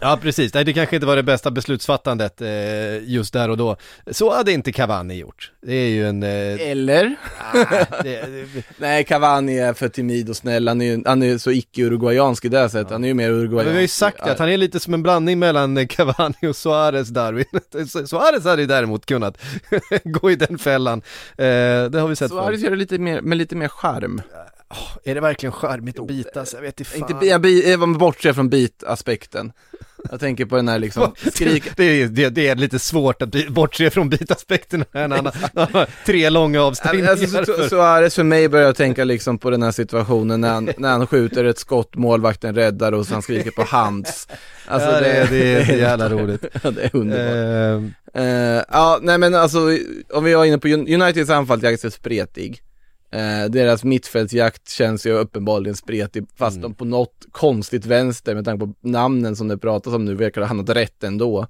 ja 0.00 0.18
precis, 0.22 0.54
nej 0.54 0.64
det 0.64 0.72
kanske 0.72 0.96
inte 0.96 1.06
var 1.06 1.16
det 1.16 1.22
bästa 1.22 1.50
beslutsfattandet 1.50 2.40
eh, 2.40 2.48
just 3.04 3.32
där 3.32 3.48
och 3.50 3.56
då. 3.56 3.76
Så 4.10 4.34
hade 4.34 4.52
inte 4.52 4.72
Cavani 4.72 5.14
gjort. 5.14 5.52
Det 5.66 5.74
är 5.74 5.88
ju 5.88 6.08
en... 6.08 6.22
Eh, 6.22 6.70
Eller? 6.70 7.16
ah, 7.52 7.58
det, 8.02 8.44
Nej, 8.78 9.04
Cavani 9.04 9.58
är 9.58 9.72
för 9.72 9.88
timid 9.88 10.28
och 10.30 10.36
snäll, 10.36 10.68
han 10.68 10.80
är, 10.80 10.84
ju- 10.84 11.02
han 11.06 11.22
är 11.22 11.38
så 11.38 11.50
icke-uruguayansk 11.50 12.44
i 12.44 12.48
det 12.48 12.68
sättet, 12.68 12.90
han 12.92 13.04
är 13.04 13.08
ju 13.08 13.14
mer 13.14 13.30
Men 13.30 13.38
uruguayansk. 13.40 13.70
vi 13.70 13.74
har 13.74 13.82
ju 13.82 13.88
sagt 13.88 14.20
att 14.20 14.38
han 14.38 14.48
är 14.48 14.56
lite 14.56 14.80
som 14.80 14.94
en 14.94 15.02
blandning 15.02 15.38
mellan 15.38 15.88
Cavani 15.88 16.34
och 16.48 16.56
Suarez 16.56 17.08
Darwin. 17.08 17.44
Suarez 18.06 18.44
hade 18.44 18.62
ju 18.62 18.66
däremot 18.68 19.06
kunnat 19.06 19.38
gå 20.04 20.30
i 20.30 20.36
den 20.36 20.58
fällan. 20.58 20.98
Eh, 21.38 21.44
det 21.90 21.98
har 22.00 22.08
vi 22.08 22.16
sett 22.16 22.30
Suarez 22.30 22.46
förut. 22.46 22.60
gör 22.60 22.70
det 22.70 22.76
lite 22.76 22.98
mer, 22.98 23.20
med 23.20 23.38
lite 23.38 23.56
mer 23.56 23.68
charm. 23.68 24.22
Är 25.04 25.14
det 25.14 25.20
verkligen 25.20 25.52
charmigt 25.52 25.98
att 25.98 26.06
bitas? 26.06 26.52
Jag 26.54 26.60
vet 26.60 26.80
inte 26.80 26.90
fan. 26.90 27.10
Inte, 27.10 27.26
jag, 27.26 27.46
jag 27.46 27.98
bortser 27.98 28.32
från 28.32 28.48
bitaspekten. 28.48 29.52
Jag 30.10 30.20
tänker 30.20 30.44
på 30.44 30.56
den 30.56 30.68
här 30.68 30.78
liksom, 30.78 31.14
skrik, 31.34 31.64
det, 31.76 31.84
är, 31.84 32.06
det, 32.08 32.28
det 32.28 32.48
är 32.48 32.54
lite 32.56 32.78
svårt 32.78 33.22
att 33.22 33.48
bortse 33.48 33.90
från 33.90 34.08
bitaspekten 34.08 34.84
när 34.92 35.08
han 35.08 35.86
tre 36.06 36.30
långa 36.30 36.62
avstängningar. 36.62 37.10
Alltså, 37.10 37.26
så, 37.26 37.44
för- 37.44 37.68
Suarez 37.68 38.14
för 38.14 38.22
mig 38.22 38.48
börjar 38.48 38.66
jag 38.66 38.76
tänka 38.76 39.04
liksom 39.04 39.38
på 39.38 39.50
den 39.50 39.62
här 39.62 39.70
situationen 39.70 40.40
när 40.40 40.52
han, 40.52 40.70
när 40.78 40.90
han 40.90 41.06
skjuter 41.06 41.44
ett 41.44 41.58
skott, 41.58 41.94
målvakten 41.94 42.54
räddar 42.54 42.92
och 42.92 43.06
så 43.06 43.12
han 43.12 43.22
skriker 43.22 43.50
på 43.50 43.62
hands. 43.62 44.28
Alltså 44.66 44.90
ja, 44.90 45.00
det, 45.00 45.06
är- 45.12 45.26
det 45.30 45.52
är 45.54 45.64
så 45.66 45.72
jävla 45.76 46.08
roligt. 46.08 46.44
Ja, 46.62 46.70
det 46.70 46.82
är 46.84 46.90
underbart. 46.96 47.90
Eh, 47.90 47.90
Eh, 48.16 48.62
ja, 48.72 48.98
nej 49.02 49.18
men 49.18 49.34
alltså, 49.34 49.58
om 50.12 50.24
vi 50.24 50.34
var 50.34 50.44
inne 50.44 50.58
på 50.58 50.68
Un- 50.68 50.94
Uniteds 51.02 51.30
anfallsjakt 51.30 51.84
är 51.84 51.90
spretig. 51.90 52.62
Eh, 53.14 53.50
deras 53.50 53.84
mittfältsjakt 53.84 54.68
känns 54.68 55.06
ju 55.06 55.12
uppenbarligen 55.12 55.76
spretig, 55.76 56.26
fast 56.36 56.62
de 56.62 56.74
på 56.74 56.84
något 56.84 57.26
konstigt 57.30 57.86
vänster 57.86 58.34
med 58.34 58.44
tanke 58.44 58.66
på 58.66 58.74
namnen 58.88 59.36
som 59.36 59.48
det 59.48 59.58
pratas 59.58 59.94
om 59.94 60.04
nu 60.04 60.14
verkar 60.14 60.40
ha 60.40 60.48
hamnat 60.48 60.70
rätt 60.70 61.04
ändå. 61.04 61.46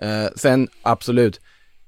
Eh, 0.00 0.26
sen 0.36 0.68
absolut, 0.82 1.40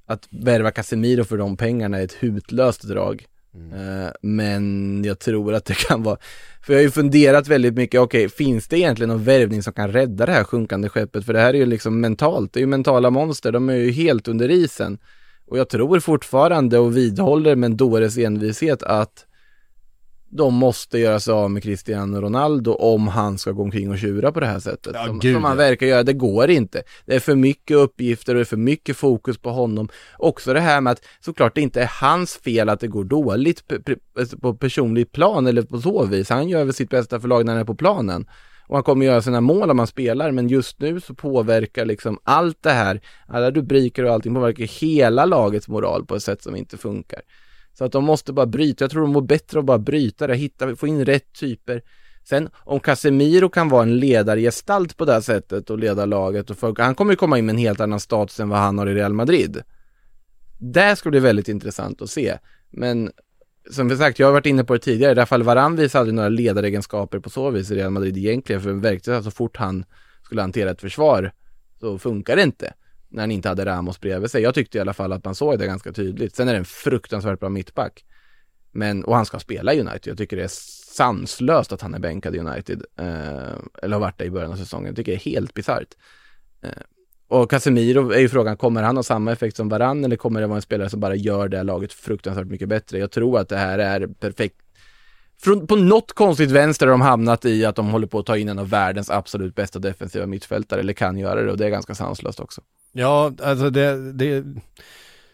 att 0.06 0.28
värva 0.30 0.70
Casemiro 0.70 1.24
för 1.24 1.38
de 1.38 1.56
pengarna 1.56 1.98
är 1.98 2.04
ett 2.04 2.12
hutlöst 2.12 2.82
drag. 2.82 3.26
Eh, 3.54 4.12
men 4.22 5.04
jag 5.04 5.18
tror 5.18 5.54
att 5.54 5.64
det 5.64 5.76
kan 5.76 6.02
vara, 6.02 6.16
för 6.62 6.72
jag 6.72 6.78
har 6.78 6.84
ju 6.84 6.90
funderat 6.90 7.48
väldigt 7.48 7.74
mycket, 7.74 8.00
okej, 8.00 8.28
finns 8.28 8.68
det 8.68 8.78
egentligen 8.78 9.08
någon 9.08 9.24
värvning 9.24 9.62
som 9.62 9.72
kan 9.72 9.92
rädda 9.92 10.26
det 10.26 10.32
här 10.32 10.44
sjunkande 10.44 10.88
skeppet? 10.88 11.26
För 11.26 11.32
det 11.32 11.40
här 11.40 11.54
är 11.54 11.58
ju 11.58 11.66
liksom 11.66 12.00
mentalt, 12.00 12.52
det 12.52 12.58
är 12.58 12.62
ju 12.62 12.66
mentala 12.66 13.10
monster, 13.10 13.52
de 13.52 13.68
är 13.68 13.74
ju 13.74 13.90
helt 13.90 14.28
under 14.28 14.50
isen. 14.50 14.98
Och 15.50 15.58
jag 15.58 15.68
tror 15.68 16.00
fortfarande 16.00 16.78
och 16.78 16.96
vidhåller 16.96 17.56
med 17.56 17.70
en 17.70 17.76
dåres 17.76 18.18
envishet 18.18 18.82
att 18.82 19.26
de 20.32 20.54
måste 20.54 20.98
göra 20.98 21.20
sig 21.20 21.34
av 21.34 21.50
med 21.50 21.62
Cristiano 21.62 22.20
Ronaldo 22.20 22.72
om 22.72 23.08
han 23.08 23.38
ska 23.38 23.52
gå 23.52 23.62
omkring 23.62 23.90
och 23.90 23.98
tjura 23.98 24.32
på 24.32 24.40
det 24.40 24.46
här 24.46 24.60
sättet. 24.60 24.92
Ja, 24.94 25.06
som, 25.06 25.20
som 25.20 25.44
han 25.44 25.56
verkar 25.56 25.86
göra, 25.86 26.02
det 26.02 26.12
går 26.12 26.50
inte. 26.50 26.82
Det 27.06 27.14
är 27.14 27.20
för 27.20 27.34
mycket 27.34 27.76
uppgifter 27.76 28.32
och 28.32 28.36
det 28.36 28.42
är 28.42 28.44
för 28.44 28.56
mycket 28.56 28.96
fokus 28.96 29.38
på 29.38 29.50
honom. 29.50 29.88
Också 30.18 30.54
det 30.54 30.60
här 30.60 30.80
med 30.80 30.90
att 30.90 31.04
såklart 31.20 31.54
det 31.54 31.60
inte 31.60 31.82
är 31.82 31.90
hans 32.00 32.36
fel 32.36 32.68
att 32.68 32.80
det 32.80 32.88
går 32.88 33.04
dåligt 33.04 33.72
alltså 34.18 34.38
på 34.38 34.54
personligt 34.54 35.12
plan 35.12 35.46
eller 35.46 35.62
på 35.62 35.80
så 35.80 36.04
vis. 36.04 36.30
Han 36.30 36.48
gör 36.48 36.64
väl 36.64 36.74
sitt 36.74 36.90
bästa 36.90 37.20
för 37.20 37.28
laget 37.28 37.46
när 37.46 37.52
han 37.52 37.60
är 37.60 37.66
på 37.66 37.74
planen. 37.74 38.26
Och 38.70 38.76
han 38.76 38.82
kommer 38.82 39.06
göra 39.06 39.22
sina 39.22 39.40
mål 39.40 39.70
om 39.70 39.78
han 39.78 39.86
spelar, 39.86 40.30
men 40.30 40.48
just 40.48 40.80
nu 40.80 41.00
så 41.00 41.14
påverkar 41.14 41.84
liksom 41.84 42.18
allt 42.24 42.62
det 42.62 42.70
här, 42.70 43.00
alla 43.26 43.50
rubriker 43.50 44.04
och 44.04 44.12
allting 44.12 44.34
påverkar 44.34 44.64
hela 44.64 45.24
lagets 45.24 45.68
moral 45.68 46.06
på 46.06 46.14
ett 46.14 46.22
sätt 46.22 46.42
som 46.42 46.56
inte 46.56 46.76
funkar. 46.76 47.20
Så 47.78 47.84
att 47.84 47.92
de 47.92 48.04
måste 48.04 48.32
bara 48.32 48.46
bryta, 48.46 48.84
jag 48.84 48.90
tror 48.90 49.02
de 49.02 49.12
mår 49.12 49.22
bättre 49.22 49.58
att 49.58 49.64
bara 49.64 49.78
bryta 49.78 50.26
det, 50.26 50.34
hitta, 50.34 50.76
få 50.76 50.86
in 50.86 51.04
rätt 51.04 51.32
typer. 51.32 51.82
Sen 52.24 52.48
om 52.54 52.80
Casemiro 52.80 53.48
kan 53.48 53.68
vara 53.68 53.82
en 53.82 53.98
ledargestalt 53.98 54.96
på 54.96 55.04
det 55.04 55.12
här 55.12 55.20
sättet 55.20 55.70
och 55.70 55.78
leda 55.78 56.06
laget 56.06 56.50
och 56.50 56.58
folk, 56.58 56.78
han 56.78 56.94
kommer 56.94 57.12
ju 57.12 57.16
komma 57.16 57.38
in 57.38 57.46
med 57.46 57.52
en 57.52 57.58
helt 57.58 57.80
annan 57.80 58.00
status 58.00 58.40
än 58.40 58.48
vad 58.48 58.58
han 58.58 58.78
har 58.78 58.86
i 58.86 58.94
Real 58.94 59.12
Madrid. 59.12 59.62
Det 60.58 60.96
ska 60.96 61.10
bli 61.10 61.20
väldigt 61.20 61.48
intressant 61.48 62.02
att 62.02 62.10
se. 62.10 62.38
Men 62.70 63.10
som 63.70 63.88
vi 63.88 63.96
sagt, 63.96 64.18
jag 64.18 64.26
har 64.26 64.32
varit 64.32 64.46
inne 64.46 64.64
på 64.64 64.72
det 64.72 64.80
tidigare, 64.80 65.14
Rafael 65.14 65.42
Varane 65.42 65.76
visade 65.76 66.00
aldrig 66.00 66.14
några 66.14 66.28
ledaregenskaper 66.28 67.18
på 67.18 67.30
så 67.30 67.50
vis 67.50 67.70
i 67.70 67.74
Real 67.74 67.90
Madrid 67.90 68.16
egentligen, 68.16 68.62
för 68.62 68.72
verkligen 68.72 69.24
så 69.24 69.30
fort 69.30 69.56
han 69.56 69.84
skulle 70.24 70.40
hantera 70.40 70.70
ett 70.70 70.80
försvar 70.80 71.32
så 71.80 71.98
funkar 71.98 72.36
det 72.36 72.42
inte 72.42 72.72
när 73.08 73.22
han 73.22 73.30
inte 73.30 73.48
hade 73.48 73.64
Ramos 73.64 74.00
bredvid 74.00 74.30
sig. 74.30 74.42
Jag 74.42 74.54
tyckte 74.54 74.78
i 74.78 74.80
alla 74.80 74.92
fall 74.92 75.12
att 75.12 75.24
man 75.24 75.34
såg 75.34 75.58
det 75.58 75.66
ganska 75.66 75.92
tydligt. 75.92 76.36
Sen 76.36 76.48
är 76.48 76.52
det 76.52 76.58
en 76.58 76.64
fruktansvärt 76.64 77.40
bra 77.40 77.48
mittback. 77.48 78.04
Men, 78.72 79.04
och 79.04 79.16
han 79.16 79.26
ska 79.26 79.38
spela 79.38 79.74
i 79.74 79.80
United. 79.80 80.06
Jag 80.06 80.18
tycker 80.18 80.36
det 80.36 80.42
är 80.42 80.50
sanslöst 80.94 81.72
att 81.72 81.82
han 81.82 81.94
är 81.94 81.98
bänkad 81.98 82.36
i 82.36 82.38
United. 82.38 82.82
Eh, 82.98 83.04
eller 83.82 83.92
har 83.92 84.00
varit 84.00 84.18
det 84.18 84.24
i 84.24 84.30
början 84.30 84.52
av 84.52 84.56
säsongen. 84.56 84.86
Jag 84.86 84.96
tycker 84.96 85.12
det 85.12 85.18
är 85.18 85.32
helt 85.32 85.54
bisarrt. 85.54 85.94
Eh, 86.62 86.70
och 87.30 87.50
Casemiro 87.50 88.10
är 88.10 88.18
ju 88.18 88.28
frågan, 88.28 88.56
kommer 88.56 88.82
han 88.82 88.96
ha 88.96 89.02
samma 89.02 89.32
effekt 89.32 89.56
som 89.56 89.68
Varann 89.68 90.04
eller 90.04 90.16
kommer 90.16 90.40
det 90.40 90.46
vara 90.46 90.56
en 90.56 90.62
spelare 90.62 90.90
som 90.90 91.00
bara 91.00 91.14
gör 91.14 91.48
det 91.48 91.56
här 91.56 91.64
laget 91.64 91.92
fruktansvärt 91.92 92.46
mycket 92.46 92.68
bättre? 92.68 92.98
Jag 92.98 93.10
tror 93.10 93.38
att 93.38 93.48
det 93.48 93.56
här 93.56 93.78
är 93.78 94.06
perfekt 94.06 94.56
från, 95.42 95.66
på 95.66 95.76
något 95.76 96.12
konstigt 96.12 96.50
vänster 96.50 96.86
har 96.86 96.90
de 96.90 97.00
hamnat 97.00 97.44
i 97.44 97.64
att 97.64 97.76
de 97.76 97.88
håller 97.88 98.06
på 98.06 98.18
att 98.18 98.26
ta 98.26 98.36
in 98.36 98.48
en 98.48 98.58
av 98.58 98.68
världens 98.68 99.10
absolut 99.10 99.54
bästa 99.54 99.78
defensiva 99.78 100.26
mittfältare, 100.26 100.80
eller 100.80 100.92
kan 100.92 101.18
göra 101.18 101.42
det 101.42 101.50
och 101.50 101.58
det 101.58 101.66
är 101.66 101.70
ganska 101.70 101.94
sanslöst 101.94 102.40
också. 102.40 102.60
Ja, 102.92 103.32
alltså 103.42 103.70
det, 103.70 104.12
det, 104.12 104.44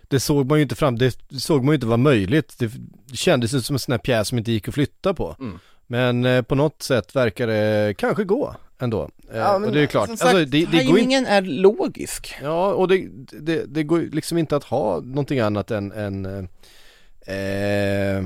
det 0.09 0.21
såg 0.21 0.47
man 0.47 0.59
ju 0.59 0.63
inte 0.63 0.75
fram, 0.75 0.99
det 0.99 1.19
såg 1.41 1.65
man 1.65 1.73
ju 1.73 1.75
inte 1.75 1.87
vara 1.87 1.97
möjligt. 1.97 2.59
Det 2.59 2.71
kändes 3.17 3.55
ju 3.55 3.61
som 3.61 3.75
en 3.75 3.79
sån 3.79 3.93
här 3.93 3.99
pjäs 3.99 4.29
som 4.29 4.39
inte 4.39 4.53
gick 4.53 4.69
att 4.69 4.75
flytta 4.75 5.15
på. 5.15 5.37
Mm. 5.41 5.59
Men 5.87 6.25
eh, 6.25 6.43
på 6.43 6.55
något 6.55 6.83
sätt 6.83 7.17
verkar 7.17 7.47
det 7.47 7.95
kanske 7.99 8.25
gå 8.25 8.55
ändå. 8.79 9.11
Eh, 9.33 9.55
och 9.55 9.73
det 9.73 9.79
är 9.79 9.83
ju 9.83 9.87
klart, 9.87 10.09
som 10.09 10.17
sagt, 10.17 10.29
alltså, 10.35 10.45
det, 10.45 10.65
det 10.65 10.65
går 10.67 10.75
inte, 10.75 10.95
timingen 10.95 11.27
är 11.27 11.43
logisk. 11.43 12.35
ja 12.43 12.73
och 12.75 12.89
det, 12.89 13.09
det, 13.41 13.65
det 13.75 13.83
går 13.83 13.99
liksom 14.01 14.39
inte 14.39 14.57
att 14.57 14.65
ha 14.65 15.01
någonting 15.01 15.41
annat 15.41 15.71
än, 15.71 15.93
än 15.93 16.27
eh, 16.27 16.39
eh, 17.37 18.25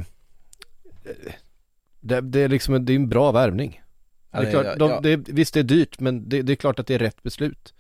det, 2.00 2.20
det 2.20 2.40
är 2.40 2.48
liksom, 2.48 2.74
en- 2.74 2.84
det 2.84 2.92
är 2.92 2.96
en 2.96 3.08
bra 3.08 3.32
värvning. 3.32 3.82
Ja, 4.32 4.40
det 4.40 4.46
är 4.46 4.50
klart, 4.50 4.64
ja, 4.66 4.76
de, 4.76 4.90
ja. 4.90 5.00
Det, 5.00 5.16
visst 5.28 5.54
det 5.54 5.60
är 5.60 5.64
dyrt 5.64 6.00
men 6.00 6.28
det, 6.28 6.42
det 6.42 6.52
är 6.52 6.56
klart 6.56 6.78
att 6.78 6.86
det 6.86 6.94
är 6.94 6.98
rätt 6.98 7.22
beslut. 7.22 7.74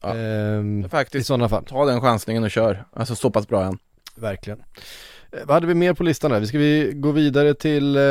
Ja. 0.00 0.14
Ehm, 0.16 0.84
I 0.84 0.88
Faktiskt, 0.88 1.26
sådana 1.26 1.48
fall. 1.48 1.64
ta 1.64 1.84
den 1.84 2.00
chansningen 2.00 2.44
och 2.44 2.50
kör. 2.50 2.84
Alltså 2.92 3.14
så 3.16 3.30
pass 3.30 3.48
bra 3.48 3.64
än. 3.64 3.78
Verkligen. 4.16 4.62
Eh, 5.32 5.46
vad 5.46 5.54
hade 5.54 5.66
vi 5.66 5.74
mer 5.74 5.94
på 5.94 6.02
listan 6.02 6.32
här? 6.32 6.40
Vi 6.40 6.46
ska 6.46 6.58
vi 6.58 6.92
gå 6.94 7.10
vidare 7.10 7.54
till, 7.54 7.96
eh, 7.96 8.02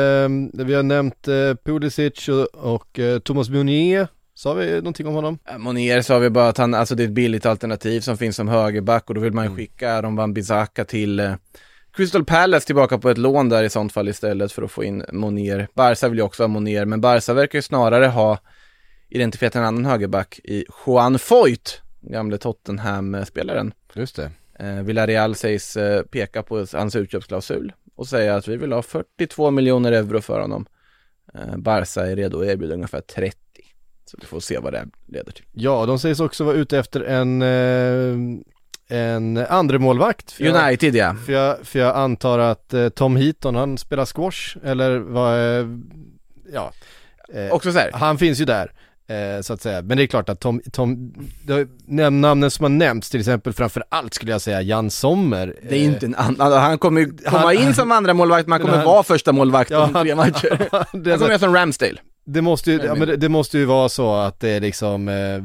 vi 0.64 0.74
har 0.74 0.82
nämnt 0.82 1.28
eh, 1.28 1.54
Pulisic 1.64 2.28
och, 2.28 2.74
och 2.74 2.98
eh, 2.98 3.18
Thomas 3.18 3.48
Meunier. 3.48 4.08
Sa 4.34 4.54
vi 4.54 4.76
någonting 4.76 5.06
om 5.06 5.14
honom? 5.14 5.38
Monier 5.58 6.02
sa 6.02 6.18
vi 6.18 6.30
bara 6.30 6.48
att 6.48 6.58
han, 6.58 6.74
alltså 6.74 6.94
det 6.94 7.02
är 7.02 7.04
ett 7.04 7.12
billigt 7.12 7.46
alternativ 7.46 8.00
som 8.00 8.18
finns 8.18 8.36
som 8.36 8.48
högerback 8.48 9.08
och 9.08 9.14
då 9.14 9.20
vill 9.20 9.32
man 9.32 9.44
ju 9.44 9.56
skicka 9.56 9.92
Aron 9.92 10.16
Van 10.16 10.34
Bissaka 10.34 10.84
till 10.84 11.20
eh, 11.20 11.34
Crystal 11.92 12.24
Palace 12.24 12.66
tillbaka 12.66 12.98
på 12.98 13.10
ett 13.10 13.18
lån 13.18 13.48
där 13.48 13.62
i 13.62 13.70
sånt 13.70 13.92
fall 13.92 14.08
istället 14.08 14.52
för 14.52 14.62
att 14.62 14.70
få 14.70 14.84
in 14.84 15.04
Monier. 15.12 15.68
Barca 15.74 16.08
vill 16.08 16.18
ju 16.18 16.24
också 16.24 16.42
ha 16.42 16.48
Monier, 16.48 16.84
men 16.84 17.00
Barca 17.00 17.34
verkar 17.34 17.58
ju 17.58 17.62
snarare 17.62 18.06
ha 18.06 18.38
identifierat 19.08 19.56
en 19.56 19.64
annan 19.64 19.84
högerback 19.84 20.40
i 20.44 20.64
Juan 20.86 21.18
Foyt, 21.18 21.80
gamle 22.00 22.38
Tottenham-spelaren. 22.38 23.72
Just 23.94 24.16
det. 24.16 24.30
Eh, 24.60 24.82
Villarreal 24.82 25.34
sägs 25.34 25.76
eh, 25.76 26.02
peka 26.02 26.42
på 26.42 26.66
hans 26.72 26.96
utköpsklausul 26.96 27.72
och 27.96 28.06
säga 28.06 28.36
att 28.36 28.48
vi 28.48 28.56
vill 28.56 28.72
ha 28.72 28.82
42 28.82 29.50
miljoner 29.50 29.92
euro 29.92 30.20
för 30.20 30.40
honom. 30.40 30.66
Eh, 31.34 31.56
Barca 31.56 32.06
är 32.06 32.16
redo 32.16 32.40
att 32.40 32.46
erbjuda 32.46 32.74
ungefär 32.74 33.00
30. 33.00 33.36
Så 34.04 34.16
vi 34.20 34.26
får 34.26 34.40
se 34.40 34.58
vad 34.58 34.72
det 34.72 34.86
leder 35.06 35.32
till. 35.32 35.44
Ja, 35.52 35.86
de 35.86 35.98
sägs 35.98 36.20
också 36.20 36.44
vara 36.44 36.56
ute 36.56 36.78
efter 36.78 37.00
en, 37.00 37.42
eh, 37.42 38.98
en 38.98 39.36
andre 39.36 39.78
målvakt 39.78 40.30
för 40.30 40.44
jag, 40.44 40.66
United 40.66 40.94
ja. 40.94 41.14
för, 41.26 41.32
jag, 41.32 41.66
för 41.66 41.78
jag 41.78 41.96
antar 41.96 42.38
att 42.38 42.74
eh, 42.74 42.88
Tom 42.88 43.16
Heaton, 43.16 43.54
han 43.54 43.78
spelar 43.78 44.04
squash 44.04 44.56
eller 44.64 44.98
vad, 44.98 45.34
eh, 45.34 45.66
ja. 46.52 46.72
Eh, 47.34 47.52
Också 47.52 47.72
så 47.72 47.78
här, 47.78 47.90
Han 47.92 48.18
finns 48.18 48.40
ju 48.40 48.44
där. 48.44 48.72
Eh, 49.10 49.40
så 49.42 49.52
att 49.52 49.62
säga. 49.62 49.82
Men 49.82 49.96
det 49.96 50.02
är 50.02 50.06
klart 50.06 50.28
att 50.28 50.40
Tom, 50.40 50.60
Tom 50.72 51.12
namnen 51.86 52.50
som 52.50 52.62
har 52.64 52.68
nämnts 52.70 53.10
till 53.10 53.20
exempel 53.20 53.52
framför 53.52 53.84
allt 53.88 54.14
skulle 54.14 54.32
jag 54.32 54.40
säga 54.40 54.62
Jan 54.62 54.90
Sommer. 54.90 55.54
det 55.68 55.76
är 55.76 55.84
inte 55.84 56.06
en 56.06 56.14
annan, 56.14 56.52
han 56.52 56.78
kommer 56.78 57.00
ju 57.00 57.16
komma 57.16 57.54
in 57.54 57.74
som 57.74 57.92
andra 57.92 58.14
målvakt 58.14 58.46
men 58.48 58.52
han 58.52 58.60
kommer 58.60 58.76
han- 58.76 58.86
vara 58.86 59.02
första 59.02 59.32
målvakt 59.32 59.70
Ja, 59.70 59.84
om 59.84 59.92
tre 59.92 60.14
matcher. 60.14 60.58
det, 60.92 61.10
Han 61.10 61.18
kommer 61.18 61.28
göra 61.28 61.38
som 61.38 61.54
Ramsdale. 61.54 61.96
det 62.26 62.42
måste 62.42 62.70
ju, 62.70 62.76
ja, 62.76 62.82
men- 62.86 62.98
men 62.98 63.08
det, 63.08 63.16
det 63.16 63.28
måste 63.28 63.58
ju 63.58 63.64
vara 63.64 63.88
så 63.88 64.14
att 64.14 64.40
det 64.40 64.48
är 64.48 64.60
liksom 64.60 65.08
eh, 65.08 65.34
eh, 65.34 65.40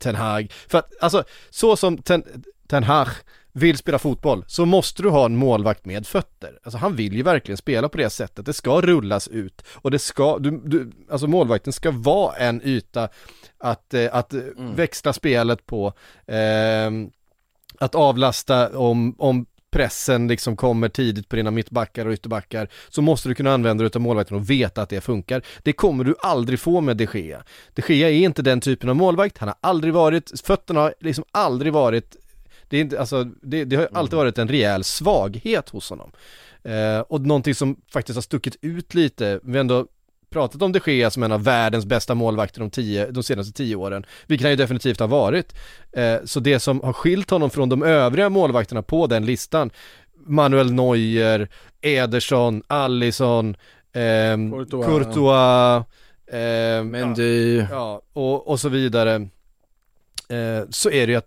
Ten 0.00 0.14
Hag, 0.14 0.52
för 0.68 0.78
att 0.78 0.90
alltså 1.00 1.24
så 1.50 1.76
som 1.76 1.98
Ten, 1.98 2.22
Ten 2.68 2.84
Hag 2.84 3.08
vill 3.52 3.78
spela 3.78 3.98
fotboll 3.98 4.44
så 4.46 4.66
måste 4.66 5.02
du 5.02 5.08
ha 5.08 5.24
en 5.24 5.36
målvakt 5.36 5.84
med 5.84 6.06
fötter. 6.06 6.58
Alltså 6.62 6.78
han 6.78 6.96
vill 6.96 7.14
ju 7.14 7.22
verkligen 7.22 7.56
spela 7.56 7.88
på 7.88 7.98
det 7.98 8.10
sättet, 8.10 8.46
det 8.46 8.52
ska 8.52 8.80
rullas 8.80 9.28
ut 9.28 9.62
och 9.68 9.90
det 9.90 9.98
ska, 9.98 10.38
du, 10.38 10.62
du, 10.64 10.92
alltså 11.10 11.26
målvakten 11.26 11.72
ska 11.72 11.90
vara 11.90 12.36
en 12.36 12.62
yta 12.64 13.08
att, 13.58 13.94
eh, 13.94 14.08
att 14.12 14.34
eh, 14.34 14.40
växla 14.56 15.12
spelet 15.12 15.66
på, 15.66 15.92
ehm, 16.26 17.10
att 17.78 17.94
avlasta 17.94 18.78
om, 18.78 19.14
om 19.18 19.46
pressen 19.72 20.28
liksom 20.28 20.56
kommer 20.56 20.88
tidigt 20.88 21.28
på 21.28 21.36
dina 21.36 21.50
mittbackar 21.50 22.06
och 22.06 22.12
ytterbackar 22.12 22.68
så 22.88 23.02
måste 23.02 23.28
du 23.28 23.34
kunna 23.34 23.54
använda 23.54 23.84
dig 23.84 23.90
av 23.94 24.00
målvakten 24.00 24.36
och 24.36 24.50
veta 24.50 24.82
att 24.82 24.88
det 24.88 25.00
funkar. 25.00 25.42
Det 25.62 25.72
kommer 25.72 26.04
du 26.04 26.14
aldrig 26.20 26.60
få 26.60 26.80
med 26.80 26.96
de 26.96 27.08
Gea. 27.14 27.42
De 27.74 27.94
Gea 27.94 28.10
är 28.10 28.12
inte 28.12 28.42
den 28.42 28.60
typen 28.60 28.88
av 28.88 28.96
målvakt, 28.96 29.38
han 29.38 29.48
har 29.48 29.56
aldrig 29.60 29.94
varit, 29.94 30.40
fötterna 30.44 30.80
har 30.80 30.94
liksom 31.00 31.24
aldrig 31.30 31.72
varit 31.72 32.16
det, 32.72 32.78
är 32.78 32.80
inte, 32.80 33.00
alltså, 33.00 33.24
det, 33.24 33.64
det 33.64 33.76
har 33.76 33.88
alltid 33.92 34.16
varit 34.16 34.38
en 34.38 34.48
rejäl 34.48 34.84
svaghet 34.84 35.68
hos 35.68 35.90
honom. 35.90 36.12
Eh, 36.64 37.00
och 37.00 37.20
någonting 37.20 37.54
som 37.54 37.76
faktiskt 37.92 38.16
har 38.16 38.22
stuckit 38.22 38.56
ut 38.60 38.94
lite, 38.94 39.40
vi 39.42 39.52
har 39.52 39.60
ändå 39.60 39.86
pratat 40.30 40.62
om 40.62 40.72
de 40.72 40.80
Gea 40.86 41.10
som 41.10 41.22
en 41.22 41.32
av 41.32 41.44
världens 41.44 41.86
bästa 41.86 42.14
målvakter 42.14 42.60
de, 42.60 42.70
tio, 42.70 43.10
de 43.10 43.22
senaste 43.22 43.52
tio 43.52 43.76
åren, 43.76 44.06
vilket 44.26 44.44
han 44.44 44.50
ju 44.52 44.56
definitivt 44.56 45.00
har 45.00 45.08
varit. 45.08 45.54
Eh, 45.92 46.16
så 46.24 46.40
det 46.40 46.60
som 46.60 46.80
har 46.80 46.92
skilt 46.92 47.30
honom 47.30 47.50
från 47.50 47.68
de 47.68 47.82
övriga 47.82 48.28
målvakterna 48.28 48.82
på 48.82 49.06
den 49.06 49.26
listan, 49.26 49.70
Manuel 50.26 50.72
Neuer, 50.72 51.48
Ederson, 51.80 52.62
Allison, 52.66 53.56
ehm, 53.92 54.50
Courtois. 54.50 54.86
Courtois, 54.86 55.84
ehm, 56.32 56.88
Mendy. 56.90 57.56
ja, 57.70 58.02
och, 58.12 58.48
och 58.48 58.60
så 58.60 58.68
vidare. 58.68 59.28
Eh, 60.32 60.64
så 60.70 60.90
är 60.90 61.06
det 61.06 61.12
ju 61.12 61.18
att 61.18 61.26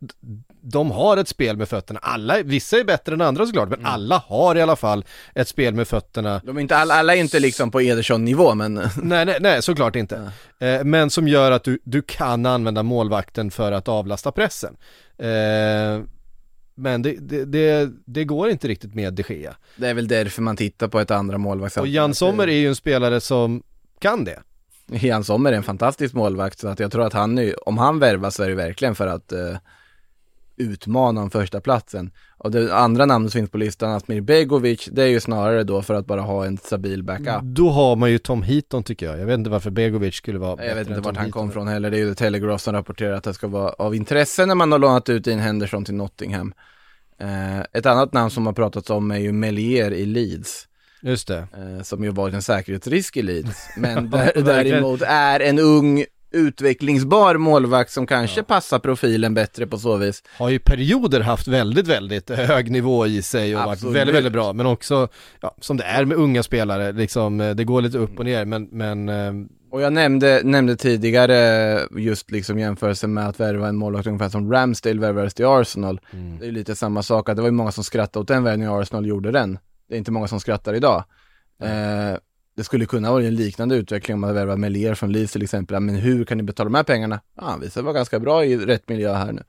de 0.62 0.92
har 0.92 1.18
ett 1.18 1.28
spel 1.28 1.58
med 1.58 1.70
fötterna. 1.70 2.00
Alla, 2.04 2.44
vissa 2.44 2.78
är 2.78 2.84
bättre 2.84 3.14
än 3.14 3.22
andra 3.22 3.46
såklart, 3.46 3.70
men 3.70 3.86
alla 3.86 4.18
har 4.28 4.56
i 4.56 4.62
alla 4.62 4.76
fall 4.76 5.06
ett 5.36 5.48
spel 5.48 5.74
med 5.74 5.88
fötterna. 5.88 6.42
De 6.46 6.58
är 6.58 6.62
inte, 6.62 6.78
alla, 6.78 6.94
alla 6.94 7.16
är 7.16 7.20
inte 7.20 7.40
liksom 7.40 7.72
på 7.72 7.82
Ederson-nivå 7.82 8.56
men 8.56 8.74
Nej, 9.02 9.26
nej, 9.26 9.38
nej 9.42 9.62
såklart 9.62 9.96
inte. 9.96 10.32
Eh, 10.60 10.84
men 10.84 11.10
som 11.10 11.28
gör 11.28 11.52
att 11.52 11.64
du, 11.64 11.80
du 11.84 12.02
kan 12.02 12.46
använda 12.46 12.84
målvakten 12.84 13.52
för 13.52 13.72
att 13.72 13.88
avlasta 13.88 14.32
pressen. 14.32 14.78
Eh, 15.18 16.02
men 16.78 17.02
det, 17.02 17.16
det, 17.20 17.46
det, 17.46 17.90
det 18.06 18.24
går 18.24 18.50
inte 18.50 18.68
riktigt 18.68 18.96
med 18.96 19.14
de 19.14 19.24
Gea. 19.30 19.56
det 19.76 19.88
är 19.88 19.94
väl 19.94 20.08
därför 20.08 20.42
man 20.42 20.58
tittar 20.58 20.88
på 20.88 21.00
ett 21.00 21.12
andra 21.12 21.38
målvakt. 21.38 21.78
Och 21.78 21.88
Jan 21.88 22.14
Sommer 22.14 22.48
är 22.48 22.58
ju 22.58 22.68
en 22.68 22.76
spelare 22.76 23.22
som 23.22 23.64
kan 24.00 24.24
det. 24.24 24.40
Jan 24.92 25.24
Sommer 25.24 25.52
är 25.52 25.58
en 25.58 25.64
fantastisk 25.64 26.14
målvakt 26.14 26.60
så 26.60 26.68
att 26.68 26.80
jag 26.80 26.92
tror 26.92 27.06
att 27.06 27.14
han 27.14 27.36
nu, 27.36 27.54
om 27.54 27.78
han 27.78 28.00
värvas 28.00 28.36
så 28.36 28.44
är 28.44 28.50
det 28.50 28.56
verkligen 28.56 28.96
för 28.96 29.08
att 29.08 29.32
eh, 29.32 29.58
utmana 30.58 31.22
om 31.22 31.30
första 31.30 31.62
platsen. 31.62 32.12
Och 32.38 32.52
det 32.52 32.76
andra 32.76 33.06
namnet 33.06 33.32
som 33.32 33.40
finns 33.40 33.50
på 33.52 33.58
listan, 33.58 33.92
Asmir 33.92 34.22
Begovic, 34.22 34.90
det 34.92 35.04
är 35.04 35.08
ju 35.08 35.20
snarare 35.20 35.64
då 35.64 35.82
för 35.82 35.94
att 35.94 36.06
bara 36.06 36.22
ha 36.22 36.46
en 36.46 36.58
stabil 36.58 37.04
backup. 37.04 37.42
Då 37.44 37.70
har 37.70 37.96
man 37.96 38.12
ju 38.12 38.18
Tom 38.18 38.44
Heaton 38.44 38.84
tycker 38.84 39.06
jag. 39.06 39.20
Jag 39.20 39.26
vet 39.26 39.38
inte 39.38 39.50
varför 39.50 39.70
Begovic 39.70 40.16
skulle 40.16 40.40
vara 40.40 40.66
Jag 40.66 40.76
vet 40.76 40.76
bättre 40.76 40.80
inte 40.82 40.94
vart 40.94 41.04
Tom 41.04 41.16
han 41.16 41.26
Heaton. 41.26 41.42
kom 41.42 41.52
från 41.52 41.68
heller, 41.68 41.92
det 41.92 41.98
är 41.98 42.00
ju 42.00 42.10
The 42.10 42.16
Telegraph 42.16 42.64
som 42.64 42.74
rapporterar 42.74 43.14
att 43.14 43.24
det 43.24 43.34
ska 43.34 43.48
vara 43.48 43.70
av 43.70 43.96
intresse 43.96 44.46
när 44.46 44.56
man 44.56 44.72
har 44.72 44.80
lånat 44.80 45.10
ut 45.10 45.28
in 45.28 45.40
Henderson 45.40 45.86
till 45.86 45.96
Nottingham. 45.96 46.54
Eh, 47.20 47.60
ett 47.60 47.86
annat 47.86 48.14
namn 48.14 48.30
som 48.30 48.46
har 48.46 48.54
pratats 48.54 48.90
om 48.90 49.12
är 49.12 49.18
ju 49.20 49.32
Melier 49.32 49.92
i 49.92 50.06
Leeds. 50.06 50.68
Just 51.06 51.28
det. 51.28 51.38
eh, 51.38 51.84
som 51.84 52.04
ju 52.04 52.10
varit 52.10 52.34
en 52.34 52.42
säkerhetsrisk 52.42 53.18
i 53.18 53.22
Leeds. 53.22 53.70
Men 53.78 54.10
där, 54.10 54.32
däremot 54.36 55.02
är 55.02 55.40
en 55.40 55.60
ung 55.60 56.06
utvecklingsbar 56.32 57.38
målvakt 57.38 57.92
som 57.92 58.08
kanske 58.08 58.44
passar 58.44 58.80
profilen 58.80 59.34
bättre 59.34 59.68
på 59.68 59.78
så 59.78 59.98
vis. 59.98 60.24
Har 60.38 60.50
ju 60.50 60.60
perioder 60.60 61.22
haft 61.22 61.48
väldigt, 61.48 61.88
väldigt 61.88 62.30
hög 62.30 62.72
nivå 62.72 63.08
i 63.08 63.22
sig 63.22 63.56
och 63.56 63.62
Absolut. 63.62 63.84
varit 63.84 63.96
väldigt, 63.96 64.16
väldigt 64.16 64.34
bra. 64.34 64.54
Men 64.54 64.66
också, 64.66 65.08
ja, 65.42 65.56
som 65.62 65.78
det 65.78 65.84
är 65.84 66.06
med 66.06 66.18
unga 66.18 66.44
spelare, 66.44 66.92
liksom, 66.92 67.42
eh, 67.42 67.56
det 67.56 67.64
går 67.64 67.82
lite 67.82 67.98
upp 67.98 68.20
och 68.20 68.26
ner. 68.26 68.46
Men, 68.46 68.68
men 68.72 69.10
eh, 69.10 69.34
Och 69.72 69.82
jag 69.82 69.94
nämnde, 69.94 70.42
nämnde 70.44 70.76
tidigare 70.76 71.80
just 71.98 72.32
liksom 72.32 72.60
jämförelsen 72.60 73.14
med 73.14 73.28
att 73.28 73.40
värva 73.40 73.68
en 73.68 73.76
målvakt 73.76 74.08
ungefär 74.08 74.30
som 74.30 74.52
Ramsdale 74.52 75.00
värvades 75.00 75.34
till 75.34 75.46
Arsenal. 75.46 76.00
Mm. 76.14 76.40
Det 76.40 76.48
är 76.48 76.52
lite 76.52 76.76
samma 76.76 77.04
sak, 77.04 77.30
att 77.30 77.36
det 77.36 77.42
var 77.42 77.50
ju 77.50 77.54
många 77.54 77.72
som 77.72 77.84
skrattade 77.84 78.22
åt 78.22 78.28
den 78.28 78.44
värvningen 78.44 78.74
Arsenal 78.74 79.06
gjorde 79.06 79.32
den. 79.32 79.58
Det 79.88 79.96
är 79.96 79.98
inte 79.98 80.12
många 80.12 80.28
som 80.28 80.40
skrattar 80.40 80.74
idag. 80.74 81.04
Eh, 81.62 82.18
det 82.56 82.64
skulle 82.64 82.86
kunna 82.86 83.12
vara 83.12 83.24
en 83.24 83.36
liknande 83.36 83.76
utveckling 83.76 84.16
om 84.16 84.22
man 84.22 84.34
värvar 84.34 84.58
Melier 84.58 84.96
från 84.96 85.12
Leeds 85.12 85.34
till 85.34 85.44
exempel. 85.44 85.80
Men 85.80 85.96
hur 85.96 86.26
kan 86.26 86.38
ni 86.38 86.44
betala 86.44 86.70
de 86.70 86.76
här 86.76 86.84
pengarna? 86.84 87.20
Ja, 87.36 87.44
han 87.44 87.60
visar 87.60 87.82
vara 87.82 87.94
ganska 87.94 88.20
bra 88.20 88.46
i 88.46 88.58
rätt 88.58 88.90
miljö 88.90 89.14
här 89.14 89.32
nu. 89.32 89.44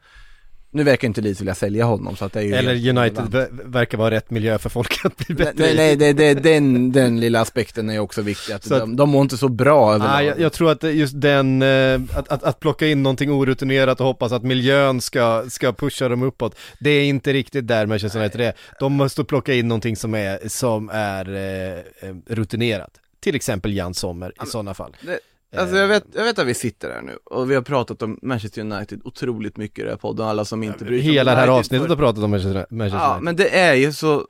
Nu 0.77 0.83
verkar 0.85 1.09
inte 1.09 1.21
Leeds 1.21 1.41
vilja 1.41 1.55
sälja 1.55 1.85
honom 1.85 2.17
så 2.17 2.25
att 2.25 2.33
det 2.33 2.41
är 2.41 2.45
ju 2.45 2.55
eller 2.55 2.75
United 2.99 3.25
ver- 3.25 3.49
verkar 3.65 3.99
vara 3.99 4.11
rätt 4.11 4.31
miljö 4.31 4.59
för 4.59 4.71
folk 4.71 5.05
att 5.05 5.17
bli 5.17 5.35
bättre 5.35 5.53
Nej, 5.57 5.77
nej 5.77 5.97
det, 5.97 6.13
det, 6.13 6.35
den, 6.35 6.93
den 6.93 7.21
lilla 7.21 7.41
aspekten 7.41 7.91
är 7.91 7.99
också 7.99 8.23
viktig, 8.23 8.53
att 8.53 8.73
att- 8.73 8.81
de, 8.81 8.97
de 8.97 9.09
mår 9.11 9.23
inte 9.23 9.37
så 9.37 9.49
bra 9.49 9.95
överlag. 9.95 10.15
Nej, 10.17 10.27
jag, 10.27 10.41
jag 10.41 10.53
tror 10.53 10.71
att 10.71 10.83
just 10.83 11.21
den, 11.21 11.63
eh, 11.63 12.01
att, 12.15 12.29
att, 12.29 12.43
att 12.43 12.61
plocka 12.61 12.87
in 12.87 13.03
någonting 13.03 13.31
orutinerat 13.31 14.01
och 14.01 14.07
hoppas 14.07 14.33
att 14.33 14.43
miljön 14.43 15.01
ska, 15.01 15.45
ska 15.49 15.73
pusha 15.73 16.09
dem 16.09 16.23
uppåt, 16.23 16.57
det 16.81 16.91
är 16.91 17.05
inte 17.05 17.33
riktigt 17.33 17.67
där 17.69 17.87
Manchester 17.87 18.21
United 18.21 18.41
är. 18.41 18.53
De 18.81 18.93
måste 18.93 19.25
plocka 19.25 19.55
in 19.55 19.69
någonting 19.69 19.97
som 19.97 20.15
är, 20.15 20.49
som 20.49 20.91
är 20.93 21.35
eh, 21.35 22.09
eh, 22.09 22.15
rutinerat. 22.27 22.91
Till 23.21 23.35
exempel 23.35 23.77
Jan 23.77 23.95
Sommer 23.95 24.33
i 24.45 24.47
sådana 24.47 24.75
fall. 24.75 24.97
Det, 25.01 25.19
alltså 25.59 25.77
jag 25.77 25.89
vet, 25.89 26.05
jag 26.13 26.25
vet 26.25 26.39
att 26.39 26.47
vi 26.47 26.55
sitter 26.55 26.91
här 26.91 27.03
nu 27.03 27.17
och 27.25 27.51
vi 27.51 27.55
har 27.55 27.63
pratat 27.63 28.03
om 28.03 28.19
Manchester 28.23 28.61
United 28.61 29.01
otroligt 29.05 29.57
mycket 29.57 29.79
i 29.79 29.83
den 29.83 29.91
här 29.91 29.97
podden, 29.99 30.27
alla 30.27 30.45
som 30.45 30.63
inte 30.63 30.85
bryr 30.85 31.03
sig 31.03 31.13
Hela 31.13 31.31
det 31.31 31.37
här 31.37 31.47
United 31.49 31.59
avsnittet 31.59 31.83
för- 31.83 31.89
har 31.89 31.97
pratat 32.03 32.25
om 32.25 32.31
Manchester 32.31 32.67
Manchester 32.71 32.99
Ja, 32.99 33.07
United. 33.11 33.25
men 33.25 33.37
det 33.37 33.59
är 33.59 33.75
ju 33.75 33.93
så 33.93 34.27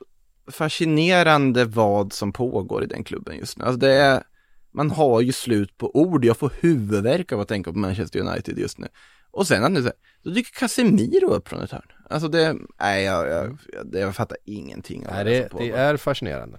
fascinerande 0.51 1.65
vad 1.65 2.13
som 2.13 2.31
pågår 2.33 2.83
i 2.83 2.87
den 2.87 3.03
klubben 3.03 3.37
just 3.37 3.57
nu. 3.57 3.65
Alltså 3.65 3.79
det 3.79 3.91
är, 3.93 4.23
man 4.71 4.91
har 4.91 5.21
ju 5.21 5.31
slut 5.31 5.77
på 5.77 5.95
ord. 5.95 6.25
Jag 6.25 6.37
får 6.37 6.51
huvudvärk 6.59 7.31
av 7.31 7.39
att 7.39 7.47
tänka 7.47 7.71
på 7.73 7.77
Manchester 7.79 8.19
United 8.19 8.57
just 8.59 8.77
nu. 8.77 8.87
Och 9.31 9.47
sen 9.47 9.63
att 9.63 9.71
nu 9.71 9.79
så 9.79 9.85
här, 9.85 9.93
då 10.23 10.29
dyker 10.29 10.59
Casemiro 10.59 11.27
upp 11.33 11.47
från 11.47 11.61
ett 11.61 11.71
hörn. 11.71 11.81
Alltså 12.09 12.27
det, 12.27 12.55
nej 12.79 13.03
jag, 13.03 13.27
jag, 13.27 13.57
jag, 13.73 14.01
jag 14.01 14.15
fattar 14.15 14.37
ingenting 14.45 15.07
av 15.07 15.13
Nej, 15.13 15.23
det, 15.23 15.31
det 15.39 15.49
pågår. 15.49 15.75
är 15.77 15.97
fascinerande. 15.97 16.57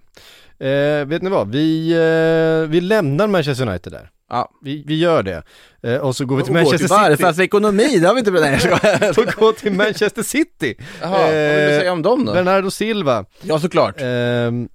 Eh, 0.59 1.05
vet 1.07 1.23
ni 1.23 1.31
vad, 1.31 1.49
vi, 1.53 1.91
eh, 1.93 2.71
vi 2.71 2.81
lämnar 2.81 3.27
Manchester 3.27 3.69
United 3.69 3.93
där. 3.93 4.11
Ja. 4.31 4.51
Vi, 4.63 4.85
vi 4.87 4.99
gör 4.99 5.23
det. 5.23 5.43
Eh, 5.83 5.97
och 5.97 6.17
så 6.17 6.25
går 6.25 6.37
vi 6.37 6.43
till 6.43 6.51
Och 6.51 6.55
Manchester 6.55 6.79
till 6.79 6.89
City. 6.89 7.23
Barcas 7.23 7.39
ekonomi, 7.39 7.99
det 7.99 8.07
har 8.07 8.15
vi 8.15 8.19
inte 8.19 8.31
Nej, 8.31 8.61
jag 8.65 9.19
och 9.19 9.27
går 9.39 9.53
till 9.53 9.73
Manchester 9.73 10.23
City. 10.23 10.75
Jaha, 11.01 11.11
vad 11.11 11.31
vill 11.31 11.69
du 11.73 11.79
säga 11.79 11.93
om 11.93 12.03
dem 12.03 12.25
då? 12.25 12.33
Bernardo 12.33 12.71
Silva. 12.71 13.25
Ja 13.43 13.61
såklart. 13.61 13.95
Ehm, 13.99 14.69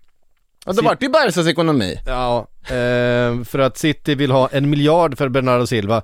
Ja, 0.66 0.74
det 0.74 0.82
vart 0.82 1.04
ju 1.04 1.10
Barcas 1.10 1.48
ekonomi. 1.48 2.00
Ja, 2.06 2.48
ehm, 2.70 3.46
för 3.46 3.60
att 3.60 3.78
City 3.78 4.16
vill 4.16 4.32
ha 4.32 4.50
en 4.52 4.70
miljard 4.70 5.18
för 5.18 5.30
Bernardo 5.30 5.68
Silva. 5.68 6.02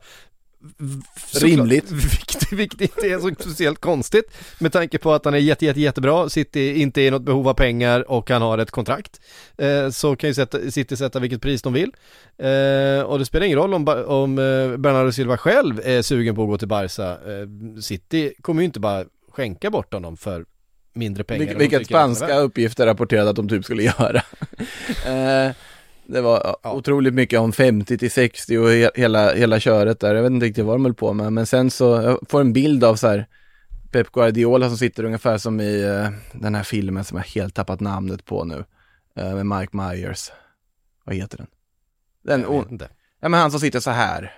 Rimligt. 1.41 1.91
Vilket, 1.91 2.51
vilket 2.53 2.82
inte 2.82 3.07
är 3.07 3.20
så 3.20 3.32
speciellt 3.39 3.80
konstigt 3.80 4.26
med 4.60 4.72
tanke 4.72 4.97
på 4.97 5.14
att 5.14 5.26
han 5.26 5.34
är 5.34 5.38
jätte, 5.38 5.66
jätte, 5.66 5.80
jättebra, 5.80 6.30
City 6.30 6.82
inte 6.82 7.01
är 7.01 7.07
i 7.07 7.12
något 7.12 7.22
behov 7.22 7.47
av 7.47 7.53
pengar 7.53 8.12
och 8.12 8.30
han 8.30 8.41
har 8.41 8.57
ett 8.57 8.72
kontrakt. 8.72 9.22
Eh, 9.57 9.89
så 9.89 10.16
kan 10.16 10.30
ju 10.30 10.34
sätta, 10.34 10.72
City 10.72 10.97
sätta 10.97 11.20
vilket 11.20 11.41
pris 11.41 11.62
de 11.62 11.74
vill. 11.74 11.91
Eh, 12.38 13.01
och 13.01 13.20
det 13.20 13.26
spelar 13.26 13.45
ingen 13.45 13.57
roll 13.60 13.74
om, 13.74 13.88
om 14.07 14.39
eh, 14.39 14.78
Bernardo 14.78 15.12
Silva 15.12 15.38
själv 15.38 15.82
är 15.84 16.01
sugen 16.01 16.36
på 16.36 16.43
att 16.43 16.49
gå 16.49 16.57
till 16.57 16.68
Barca. 16.68 17.12
Eh, 17.12 17.80
City 17.82 18.34
kommer 18.41 18.62
ju 18.62 18.66
inte 18.66 18.80
bara 18.80 19.05
skänka 19.32 19.70
bort 19.70 19.93
honom 19.93 20.18
för 20.18 20.45
mindre 20.93 21.24
pengar. 21.24 21.45
Vil- 21.53 21.57
vilket 21.57 21.86
spanska 21.86 22.38
uppgifter 22.38 22.86
rapporterade 22.86 23.30
att 23.30 23.36
de 23.36 23.49
typ 23.49 23.66
skulle 23.66 23.84
göra. 23.84 24.22
det 26.10 26.22
var 26.22 26.57
ja, 26.64 26.72
otroligt 26.74 27.14
mycket 27.14 27.39
om 27.39 27.51
50 27.51 27.97
till 27.97 28.12
60 28.12 28.57
och 28.57 28.70
he- 28.70 28.91
hela, 28.95 29.34
hela 29.34 29.60
köret 29.60 29.99
där. 29.99 30.16
Jag 30.16 30.24
vet 30.24 30.32
inte 30.32 30.45
riktigt 30.45 30.66
vad 30.66 30.76
de 30.76 30.86
höll 30.86 30.93
på 30.93 31.14
med. 31.14 31.34
Men 31.34 31.45
sen 31.45 31.72
så, 31.72 31.86
jag 31.86 32.20
får 32.30 32.41
en 32.41 32.53
bild 32.53 32.84
av 32.84 32.95
så 32.95 33.07
här 33.07 33.26
Pep 33.91 34.12
Guardiola 34.12 34.68
som 34.68 34.78
sitter 34.78 35.03
ungefär 35.03 35.38
som 35.38 35.60
i 35.62 35.82
eh, 35.84 36.39
den 36.39 36.55
här 36.55 36.64
filmen 36.64 37.03
som 37.03 37.18
jag 37.18 37.26
helt 37.26 37.55
tappat 37.55 37.80
namnet 37.80 38.26
på 38.26 38.43
nu. 38.45 38.64
Eh, 39.16 39.36
med 39.36 39.45
Mike 39.60 39.78
Myers. 39.78 40.32
Vad 41.03 41.16
heter 41.16 41.38
den? 41.38 41.47
Den, 42.24 42.41
Jag 42.41 42.62
vet 42.62 42.72
inte. 42.72 42.89
ja 43.22 43.30
men 43.30 43.39
han 43.39 43.51
som 43.51 43.60
sitter 43.60 43.80
så 43.80 43.91
här. 43.91 44.34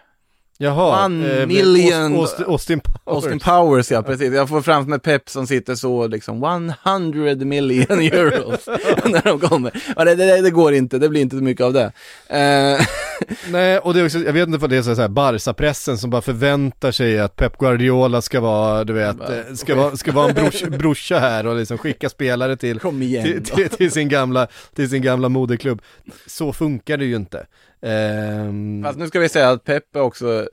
Jaha, 0.62 1.06
One 1.06 1.42
eh, 1.42 1.48
million- 1.48 2.16
Aust- 2.18 2.44
Austin 2.48 2.80
Powers. 2.80 3.02
Austin 3.24 3.40
Powers 3.40 3.92
ja, 3.92 4.02
precis. 4.04 4.34
Jag 4.34 4.50
får 4.50 4.62
framför 4.62 4.90
mig 4.90 5.00
Pep 5.00 5.30
som 5.30 5.48
sitter 5.48 5.76
så 5.76 6.08
liksom 6.08 6.44
100 6.44 7.36
million 7.46 8.00
euros 8.00 8.68
när 9.06 9.22
de 9.24 9.40
kommer. 9.40 9.72
Ja, 9.96 10.06
det, 10.06 10.16
det, 10.16 10.42
det 10.42 10.52
går 10.52 10.74
inte, 10.74 10.98
det 10.98 11.10
blir 11.10 11.22
inte 11.22 11.38
så 11.38 11.44
mycket 11.44 11.64
av 11.66 11.74
det. 11.74 11.92
Eh, 12.28 12.86
Nej, 13.52 13.78
och 13.80 13.94
det 13.94 14.00
är 14.00 14.06
också, 14.06 14.20
jag 14.20 14.34
vet 14.34 14.48
inte 14.48 14.60
vad 14.60 14.70
det 14.70 14.78
är 14.78 14.82
så 14.82 14.96
här 15.02 15.08
Barca-pressen 15.08 15.98
som 15.98 16.10
bara 16.10 16.22
förväntar 16.22 16.92
sig 16.92 17.20
att 17.20 17.36
Pep 17.36 17.58
Guardiola 17.58 18.22
ska 18.22 18.40
vara, 18.40 18.84
du 18.84 18.94
vet, 18.94 19.20
eh, 19.30 19.54
ska 19.56 19.76
vara, 19.76 19.98
ska 19.98 20.12
vara 20.12 20.30
en 20.30 20.36
brors, 20.36 20.62
brorsa 20.80 21.20
här 21.20 21.48
och 21.48 21.56
liksom 21.56 21.78
skicka 21.78 22.10
spelare 22.10 22.56
till, 22.58 22.80
till, 22.80 23.44
till, 23.44 23.70
till 23.70 23.92
sin 23.92 24.10
gamla, 24.10 24.48
till 24.76 24.90
sin 24.90 25.02
gamla 25.02 25.30
moderklubb. 25.30 25.82
Så 26.28 26.54
funkar 26.54 26.98
det 26.98 27.06
ju 27.06 27.16
inte. 27.16 27.46
Ehm, 27.82 28.84
Fast 28.84 29.00
nu 29.00 29.08
ska 29.08 29.20
vi 29.20 29.30
säga 29.30 29.50
att 29.50 29.64
Peppe 29.64 30.00
också, 30.00 30.40
eh, 30.40 30.46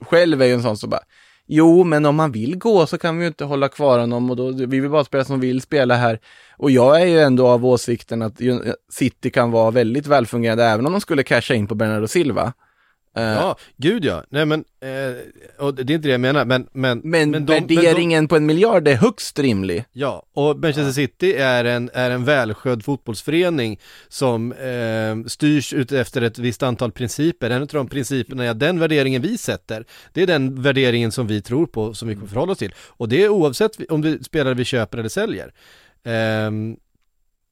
själv 0.00 0.42
är 0.42 0.46
ju 0.46 0.52
en 0.52 0.62
sån 0.62 0.76
som 0.76 0.90
bara, 0.90 1.00
jo 1.46 1.84
men 1.84 2.06
om 2.06 2.16
man 2.16 2.32
vill 2.32 2.58
gå 2.58 2.86
så 2.86 2.98
kan 2.98 3.18
vi 3.18 3.24
ju 3.24 3.28
inte 3.28 3.44
hålla 3.44 3.68
kvar 3.68 3.98
honom 3.98 4.30
och 4.30 4.36
då, 4.36 4.50
vi 4.50 4.80
vill 4.80 4.90
bara 4.90 5.04
spela 5.04 5.24
som 5.24 5.40
vill 5.40 5.60
spela 5.60 5.94
här. 5.94 6.20
Och 6.56 6.70
jag 6.70 7.00
är 7.02 7.06
ju 7.06 7.20
ändå 7.20 7.46
av 7.48 7.66
åsikten 7.66 8.22
att 8.22 8.40
eh, 8.40 8.56
City 8.92 9.30
kan 9.30 9.50
vara 9.50 9.70
väldigt 9.70 10.06
välfungerande 10.06 10.64
även 10.64 10.86
om 10.86 10.92
de 10.92 11.00
skulle 11.00 11.22
casha 11.22 11.54
in 11.54 11.66
på 11.66 11.74
Bernardo 11.74 12.06
Silva. 12.08 12.52
Eh, 13.18 13.24
Ja, 13.24 13.56
gud 13.76 14.04
ja. 14.04 14.24
Nej 14.30 14.46
men, 14.46 14.64
eh, 14.80 15.16
och 15.64 15.74
det 15.74 15.92
är 15.92 15.94
inte 15.94 16.08
det 16.08 16.12
jag 16.12 16.20
menar, 16.20 16.44
men... 16.44 16.68
Men, 16.72 16.98
Men, 17.04 17.30
men 17.30 17.46
de- 17.46 17.52
men 17.52 17.66
de- 17.66 17.74
värderingen 17.76 18.28
på 18.28 18.36
en 18.36 18.46
miljard 18.46 18.88
är 18.88 18.94
högst 18.94 19.38
rimlig. 19.38 19.84
Ja, 19.92 20.22
och 20.32 20.56
Manchester 20.58 20.92
City 20.92 21.32
är 21.34 21.64
en, 21.64 21.90
är 21.94 22.10
en 22.10 22.24
välskött 22.24 22.84
fotbollsförening 22.84 23.80
som 24.08 24.52
eh, 24.52 25.28
styrs 25.28 25.72
ut 25.74 25.92
efter 25.92 26.22
ett 26.22 26.38
visst 26.38 26.62
antal 26.62 26.92
principer. 26.92 27.50
En 27.50 27.62
av 27.62 27.68
de 27.68 27.88
principerna 27.88 28.44
är 28.44 28.54
den 28.54 28.80
värderingen 28.80 29.22
vi 29.22 29.38
sätter, 29.38 29.84
det 30.12 30.22
är 30.22 30.26
den 30.26 30.62
värderingen 30.62 31.12
som 31.12 31.26
vi 31.26 31.42
tror 31.42 31.66
på, 31.66 31.94
som 31.94 32.08
vi 32.08 32.14
kommer 32.14 32.26
förhålla 32.28 32.52
oss 32.52 32.58
till. 32.58 32.74
Och 32.88 33.08
det 33.08 33.22
är 33.24 33.28
oavsett 33.28 33.80
vi- 33.80 33.86
om 33.86 34.00
det 34.02 34.24
spelare 34.24 34.54
vi 34.54 34.64
köper 34.64 34.98
eller 34.98 35.08
säljer. 35.08 35.52
Ehm, 36.04 36.76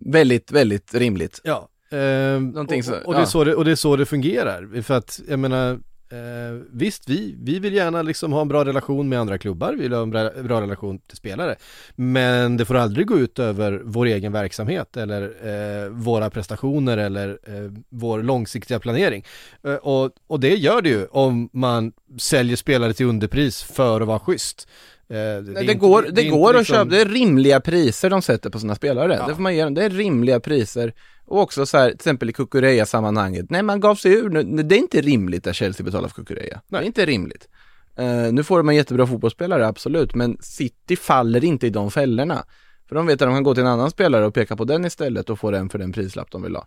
Väldigt, 0.04 0.52
väldigt 0.52 0.94
rimligt. 0.94 1.40
ja, 1.44 1.68
Någonting 1.90 2.78
och, 2.78 2.84
så- 2.84 2.96
och, 3.04 3.14
det 3.14 3.20
ja. 3.20 3.26
så 3.26 3.44
det, 3.44 3.54
och 3.54 3.64
det 3.64 3.70
är 3.70 3.76
så 3.76 3.96
det 3.96 4.06
fungerar. 4.06 4.82
För 4.82 4.94
att, 4.94 5.20
jag 5.28 5.38
menar, 5.38 5.78
Eh, 6.10 6.58
visst, 6.72 7.08
vi, 7.08 7.36
vi 7.42 7.58
vill 7.58 7.74
gärna 7.74 8.02
liksom 8.02 8.32
ha 8.32 8.40
en 8.40 8.48
bra 8.48 8.64
relation 8.64 9.08
med 9.08 9.20
andra 9.20 9.38
klubbar, 9.38 9.72
vi 9.72 9.82
vill 9.82 9.92
ha 9.92 10.02
en 10.02 10.10
bra, 10.10 10.30
bra 10.42 10.60
relation 10.60 10.98
till 10.98 11.16
spelare. 11.16 11.56
Men 11.96 12.56
det 12.56 12.64
får 12.64 12.74
aldrig 12.74 13.06
gå 13.06 13.18
ut 13.18 13.38
över 13.38 13.82
vår 13.84 14.06
egen 14.06 14.32
verksamhet 14.32 14.96
eller 14.96 15.22
eh, 15.22 15.88
våra 15.90 16.30
prestationer 16.30 16.98
eller 16.98 17.28
eh, 17.28 17.72
vår 17.88 18.22
långsiktiga 18.22 18.78
planering. 18.80 19.24
Eh, 19.64 19.74
och, 19.74 20.10
och 20.26 20.40
det 20.40 20.54
gör 20.54 20.82
det 20.82 20.88
ju 20.88 21.06
om 21.06 21.48
man 21.52 21.92
säljer 22.18 22.56
spelare 22.56 22.92
till 22.92 23.06
underpris 23.06 23.62
för 23.62 24.00
att 24.00 24.06
vara 24.08 24.18
schysst. 24.18 24.68
Eh, 25.08 25.14
det, 25.16 25.40
Nej, 25.40 25.54
det, 25.54 25.60
inte- 25.60 25.74
går, 25.74 26.02
det 26.02 26.08
inte 26.22 26.36
går 26.36 26.50
att 26.50 26.56
liksom- 26.60 26.74
köpa, 26.76 26.90
det 26.90 27.00
är 27.00 27.08
rimliga 27.08 27.60
priser 27.60 28.10
de 28.10 28.22
sätter 28.22 28.50
på 28.50 28.58
sina 28.58 28.74
spelare. 28.74 29.16
Ja. 29.20 29.26
Det 29.26 29.34
får 29.34 29.42
man 29.42 29.54
ge 29.56 29.64
dem, 29.64 29.74
det 29.74 29.84
är 29.84 29.90
rimliga 29.90 30.40
priser. 30.40 30.92
Och 31.26 31.40
också 31.40 31.66
så 31.66 31.78
här, 31.78 31.86
till 31.88 31.94
exempel 31.94 32.30
i 32.30 32.32
Kukureya-sammanhanget, 32.32 33.46
nej 33.50 33.62
man 33.62 33.80
gav 33.80 33.94
sig 33.94 34.12
ur, 34.12 34.28
nu- 34.30 34.62
det 34.62 34.74
är 34.74 34.78
inte 34.78 35.00
rimligt 35.00 35.46
att 35.46 35.56
Chelsea 35.56 35.84
betalar 35.84 36.08
för 36.08 36.14
Kukureya. 36.14 36.60
Det 36.68 36.76
är 36.76 36.82
inte 36.82 37.06
rimligt. 37.06 37.48
Eh, 37.96 38.32
nu 38.32 38.42
får 38.42 38.56
de 38.58 38.68
en 38.68 38.74
jättebra 38.76 39.06
fotbollsspelare, 39.06 39.66
absolut, 39.66 40.14
men 40.14 40.36
City 40.40 40.96
faller 40.96 41.44
inte 41.44 41.66
i 41.66 41.70
de 41.70 41.90
fällorna. 41.90 42.44
För 42.88 42.94
de 42.96 43.06
vet 43.06 43.22
att 43.22 43.28
de 43.28 43.34
kan 43.34 43.42
gå 43.42 43.54
till 43.54 43.62
en 43.62 43.68
annan 43.68 43.90
spelare 43.90 44.26
och 44.26 44.34
peka 44.34 44.56
på 44.56 44.64
den 44.64 44.84
istället 44.84 45.30
och 45.30 45.38
få 45.38 45.50
den 45.50 45.68
för 45.68 45.78
den 45.78 45.92
prislapp 45.92 46.30
de 46.30 46.42
vill 46.42 46.56
ha. 46.56 46.66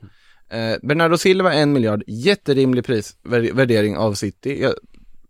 Eh, 0.49 0.75
Bernardo 0.83 1.17
Silva, 1.17 1.53
en 1.53 1.73
miljard, 1.73 2.03
jätterimlig 2.07 2.85
prisvärdering 2.85 3.97
av 3.97 4.13
City, 4.13 4.61
jag, 4.61 4.73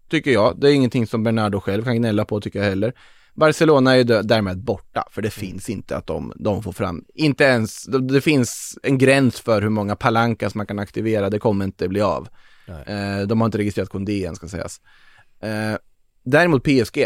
tycker 0.09 0.31
jag. 0.31 0.57
Det 0.59 0.69
är 0.69 0.73
ingenting 0.73 1.07
som 1.07 1.23
Bernardo 1.23 1.59
själv 1.59 1.83
kan 1.83 1.95
gnälla 1.97 2.25
på 2.25 2.41
tycker 2.41 2.59
jag 2.59 2.69
heller. 2.69 2.93
Barcelona 3.33 3.93
är 3.93 3.97
ju 3.97 4.03
därmed 4.03 4.57
borta, 4.63 5.07
för 5.11 5.21
det 5.21 5.29
finns 5.29 5.69
inte 5.69 5.97
att 5.97 6.07
de, 6.07 6.33
de 6.35 6.63
får 6.63 6.71
fram, 6.71 7.05
inte 7.13 7.43
ens, 7.43 7.83
det, 7.83 8.07
det 8.07 8.21
finns 8.21 8.79
en 8.83 8.97
gräns 8.97 9.39
för 9.39 9.61
hur 9.61 9.69
många 9.69 9.95
palankas 9.95 10.55
man 10.55 10.65
kan 10.65 10.79
aktivera, 10.79 11.29
det 11.29 11.39
kommer 11.39 11.65
inte 11.65 11.87
bli 11.87 12.01
av. 12.01 12.27
Eh, 12.85 13.27
de 13.27 13.41
har 13.41 13.45
inte 13.45 13.57
registrerat 13.57 13.89
Kondé 13.89 14.25
än 14.25 14.35
ska 14.35 14.47
sägas. 14.47 14.81
Eh, 15.39 15.77
däremot 16.23 16.63
PSG, 16.63 17.05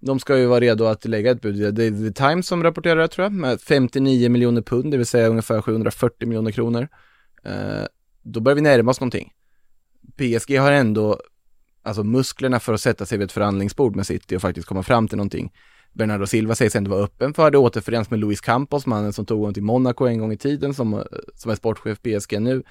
de 0.00 0.20
ska 0.20 0.38
ju 0.38 0.46
vara 0.46 0.60
redo 0.60 0.84
att 0.84 1.04
lägga 1.04 1.30
ett 1.30 1.40
bud. 1.40 1.74
Det 1.74 1.84
är 1.84 1.90
The 1.90 2.12
Times 2.12 2.46
som 2.46 2.62
rapporterar 2.62 2.96
det 2.96 3.08
tror 3.08 3.24
jag, 3.24 3.32
med 3.32 3.60
59 3.60 4.28
miljoner 4.28 4.62
pund, 4.62 4.90
det 4.90 4.96
vill 4.96 5.06
säga 5.06 5.28
ungefär 5.28 5.60
740 5.60 6.28
miljoner 6.28 6.50
kronor. 6.50 6.88
Eh, 7.44 7.84
då 8.22 8.40
börjar 8.40 8.56
vi 8.56 8.62
närma 8.62 8.90
oss 8.90 9.00
någonting. 9.00 9.32
PSG 10.16 10.58
har 10.58 10.72
ändå 10.72 11.20
alltså 11.88 12.04
musklerna 12.04 12.60
för 12.60 12.74
att 12.74 12.80
sätta 12.80 13.06
sig 13.06 13.18
vid 13.18 13.24
ett 13.24 13.32
förhandlingsbord 13.32 13.96
med 13.96 14.06
City 14.06 14.36
och 14.36 14.42
faktiskt 14.42 14.68
komma 14.68 14.82
fram 14.82 15.08
till 15.08 15.16
någonting. 15.16 15.52
Bernardo 15.92 16.26
Silva 16.26 16.54
sägs 16.54 16.76
ändå 16.76 16.90
vara 16.90 17.04
öppen 17.04 17.34
för 17.34 17.50
det, 17.50 17.58
återförenas 17.58 18.10
med 18.10 18.20
Luis 18.20 18.40
Campos, 18.40 18.86
mannen 18.86 19.12
som 19.12 19.26
tog 19.26 19.38
honom 19.38 19.54
till 19.54 19.62
Monaco 19.62 20.06
en 20.06 20.18
gång 20.18 20.32
i 20.32 20.36
tiden, 20.36 20.74
som, 20.74 20.94
eh, 20.94 21.00
som 21.34 21.50
är 21.50 21.54
sportchef 21.54 21.98
PSG 22.02 22.40
nu. 22.40 22.62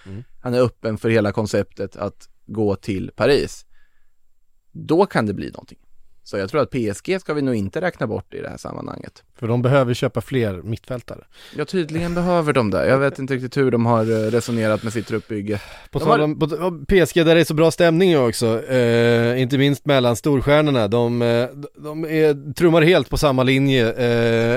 Han 0.41 0.53
är 0.53 0.61
öppen 0.61 0.97
för 0.97 1.09
hela 1.09 1.31
konceptet 1.31 1.95
att 1.95 2.29
gå 2.45 2.75
till 2.75 3.11
Paris. 3.15 3.65
Då 4.71 5.05
kan 5.05 5.25
det 5.25 5.33
bli 5.33 5.51
någonting. 5.51 5.79
Så 6.23 6.37
jag 6.37 6.49
tror 6.49 6.61
att 6.61 6.71
PSG 6.71 7.19
ska 7.21 7.33
vi 7.33 7.41
nog 7.41 7.55
inte 7.55 7.81
räkna 7.81 8.07
bort 8.07 8.33
i 8.33 8.41
det 8.41 8.49
här 8.49 8.57
sammanhanget. 8.57 9.23
För 9.39 9.47
de 9.47 9.61
behöver 9.61 9.93
köpa 9.93 10.21
fler 10.21 10.61
mittfältare. 10.61 11.19
Ja, 11.57 11.65
tydligen 11.65 12.15
behöver 12.15 12.53
de 12.53 12.71
det. 12.71 12.87
Jag 12.87 12.99
vet 12.99 13.19
inte 13.19 13.33
riktigt 13.33 13.57
hur 13.57 13.71
de 13.71 13.85
har 13.85 14.01
eh, 14.01 14.31
resonerat 14.31 14.83
med 14.83 14.93
sitt 14.93 15.07
truppbygge. 15.07 15.61
På 15.91 15.99
har- 15.99 16.19
om 16.19 16.39
på, 16.39 16.47
PSG 16.87 17.25
där 17.25 17.35
det 17.35 17.41
är 17.41 17.43
så 17.45 17.53
bra 17.53 17.71
stämning 17.71 18.17
också, 18.19 18.63
eh, 18.69 19.41
inte 19.41 19.57
minst 19.57 19.85
mellan 19.85 20.15
storstjärnorna. 20.15 20.87
De, 20.87 21.21
eh, 21.21 21.45
de 21.77 22.05
är, 22.05 22.53
trummar 22.53 22.81
helt 22.81 23.09
på 23.09 23.17
samma 23.17 23.43
linje, 23.43 23.93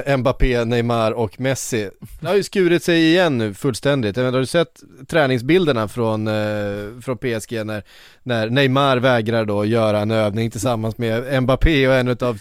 eh, 0.07 0.17
Mbappé, 0.17 0.65
Neymar 0.65 1.13
och 1.13 1.41
Messi. 1.41 1.91
Det 2.21 2.27
har 2.29 2.35
ju 2.35 2.43
skurit 2.43 2.83
sig 2.85 3.05
igen 3.11 3.39
nu 3.39 3.55
fullständigt. 3.55 4.17
Jag 4.17 4.25
menar, 4.25 4.33
har 4.33 4.41
du 4.41 4.47
sett 4.47 4.81
träningsbilderna 5.09 5.89
från, 5.89 6.29
eh, 6.29 6.35
från 7.03 7.19
PSG 7.19 7.65
när, 7.65 7.83
när 8.23 8.51
Neymar 8.51 8.97
vägrar 8.97 9.45
då 9.45 9.65
göra 9.65 9.99
en 10.01 10.11
övning 10.11 10.51
tillsammans 10.51 10.99
med 10.99 11.43
Mbappé 11.43 11.89
och 11.89 11.95
en 11.95 12.09
utav 12.09 12.39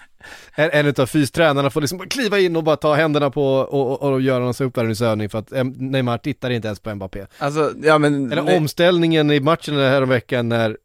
en, 0.56 0.70
en 0.74 0.86
utav 0.86 1.06
fystränarna 1.06 1.70
får 1.70 1.82
liksom 1.82 2.00
kliva 2.00 2.40
in 2.40 2.56
och 2.56 2.64
bara 2.64 2.76
ta 2.76 2.94
händerna 2.96 3.30
på 3.30 3.44
och, 3.44 4.02
och, 4.02 4.14
och 4.14 4.22
göra 4.22 4.40
någon 4.40 4.54
uppvärmningsövning 4.68 5.30
för 5.30 5.40
att 5.40 5.52
Neymar 5.78 6.18
tittar 6.18 6.50
inte 6.50 6.68
ens 6.68 6.80
på 6.80 6.96
Mbappé. 6.96 7.26
Alltså, 7.38 7.72
ja 7.84 7.98
men... 7.98 8.32
Eller 8.32 8.42
nej- 8.42 8.58
omställningen 8.58 9.32
i 9.32 9.40
matchen 9.40 9.76
här 9.76 10.02
om 10.02 10.10
veckan 10.10 10.50
när 10.50 10.78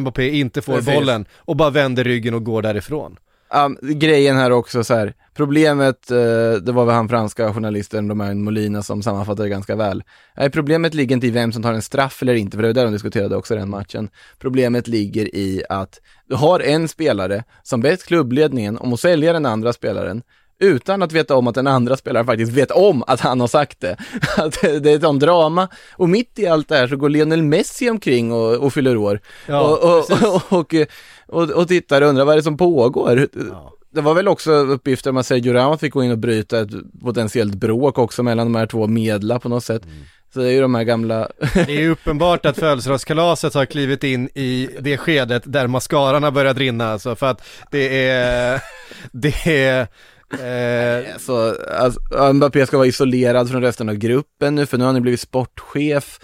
Mbappé 0.00 0.30
inte 0.30 0.62
får 0.62 0.76
Precis. 0.76 0.94
bollen 0.94 1.24
och 1.36 1.56
bara 1.56 1.70
vänder 1.70 2.04
ryggen 2.04 2.34
och 2.34 2.44
går 2.44 2.62
därifrån. 2.62 3.16
Um, 3.54 3.78
grejen 3.82 4.36
här 4.36 4.50
också 4.50 4.84
så 4.84 4.94
här, 4.94 5.14
problemet, 5.34 6.10
eh, 6.10 6.16
det 6.62 6.72
var 6.72 6.84
väl 6.84 6.94
han 6.94 7.08
franska 7.08 7.54
journalisten 7.54 8.08
Romain 8.08 8.44
Molina 8.44 8.82
som 8.82 9.02
sammanfattade 9.02 9.48
det 9.48 9.50
ganska 9.50 9.76
väl. 9.76 10.02
Nej, 10.36 10.50
problemet 10.50 10.94
ligger 10.94 11.14
inte 11.14 11.26
i 11.26 11.30
vem 11.30 11.52
som 11.52 11.62
tar 11.62 11.72
en 11.72 11.82
straff 11.82 12.22
eller 12.22 12.34
inte, 12.34 12.56
för 12.56 12.62
det 12.62 12.68
var 12.68 12.74
där 12.74 12.84
de 12.84 12.92
diskuterade 12.92 13.36
också 13.36 13.54
den 13.54 13.70
matchen. 13.70 14.08
Problemet 14.38 14.88
ligger 14.88 15.36
i 15.36 15.62
att 15.68 16.00
du 16.28 16.34
har 16.34 16.60
en 16.60 16.88
spelare 16.88 17.44
som 17.62 17.80
bett 17.80 18.06
klubbledningen 18.06 18.78
om 18.78 18.92
att 18.92 19.00
sälja 19.00 19.32
den 19.32 19.46
andra 19.46 19.72
spelaren 19.72 20.22
utan 20.62 21.02
att 21.02 21.12
veta 21.12 21.36
om 21.36 21.46
att 21.46 21.54
den 21.54 21.66
andra 21.66 21.96
spelaren 21.96 22.26
faktiskt 22.26 22.52
vet 22.52 22.70
om 22.70 23.04
att 23.06 23.20
han 23.20 23.40
har 23.40 23.46
sagt 23.46 23.80
det. 23.80 23.96
Att 24.36 24.60
det 24.60 24.86
är 24.90 24.96
ett 24.96 25.02
sånt 25.02 25.20
drama. 25.20 25.68
Och 25.92 26.08
mitt 26.08 26.38
i 26.38 26.46
allt 26.46 26.68
det 26.68 26.76
här 26.76 26.86
så 26.88 26.96
går 26.96 27.08
Lionel 27.08 27.42
Messi 27.42 27.90
omkring 27.90 28.32
och, 28.32 28.54
och 28.54 28.72
fyller 28.72 28.96
år. 28.96 29.20
Ja, 29.46 29.60
och, 29.60 30.04
och, 30.22 30.52
och, 30.58 30.74
och, 31.32 31.50
och, 31.50 31.68
tittar 31.68 32.02
och 32.02 32.08
undrar 32.08 32.24
vad 32.24 32.32
är 32.32 32.36
det 32.36 32.42
som 32.42 32.56
pågår. 32.56 33.28
Det 33.94 34.00
var 34.00 34.14
väl 34.14 34.28
också 34.28 34.52
uppgifter 34.52 35.10
om 35.10 35.16
att 35.16 35.26
Sergio 35.26 35.52
Ramos 35.52 35.80
fick 35.80 35.92
gå 35.92 36.04
in 36.04 36.10
och 36.10 36.18
bryta 36.18 36.60
ett 36.60 36.70
potentiellt 37.02 37.54
bråk 37.54 37.98
också 37.98 38.22
mellan 38.22 38.52
de 38.52 38.58
här 38.58 38.66
två 38.66 38.86
medla 38.86 39.38
på 39.38 39.48
något 39.48 39.64
sätt. 39.64 39.82
Så 40.34 40.40
det 40.40 40.48
är 40.48 40.52
ju 40.52 40.60
de 40.60 40.74
här 40.74 40.84
gamla... 40.84 41.28
Det 41.54 41.60
är 41.60 41.80
ju 41.80 41.90
uppenbart 41.90 42.46
att 42.46 42.58
födelsedagskalaset 42.58 43.54
har 43.54 43.66
klivit 43.66 44.04
in 44.04 44.28
i 44.34 44.68
det 44.80 44.96
skedet 44.96 45.42
där 45.46 45.66
mascaran 45.66 46.22
har 46.22 46.30
börjat 46.30 46.58
rinna 46.58 46.92
alltså 46.92 47.16
för 47.16 47.26
att 47.26 47.42
det 47.70 48.08
är, 48.08 48.60
det 49.12 49.46
är 49.46 49.88
Eh, 50.32 51.18
så, 51.18 51.54
alltså, 51.70 52.32
Mbappé 52.32 52.66
ska 52.66 52.76
vara 52.76 52.86
isolerad 52.86 53.50
från 53.50 53.62
resten 53.62 53.88
av 53.88 53.94
gruppen 53.94 54.54
nu, 54.54 54.66
för 54.66 54.78
nu 54.78 54.84
har 54.84 54.88
han 54.88 54.96
ju 54.96 55.00
blivit 55.00 55.20
sportchef. 55.20 56.18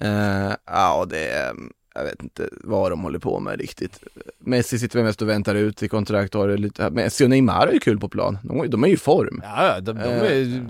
Eh, 0.00 0.52
ja, 0.66 1.06
det 1.10 1.28
är, 1.28 1.52
jag 1.98 2.04
vet 2.04 2.22
inte 2.22 2.48
vad 2.50 2.92
de 2.92 3.00
håller 3.00 3.18
på 3.18 3.40
med 3.40 3.60
riktigt. 3.60 4.00
Messi 4.38 4.78
sitter 4.78 4.98
väl 4.98 5.06
mest 5.06 5.22
och 5.22 5.28
väntar 5.28 5.54
ut 5.54 5.82
i 5.82 5.88
kontrakt 5.88 6.34
och 6.34 6.40
har 6.40 6.56
lite, 6.56 6.90
Messi 6.90 7.24
och 7.24 7.30
Neymar 7.30 7.66
är 7.66 7.72
ju 7.72 7.78
kul 7.78 7.98
på 7.98 8.08
plan. 8.08 8.38
De, 8.42 8.70
de 8.70 8.84
är 8.84 8.88
ju 8.88 8.94
i 8.94 8.96
form. 8.96 9.42
Ja, 9.44 9.80
de, 9.80 9.96
de, 9.96 10.02
är, 10.02 10.66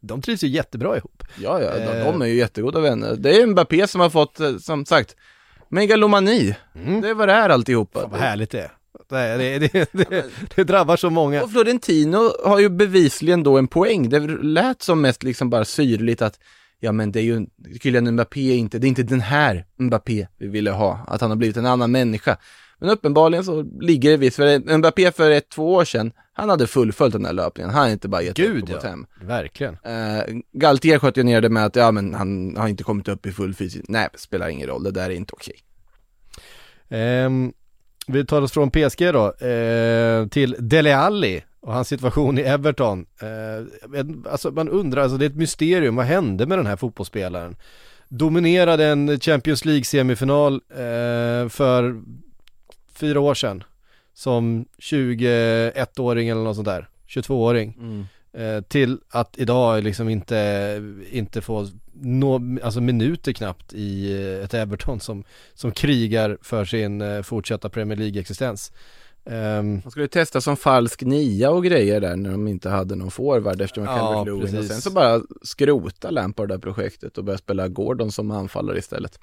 de 0.06 0.22
trivs 0.22 0.44
ju 0.44 0.48
jättebra 0.48 0.96
ihop. 0.96 1.22
Ja, 1.36 1.60
ja, 1.60 1.70
de, 1.78 2.04
de 2.04 2.22
är 2.22 2.26
ju 2.26 2.34
jättegoda 2.34 2.80
vänner. 2.80 3.16
Det 3.16 3.40
är 3.40 3.46
Mbappé 3.46 3.86
som 3.86 4.00
har 4.00 4.10
fått, 4.10 4.40
eh, 4.40 4.56
som 4.56 4.86
sagt, 4.86 5.16
megalomani. 5.68 6.56
Mm. 6.74 7.00
Det 7.00 7.08
är 7.08 7.14
vad 7.14 7.28
det 7.28 7.34
är 7.34 7.48
alltihopa. 7.48 8.00
Fan, 8.00 8.10
vad 8.10 8.20
härligt 8.20 8.50
det 8.50 8.60
är. 8.60 8.70
Det, 9.08 9.58
det, 9.58 9.88
det, 9.92 10.24
det, 10.54 10.64
drabbar 10.64 10.96
så 10.96 11.10
många. 11.10 11.42
Och 11.42 11.50
Florentino 11.50 12.30
har 12.44 12.58
ju 12.58 12.68
bevisligen 12.68 13.42
då 13.42 13.58
en 13.58 13.68
poäng. 13.68 14.08
Det 14.08 14.20
lät 14.42 14.82
som 14.82 15.00
mest 15.00 15.22
liksom 15.22 15.50
bara 15.50 15.64
syrligt 15.64 16.22
att 16.22 16.38
ja 16.82 16.92
men 16.92 17.12
det 17.12 17.20
är 17.20 17.22
ju 17.22 17.46
Kylian 17.82 18.10
Mbappé 18.10 18.54
inte, 18.54 18.78
det 18.78 18.86
är 18.86 18.88
inte 18.88 19.02
den 19.02 19.20
här 19.20 19.64
Mbappé 19.76 20.26
vi 20.38 20.48
ville 20.48 20.70
ha, 20.70 21.04
att 21.06 21.20
han 21.20 21.30
har 21.30 21.36
blivit 21.36 21.56
en 21.56 21.66
annan 21.66 21.90
människa. 21.90 22.36
Men 22.78 22.90
uppenbarligen 22.90 23.44
så 23.44 23.62
ligger 23.80 24.10
det 24.10 24.16
visst, 24.16 24.36
för 24.36 24.78
Mbappé 24.78 25.12
för 25.12 25.30
ett, 25.30 25.48
två 25.48 25.74
år 25.74 25.84
sedan, 25.84 26.12
han 26.32 26.48
hade 26.48 26.66
fullföljt 26.66 27.12
den 27.12 27.24
här 27.24 27.32
löpningen, 27.32 27.70
han 27.70 27.82
har 27.82 27.90
inte 27.90 28.08
bara 28.08 28.22
gett 28.22 28.36
Gud, 28.36 28.62
upp 28.62 28.76
och 28.76 28.84
ja. 28.84 28.88
hem. 28.88 29.06
Verkligen. 29.20 29.74
Uh, 29.74 30.40
Galtier 30.52 30.98
sköt 30.98 31.16
ju 31.16 31.22
ner 31.22 31.40
det 31.40 31.48
med 31.48 31.64
att, 31.64 31.76
ja 31.76 31.90
men 31.90 32.14
han 32.14 32.56
har 32.56 32.68
inte 32.68 32.84
kommit 32.84 33.08
upp 33.08 33.26
i 33.26 33.32
full 33.32 33.54
fysik. 33.54 33.84
Nej, 33.88 34.08
det 34.12 34.18
spelar 34.18 34.48
ingen 34.48 34.68
roll, 34.68 34.82
det 34.82 34.90
där 34.90 35.10
är 35.10 35.14
inte 35.14 35.34
okej. 35.34 35.56
Um, 37.24 37.52
vi 38.06 38.26
tar 38.26 38.42
oss 38.42 38.52
från 38.52 38.70
PSG 38.70 39.12
då, 39.12 39.46
eh, 39.46 40.26
till 40.28 40.56
Dele 40.58 40.96
Alli 40.96 41.42
och 41.62 41.72
hans 41.72 41.88
situation 41.88 42.38
i 42.38 42.42
Everton. 42.42 43.06
Eh, 43.20 44.00
alltså 44.30 44.50
man 44.50 44.68
undrar, 44.68 45.02
alltså 45.02 45.18
det 45.18 45.24
är 45.24 45.30
ett 45.30 45.36
mysterium, 45.36 45.96
vad 45.96 46.06
hände 46.06 46.46
med 46.46 46.58
den 46.58 46.66
här 46.66 46.76
fotbollsspelaren? 46.76 47.56
Dominerade 48.08 48.86
en 48.86 49.20
Champions 49.20 49.64
League-semifinal 49.64 50.60
eh, 50.70 51.48
för 51.48 52.02
fyra 52.94 53.20
år 53.20 53.34
sedan 53.34 53.64
som 54.14 54.64
21-åring 54.78 56.28
eller 56.28 56.42
något 56.42 56.56
sånt 56.56 56.68
där, 56.68 56.88
22-åring. 57.08 57.76
Mm. 57.78 58.06
Eh, 58.32 58.62
till 58.62 58.98
att 59.08 59.38
idag 59.38 59.84
liksom 59.84 60.08
inte, 60.08 60.82
inte 61.10 61.40
få 61.40 61.68
nå, 61.92 62.40
alltså 62.62 62.80
minuter 62.80 63.32
knappt 63.32 63.74
i 63.74 64.12
eh, 64.12 64.44
ett 64.44 64.54
Everton 64.54 65.00
som, 65.00 65.24
som 65.54 65.72
krigar 65.72 66.38
för 66.42 66.64
sin 66.64 67.00
eh, 67.00 67.22
fortsatta 67.22 67.68
Premier 67.68 67.98
League-existens. 67.98 68.72
Um, 69.24 69.80
Man 69.84 69.90
skulle 69.90 70.08
testa 70.08 70.40
som 70.40 70.56
falsk 70.56 71.02
nia 71.02 71.50
och 71.50 71.64
grejer 71.64 72.00
där 72.00 72.16
när 72.16 72.30
de 72.30 72.48
inte 72.48 72.68
hade 72.68 72.94
någon 72.94 73.10
forward 73.10 73.60
eftersom 73.60 73.84
Ja, 73.84 73.96
Calvert 73.98 74.26
Lewin 74.26 74.58
och 74.58 74.64
sen 74.64 74.80
så 74.80 74.90
bara 74.90 75.20
skrota 75.42 76.10
Lampard 76.10 76.48
det 76.48 76.54
här 76.54 76.58
projektet 76.58 77.18
och 77.18 77.24
börja 77.24 77.38
spela 77.38 77.68
Gordon 77.68 78.12
som 78.12 78.30
anfallare 78.30 78.78
istället. 78.78 79.18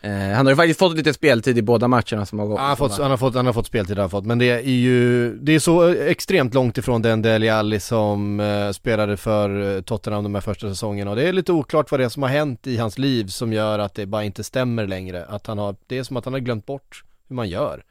Eh, 0.00 0.10
han 0.10 0.46
har 0.46 0.52
ju 0.52 0.56
faktiskt 0.56 0.78
fått 0.78 0.96
lite 0.96 1.12
speltid 1.12 1.58
i 1.58 1.62
båda 1.62 1.88
matcherna 1.88 2.26
som 2.26 2.38
har 2.38 2.46
gått. 2.46 2.58
han, 2.58 2.68
har 2.68 2.76
fått, 2.76 2.98
han, 2.98 3.10
har 3.10 3.16
fått, 3.16 3.34
han 3.34 3.46
har 3.46 3.52
fått 3.52 3.66
speltid, 3.66 3.96
han 3.96 4.04
har 4.04 4.08
fått, 4.08 4.26
men 4.26 4.38
det 4.38 4.50
är 4.50 4.60
ju, 4.60 5.34
det 5.38 5.52
är 5.52 5.58
så 5.58 5.88
extremt 5.88 6.54
långt 6.54 6.78
ifrån 6.78 7.02
den 7.02 7.22
Dele 7.22 7.54
Alli 7.54 7.80
som 7.80 8.40
eh, 8.40 8.70
spelade 8.70 9.16
för 9.16 9.76
eh, 9.76 9.82
Tottenham 9.82 10.22
de 10.22 10.34
här 10.34 10.42
första 10.42 10.68
säsongerna 10.68 11.10
och 11.10 11.16
det 11.16 11.28
är 11.28 11.32
lite 11.32 11.52
oklart 11.52 11.90
vad 11.90 12.00
det 12.00 12.04
är 12.04 12.08
som 12.08 12.22
har 12.22 12.30
hänt 12.30 12.66
i 12.66 12.76
hans 12.76 12.98
liv 12.98 13.26
som 13.26 13.52
gör 13.52 13.78
att 13.78 13.94
det 13.94 14.06
bara 14.06 14.24
inte 14.24 14.44
stämmer 14.44 14.86
längre, 14.86 15.24
att 15.24 15.46
han 15.46 15.58
har, 15.58 15.76
det 15.86 15.98
är 15.98 16.02
som 16.02 16.16
att 16.16 16.24
han 16.24 16.34
har 16.34 16.40
glömt 16.40 16.66
bort 16.66 17.04
hur 17.28 17.36
man 17.36 17.48
gör. 17.48 17.82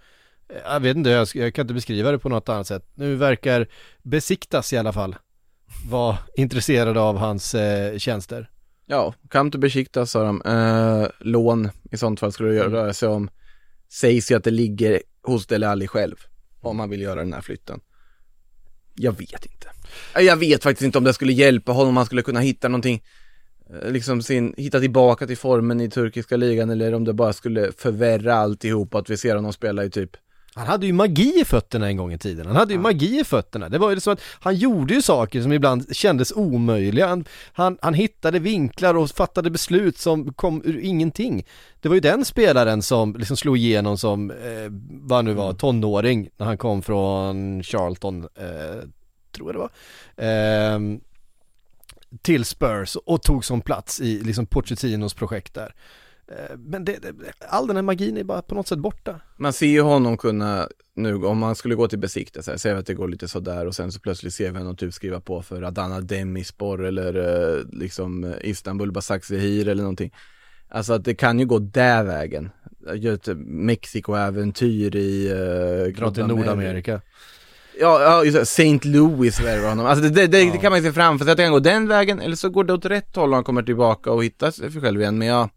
Jag 0.66 0.80
vet 0.80 0.98
inte, 0.98 1.10
jag, 1.10 1.28
jag 1.34 1.54
kan 1.54 1.64
inte 1.64 1.74
beskriva 1.74 2.12
det 2.12 2.20
på 2.20 2.30
något 2.30 2.50
annat 2.50 2.68
sätt. 2.68 2.86
Nu 2.96 3.16
verkar 3.16 3.68
Besiktas 4.04 4.74
i 4.74 4.78
alla 4.78 4.94
fall 4.94 5.16
vara 5.90 6.18
intresserade 6.38 7.00
av 7.00 7.18
hans 7.18 7.56
eh, 7.56 7.98
tjänster. 7.98 8.50
Ja, 8.86 9.14
come 9.32 9.52
to 9.52 9.58
Besiktas 9.58 10.12
sa 10.12 10.24
de. 10.24 10.42
Eh, 10.42 11.08
lån 11.20 11.70
i 11.92 11.98
sånt 11.98 12.20
fall 12.20 12.32
skulle 12.32 12.50
det 12.50 12.60
Mm. 12.60 12.72
röra 12.74 12.94
sig 12.94 13.10
om. 13.10 13.30
Sägs 13.92 14.32
ju 14.32 14.36
att 14.36 14.44
det 14.44 14.52
ligger 14.52 15.02
hos 15.24 15.48
Dele 15.48 15.68
Alli 15.68 15.88
själv. 15.88 16.16
Om 16.62 16.80
han 16.80 16.90
vill 16.90 17.02
göra 17.02 17.20
den 17.20 17.34
här 17.34 17.42
flytten. 17.42 17.80
Jag 18.96 19.12
vet 19.12 19.46
inte. 19.46 19.70
Eh, 20.16 20.22
Jag 20.22 20.38
vet 20.38 20.64
faktiskt 20.64 20.86
inte 20.86 20.98
om 20.98 21.04
det 21.04 21.14
skulle 21.14 21.34
hjälpa 21.34 21.72
honom, 21.72 21.90
om 21.90 21.98
han 21.98 22.06
skulle 22.06 22.22
kunna 22.22 22.40
hitta 22.40 22.68
någonting, 22.68 23.04
eh, 23.84 23.92
liksom 23.92 24.22
sin, 24.22 24.54
hitta 24.58 24.80
tillbaka 24.80 25.28
till 25.28 25.38
formen 25.38 25.82
i 25.82 25.90
turkiska 25.90 26.38
ligan 26.38 26.70
eller 26.70 26.94
om 26.94 27.04
det 27.04 27.14
bara 27.14 27.34
skulle 27.34 27.72
förvärra 27.72 28.36
alltihop 28.36 28.96
att 28.96 29.10
vi 29.10 29.18
ser 29.18 29.36
honom 29.36 29.54
spela 29.54 29.84
i 29.86 29.90
typ 29.90 30.12
Han 30.58 30.68
hade 30.68 30.86
ju 30.86 30.94
magi 30.94 31.42
i 31.42 31.46
fötterna 31.46 31.88
en 31.88 31.98
gång 31.98 32.14
i 32.14 32.18
tiden, 32.18 32.48
han 32.48 32.56
hade 32.56 32.74
ju 32.74 32.80
magi 32.80 33.20
i 33.20 33.24
fötterna. 33.24 33.70
Det 33.70 33.78
var 33.78 33.92
ju 33.92 34.00
så 34.00 34.12
att 34.12 34.22
han 34.40 34.56
gjorde 34.56 34.94
ju 34.94 35.02
saker 35.02 35.42
som 35.42 35.54
ibland 35.54 35.96
kändes 35.96 36.32
omöjliga. 36.32 37.08
Han, 37.08 37.26
han, 37.54 37.78
han 37.82 37.94
hittade 37.94 38.40
vinklar 38.40 38.94
och 38.98 39.10
fattade 39.10 39.50
beslut 39.50 39.98
som 39.98 40.34
kom 40.34 40.62
ur 40.66 40.80
ingenting. 40.80 41.46
Det 41.82 41.90
var 41.90 41.96
ju 41.96 42.02
den 42.02 42.26
spelaren 42.26 42.82
som 42.82 43.16
liksom 43.16 43.38
slog 43.38 43.58
igenom 43.58 43.98
som, 43.98 44.32
eh, 44.32 44.38
vad 44.90 45.18
han 45.18 45.26
nu 45.26 45.34
var, 45.34 45.54
tonåring 45.54 46.30
när 46.38 46.46
han 46.46 46.58
kom 46.58 46.82
från 46.82 47.64
Charlton, 47.64 48.24
eh, 48.24 48.84
tror 49.32 49.48
jag 49.48 49.56
det 49.56 49.60
var. 49.60 49.72
Ehm, 50.18 51.00
till 52.22 52.46
Spurs 52.46 52.96
och 53.06 53.24
tog 53.24 53.46
som 53.46 53.62
plats 53.62 54.02
i 54.02 54.20
liksom 54.24 54.46
Pochettinos 54.46 55.14
projekt 55.14 55.54
där. 55.54 55.76
Eh, 56.32 56.58
Men 56.58 56.86
det, 56.86 56.98
det, 56.98 57.14
all 57.50 57.68
den 57.68 57.76
här 57.76 57.84
magin 57.84 58.18
är 58.18 58.24
bara 58.24 58.42
på 58.42 58.56
något 58.56 58.68
sätt 58.68 58.80
borta. 58.80 59.20
Man 59.38 59.54
ser 59.54 59.68
ju 59.68 59.82
honom 59.82 60.18
kunna, 60.18 60.68
nu 60.96 61.16
om 61.16 61.38
man 61.38 61.56
skulle 61.56 61.76
gå 61.76 61.88
till 61.88 62.02
här, 62.02 62.58
säga 62.58 62.78
att 62.78 62.86
det 62.86 62.94
går 62.94 63.08
lite 63.08 63.28
sådär 63.28 63.66
och 63.66 63.76
sen 63.76 63.92
så 63.92 64.00
plötsligt 64.00 64.34
ser 64.34 64.52
vi 64.52 64.58
honom 64.58 64.76
typ 64.76 64.94
skriva 64.94 65.20
på 65.22 65.42
för 65.42 65.62
Adana 65.62 66.02
Demirspor 66.02 66.86
eller 66.86 67.16
eh, 67.16 67.64
liksom 67.72 68.24
eh, 68.24 68.34
Istanbul 68.42 68.92
Basaksehir 68.92 69.68
eller 69.68 69.84
någonting. 69.84 70.12
Alltså 70.70 70.94
att 70.94 71.06
det 71.06 71.16
kan 71.16 71.40
ju 71.40 71.46
gå 71.46 71.60
där 71.60 72.04
vägen. 72.04 72.50
Ett 72.88 73.28
Mexiko-äventyr 73.46 74.96
i... 74.96 75.32
Uh, 75.32 75.94
Dra 75.94 76.14
till 76.14 76.26
Nordamerika. 76.26 77.02
Ja, 77.80 78.02
ja 78.02 78.24
just. 78.24 78.38
St. 78.38 78.80
Louis 78.84 79.40
värvar 79.40 79.70
honom. 79.70 79.86
Alltså 79.86 80.04
det, 80.04 80.10
det, 80.10 80.28
det, 80.28 80.52
det 80.52 80.58
kan 80.58 80.72
man 80.72 80.80
ju 80.80 80.86
se 80.86 80.94
framför 80.94 81.26
sig 81.26 81.32
att 81.32 81.38
det 81.38 81.44
kan 81.44 81.52
gå 81.52 81.60
den 81.60 81.88
vägen 81.88 82.22
eller 82.22 82.36
så 82.36 82.50
går 82.50 82.64
det 82.64 82.74
åt 82.74 82.86
rätt 82.86 83.16
håll 83.16 83.30
och 83.30 83.36
han 83.36 83.44
kommer 83.44 83.64
tillbaka 83.64 84.12
och 84.12 84.24
hittar 84.24 84.52
sig 84.52 84.72
själv 84.72 85.02
igen. 85.02 85.18
Men 85.18 85.28
ja, 85.28 85.50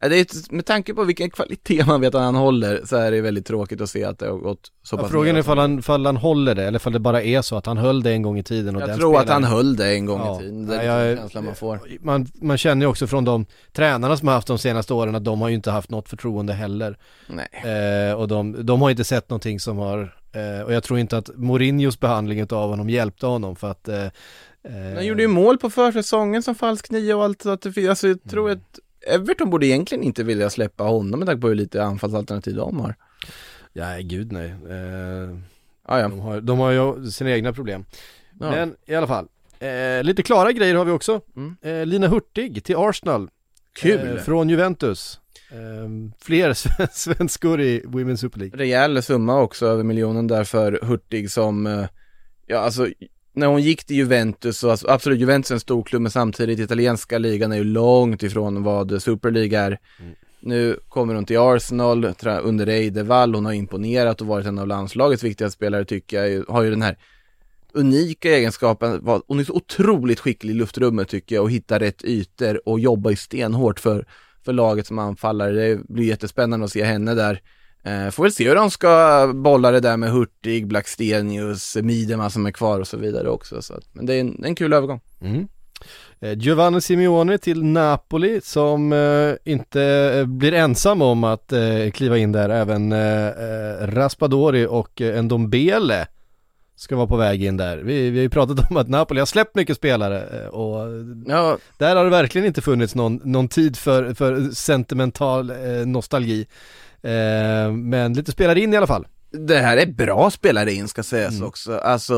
det 0.00 0.06
är, 0.16 0.20
ett- 0.20 0.50
med 0.52 0.66
tanke 0.66 0.94
på 0.94 1.04
vilken 1.04 1.30
kvalitet 1.30 1.84
man 1.86 2.00
vet 2.00 2.14
att 2.14 2.20
han 2.22 2.34
håller 2.34 2.80
så 2.84 2.96
är 2.96 3.10
det 3.10 3.20
väldigt 3.20 3.46
tråkigt 3.46 3.80
att 3.80 3.90
se 3.90 4.04
att 4.04 4.18
det 4.18 4.26
har 4.28 4.38
gått 4.38 4.72
så 4.82 4.96
Ja, 4.96 5.00
pass 5.02 5.10
frågan 5.10 5.36
är 5.36 5.40
ifall 5.40 5.58
han, 5.58 5.78
ifall 5.78 6.06
han 6.06 6.16
håller 6.16 6.54
det, 6.54 6.64
eller 6.64 6.78
ifall 6.78 6.92
det 6.92 6.98
bara 6.98 7.22
är 7.22 7.42
så 7.42 7.56
att 7.56 7.66
han 7.66 7.78
höll 7.78 8.02
det 8.02 8.10
en 8.12 8.22
gång 8.22 8.38
i 8.38 8.42
tiden 8.42 8.76
och 8.76 8.82
Jag 8.82 8.88
den 8.88 8.98
tror 8.98 9.16
att 9.16 9.22
spelaren- 9.22 9.42
han 9.44 9.52
höll 9.52 9.76
det 9.76 9.94
en 9.94 10.06
gång 10.06 10.20
Ja. 10.20 10.36
i 10.36 10.42
tiden. 10.42 10.66
Det 10.66 10.74
är 10.74 10.78
lite 10.78 10.86
jag- 11.10 11.18
känslan 11.18 11.44
man 11.44 11.54
får. 11.54 11.80
Man, 12.00 12.26
man 12.34 12.58
känner 12.58 12.86
ju 12.86 12.90
också 12.90 13.06
från 13.06 13.24
de 13.24 13.46
tränarna 13.72 14.16
som 14.16 14.28
har 14.28 14.34
haft 14.34 14.46
de 14.48 14.58
senaste 14.58 14.94
åren 14.94 15.14
att 15.14 15.24
de 15.24 15.40
har 15.40 15.48
ju 15.48 15.54
inte 15.54 15.70
haft 15.70 15.90
något 15.90 16.08
förtroende 16.08 16.52
heller. 16.52 16.98
Nej. 17.28 17.48
Eh, 18.08 18.14
och 18.14 18.28
de, 18.28 18.66
de 18.66 18.82
har 18.82 18.90
inte 18.90 19.04
sett 19.04 19.30
någonting 19.30 19.60
som 19.60 19.78
har, 19.78 20.14
eh, 20.32 20.64
och 20.64 20.72
jag 20.72 20.82
tror 20.82 20.98
inte 20.98 21.16
att 21.18 21.30
Mourinhos 21.36 22.00
behandling 22.00 22.42
av 22.42 22.70
honom 22.70 22.90
hjälpte 22.90 23.26
honom 23.26 23.56
för 23.56 23.70
att 23.70 23.88
eh, 23.88 23.94
Han 24.94 25.06
gjorde 25.06 25.22
ju 25.22 25.28
mål 25.28 25.58
på 25.58 25.70
försäsongen 25.70 26.42
som 26.42 26.54
falsk 26.54 26.90
nia 26.90 27.16
och 27.16 27.24
allt. 27.24 27.42
Så 27.42 27.50
att 27.50 27.66
alltså, 27.66 28.08
jag 28.08 28.22
tror 28.30 28.50
Mm. 28.50 28.58
att 28.58 28.78
Everton 29.06 29.50
borde 29.50 29.66
egentligen 29.66 30.04
inte 30.04 30.24
vilja 30.24 30.50
släppa 30.50 30.84
honom 30.84 31.20
med 31.20 31.26
tanke 31.28 31.40
på 31.40 31.48
hur 31.48 31.54
lite 31.54 31.82
anfallsalternativ 31.84 32.54
de 32.56 32.80
har. 32.80 32.94
Ja, 33.72 33.96
gud 34.00 34.32
nej. 34.32 34.48
Eh, 34.50 35.36
Ah, 35.90 35.98
ja. 36.00 36.08
de, 36.08 36.18
har, 36.20 36.40
de 36.40 36.58
har 36.58 36.70
ju 36.70 37.10
sina 37.10 37.30
egna 37.30 37.52
problem. 37.52 37.84
Ja. 38.40 38.50
Men 38.50 38.76
i 38.86 38.94
alla 38.94 39.06
fall, 39.06 39.28
eh, 39.58 40.02
lite 40.04 40.22
klara 40.22 40.52
grejer 40.52 40.74
har 40.74 40.84
vi 40.84 40.92
också. 40.92 41.20
Mm. 41.36 41.56
Eh, 41.62 41.86
Lina 41.86 42.06
Hurtig 42.08 42.64
till 42.64 42.76
Arsenal. 42.76 43.30
Kul! 43.80 44.16
Eh, 44.16 44.22
från 44.22 44.48
Juventus. 44.48 45.20
Ehm, 45.50 46.12
fler 46.20 46.52
sven- 46.54 46.88
svenskor 46.92 47.60
i 47.60 47.80
Women's 47.84 48.16
Super 48.16 48.38
League. 48.38 48.58
Rejäl 48.58 49.02
summa 49.02 49.40
också, 49.40 49.66
över 49.66 49.84
miljonen 49.84 50.26
där 50.26 50.44
för 50.44 50.78
Hurtig 50.82 51.30
som, 51.30 51.66
eh, 51.66 51.84
ja 52.46 52.58
alltså 52.58 52.86
när 53.38 53.46
hon 53.46 53.62
gick 53.62 53.84
till 53.84 53.96
Juventus, 53.96 54.58
så 54.58 54.70
alltså, 54.70 54.88
absolut 54.88 55.20
Juventus 55.20 55.50
är 55.50 55.54
en 55.54 55.60
stor 55.60 55.82
klubb 55.82 56.02
men 56.02 56.10
samtidigt 56.10 56.58
italienska 56.58 57.18
ligan 57.18 57.52
är 57.52 57.56
ju 57.56 57.64
långt 57.64 58.22
ifrån 58.22 58.62
vad 58.62 59.02
Super 59.02 59.30
League 59.30 59.58
är. 59.58 59.78
Nu 60.40 60.78
kommer 60.88 61.14
hon 61.14 61.24
till 61.24 61.38
Arsenal 61.38 62.14
under 62.42 62.66
Eidevall, 62.66 63.34
hon 63.34 63.44
har 63.44 63.52
imponerat 63.52 64.20
och 64.20 64.26
varit 64.26 64.46
en 64.46 64.58
av 64.58 64.66
landslagets 64.66 65.22
viktigaste 65.22 65.56
spelare 65.56 65.84
tycker 65.84 66.24
jag, 66.24 66.44
har 66.48 66.62
ju 66.62 66.70
den 66.70 66.82
här 66.82 66.96
unika 67.72 68.30
egenskapen, 68.30 69.02
hon 69.26 69.40
är 69.40 69.44
så 69.44 69.52
otroligt 69.52 70.20
skicklig 70.20 70.50
i 70.50 70.56
luftrummet 70.56 71.08
tycker 71.08 71.34
jag 71.34 71.42
och 71.42 71.50
hittar 71.50 71.78
rätt 71.78 72.04
ytor 72.04 72.68
och 72.68 72.80
jobbar 72.80 73.10
ju 73.10 73.16
stenhårt 73.16 73.80
för, 73.80 74.06
för 74.44 74.52
laget 74.52 74.86
som 74.86 74.98
anfallare. 74.98 75.52
Det 75.52 75.88
blir 75.88 76.04
jättespännande 76.04 76.64
att 76.64 76.72
se 76.72 76.84
henne 76.84 77.14
där. 77.14 77.40
Eh, 77.82 78.10
får 78.10 78.22
väl 78.22 78.32
se 78.32 78.48
hur 78.48 78.54
de 78.54 78.70
ska 78.70 79.32
bolla 79.34 79.70
det 79.70 79.80
där 79.80 79.96
med 79.96 80.10
Hurtig, 80.10 80.66
Blackstenius, 80.66 81.76
Midema 81.76 82.30
som 82.30 82.46
är 82.46 82.50
kvar 82.50 82.80
och 82.80 82.88
så 82.88 82.96
vidare 82.96 83.28
också. 83.28 83.62
Så 83.62 83.74
att, 83.74 83.84
men 83.92 84.06
det 84.06 84.14
är 84.14 84.20
en, 84.20 84.44
en 84.44 84.54
kul 84.54 84.72
övergång. 84.72 85.00
Mm. 85.20 85.48
Eh, 86.20 86.38
Giovanni 86.38 86.80
Simeone 86.80 87.38
till 87.38 87.64
Napoli 87.64 88.40
som 88.40 88.92
eh, 88.92 89.52
inte 89.52 89.82
eh, 89.82 90.26
blir 90.26 90.52
ensam 90.52 91.02
om 91.02 91.24
att 91.24 91.52
eh, 91.52 91.90
kliva 91.94 92.18
in 92.18 92.32
där. 92.32 92.48
Även 92.48 92.92
eh, 92.92 93.32
Raspadori 93.86 94.66
och 94.66 95.00
Ndombele 95.00 96.06
ska 96.76 96.96
vara 96.96 97.06
på 97.06 97.16
väg 97.16 97.44
in 97.44 97.56
där. 97.56 97.78
Vi, 97.78 98.10
vi 98.10 98.18
har 98.18 98.22
ju 98.22 98.28
pratat 98.28 98.70
om 98.70 98.76
att 98.76 98.88
Napoli 98.88 99.20
har 99.20 99.26
släppt 99.26 99.54
mycket 99.54 99.76
spelare 99.76 100.48
och 100.48 100.78
Ja, 101.26 101.58
där 101.76 101.96
har 101.96 102.04
det 102.04 102.10
verkligen 102.10 102.46
inte 102.46 102.62
funnits 102.62 102.94
någon, 102.94 103.20
någon 103.24 103.48
tid 103.48 103.76
för, 103.76 104.14
för 104.14 104.50
sentimental 104.50 105.52
nostalgi. 105.86 106.46
Eh, 107.08 107.72
men 107.72 108.12
lite 108.12 108.32
spelare 108.32 108.60
in 108.60 108.74
i 108.74 108.76
alla 108.76 108.86
fall. 108.86 109.06
det 109.48 109.58
här 109.58 109.76
är 109.76 109.86
bra 109.86 110.30
spelare 110.30 110.72
in 110.72 110.88
ska 110.88 111.02
sägas 111.02 111.40
också. 111.42 111.78
Alltså, 111.78 112.16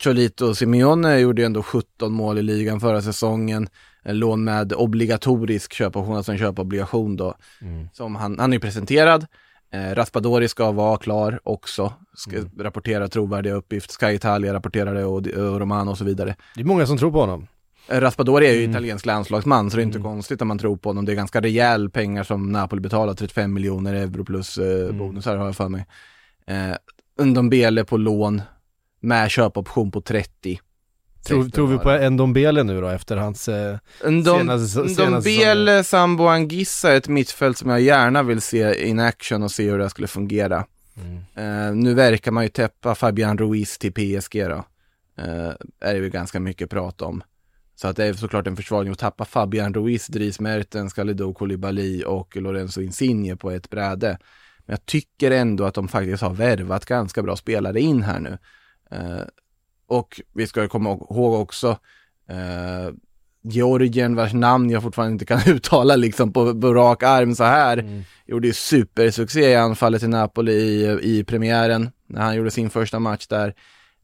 Cholito 0.00 0.54
Simeone 0.54 1.18
gjorde 1.18 1.42
ju 1.42 1.46
ändå 1.46 1.62
17 1.62 2.12
mål 2.12 2.38
i 2.38 2.42
ligan 2.42 2.80
förra 2.80 3.02
säsongen. 3.02 3.68
En 4.02 4.18
lån 4.18 4.44
med 4.44 4.72
obligatorisk 4.72 5.72
köpoption, 5.72 6.16
alltså 6.16 6.32
en 6.32 6.38
köpobligation 6.38 7.16
då. 7.16 7.34
Som 7.92 8.14
han, 8.16 8.38
han 8.38 8.52
är 8.52 8.56
ju 8.56 8.60
presenterad. 8.60 9.26
Eh, 9.72 9.94
Raspadori 9.94 10.48
ska 10.48 10.72
vara 10.72 10.96
klar 10.96 11.40
också. 11.42 11.92
Ska 12.16 12.36
rapportera 12.58 13.08
trovärdiga 13.08 13.54
uppgifter. 13.54 14.06
Sky 14.06 14.14
Italia 14.14 14.54
rapporterar 14.54 14.94
det 14.94 15.04
och, 15.04 15.26
och 15.26 15.60
Romano 15.60 15.90
och 15.90 15.98
så 15.98 16.04
vidare. 16.04 16.36
Det 16.54 16.60
är 16.60 16.64
många 16.64 16.86
som 16.86 16.98
tror 16.98 17.12
på 17.12 17.20
honom. 17.20 17.46
Raspadori 17.88 18.46
är 18.46 18.52
ju 18.54 18.62
italiensk 18.70 19.06
landslagsman 19.06 19.70
så 19.70 19.76
det 19.76 19.82
är 19.82 19.84
inte 19.84 19.98
konstigt 19.98 20.42
om 20.42 20.48
man 20.48 20.58
tror 20.58 20.76
på 20.76 20.88
honom. 20.88 21.04
Det 21.04 21.12
är 21.12 21.16
ganska 21.16 21.40
rejäl 21.40 21.90
pengar 21.90 22.22
som 22.24 22.52
Napoli 22.52 22.80
betalar, 22.80 23.14
35 23.14 23.52
miljoner 23.54 23.94
euro 23.94 24.24
plus 24.24 24.58
eh, 24.58 24.92
bonusar 24.94 25.36
har 25.36 25.46
jag 25.46 25.56
för 25.56 25.68
mig. 25.68 25.86
Eh, 26.46 27.24
Ndombele 27.24 27.84
på 27.84 27.96
lån 27.96 28.42
med 29.00 29.30
köpoption 29.30 29.90
på 29.90 30.00
30. 30.00 30.60
Tror, 31.26 31.48
tror 31.48 31.66
vi 31.66 31.78
på 31.78 32.10
Ndombele 32.10 32.62
nu 32.62 32.80
då 32.80 32.88
efter 32.88 33.16
hans 33.16 33.48
eh, 33.48 33.78
Ndom, 34.04 34.38
senaste- 34.40 34.88
senaste 34.88 35.30
Ndombele, 35.30 35.84
Sambo 35.84 36.24
Angissa 36.26 36.92
är 36.92 36.96
ett 36.96 37.08
mittfält 37.08 37.58
som 37.58 37.70
jag 37.70 37.80
gärna 37.80 38.22
vill 38.22 38.40
se 38.40 38.88
in 38.88 39.00
action 39.00 39.42
och 39.42 39.50
se 39.50 39.70
hur 39.70 39.78
det 39.78 39.90
skulle 39.90 40.08
fungera. 40.08 40.64
Eh, 41.34 41.74
nu 41.74 41.94
verkar 41.94 42.30
man 42.32 42.42
ju 42.44 42.48
täppa 42.48 42.94
Fabian 42.94 43.38
Ruiz 43.38 43.78
till 43.78 43.92
PSG 43.92 44.48
då. 44.48 44.64
Eh, 45.22 45.52
är 45.80 45.94
det 45.94 46.00
väl 46.00 46.10
ganska 46.10 46.40
mycket 46.40 46.70
prat 46.70 47.02
om. 47.02 47.22
Så 47.84 47.88
att 47.88 47.96
det 47.96 48.04
är 48.04 48.12
såklart 48.12 48.46
en 48.46 48.56
försvagning 48.56 48.92
att 48.92 48.98
tappa 48.98 49.24
Fabian 49.24 49.74
Ruiz, 49.74 50.06
Dries 50.06 50.40
Mertens, 50.40 50.92
Kalidou 50.92 51.34
Koulibaly 51.34 52.02
och 52.02 52.36
Lorenzo 52.36 52.80
Insigne 52.80 53.36
på 53.36 53.50
ett 53.50 53.70
bräde. 53.70 54.18
Men 54.66 54.72
jag 54.72 54.86
tycker 54.86 55.30
ändå 55.30 55.64
att 55.64 55.74
de 55.74 55.88
faktiskt 55.88 56.22
har 56.22 56.34
värvat 56.34 56.86
ganska 56.86 57.22
bra 57.22 57.36
spelare 57.36 57.80
in 57.80 58.02
här 58.02 58.20
nu. 58.20 58.38
Eh, 58.90 59.22
och 59.86 60.20
vi 60.34 60.46
ska 60.46 60.68
komma 60.68 60.90
ihåg 60.90 61.40
också 61.40 61.78
eh, 62.28 62.94
Georgien 63.42 64.14
vars 64.16 64.32
namn 64.32 64.70
jag 64.70 64.82
fortfarande 64.82 65.12
inte 65.12 65.26
kan 65.26 65.40
uttala 65.46 65.96
liksom 65.96 66.32
på, 66.32 66.60
på 66.60 66.74
rak 66.74 67.02
arm 67.02 67.34
så 67.34 67.44
här. 67.44 68.04
Gjorde 68.26 68.46
ju 68.46 68.52
supersuccé 68.52 69.50
i 69.50 69.56
anfallet 69.56 70.02
i 70.02 70.08
Napoli 70.08 70.52
i, 70.52 70.98
i 71.02 71.24
premiären 71.24 71.90
när 72.06 72.22
han 72.22 72.36
gjorde 72.36 72.50
sin 72.50 72.70
första 72.70 72.98
match 72.98 73.26
där. 73.26 73.54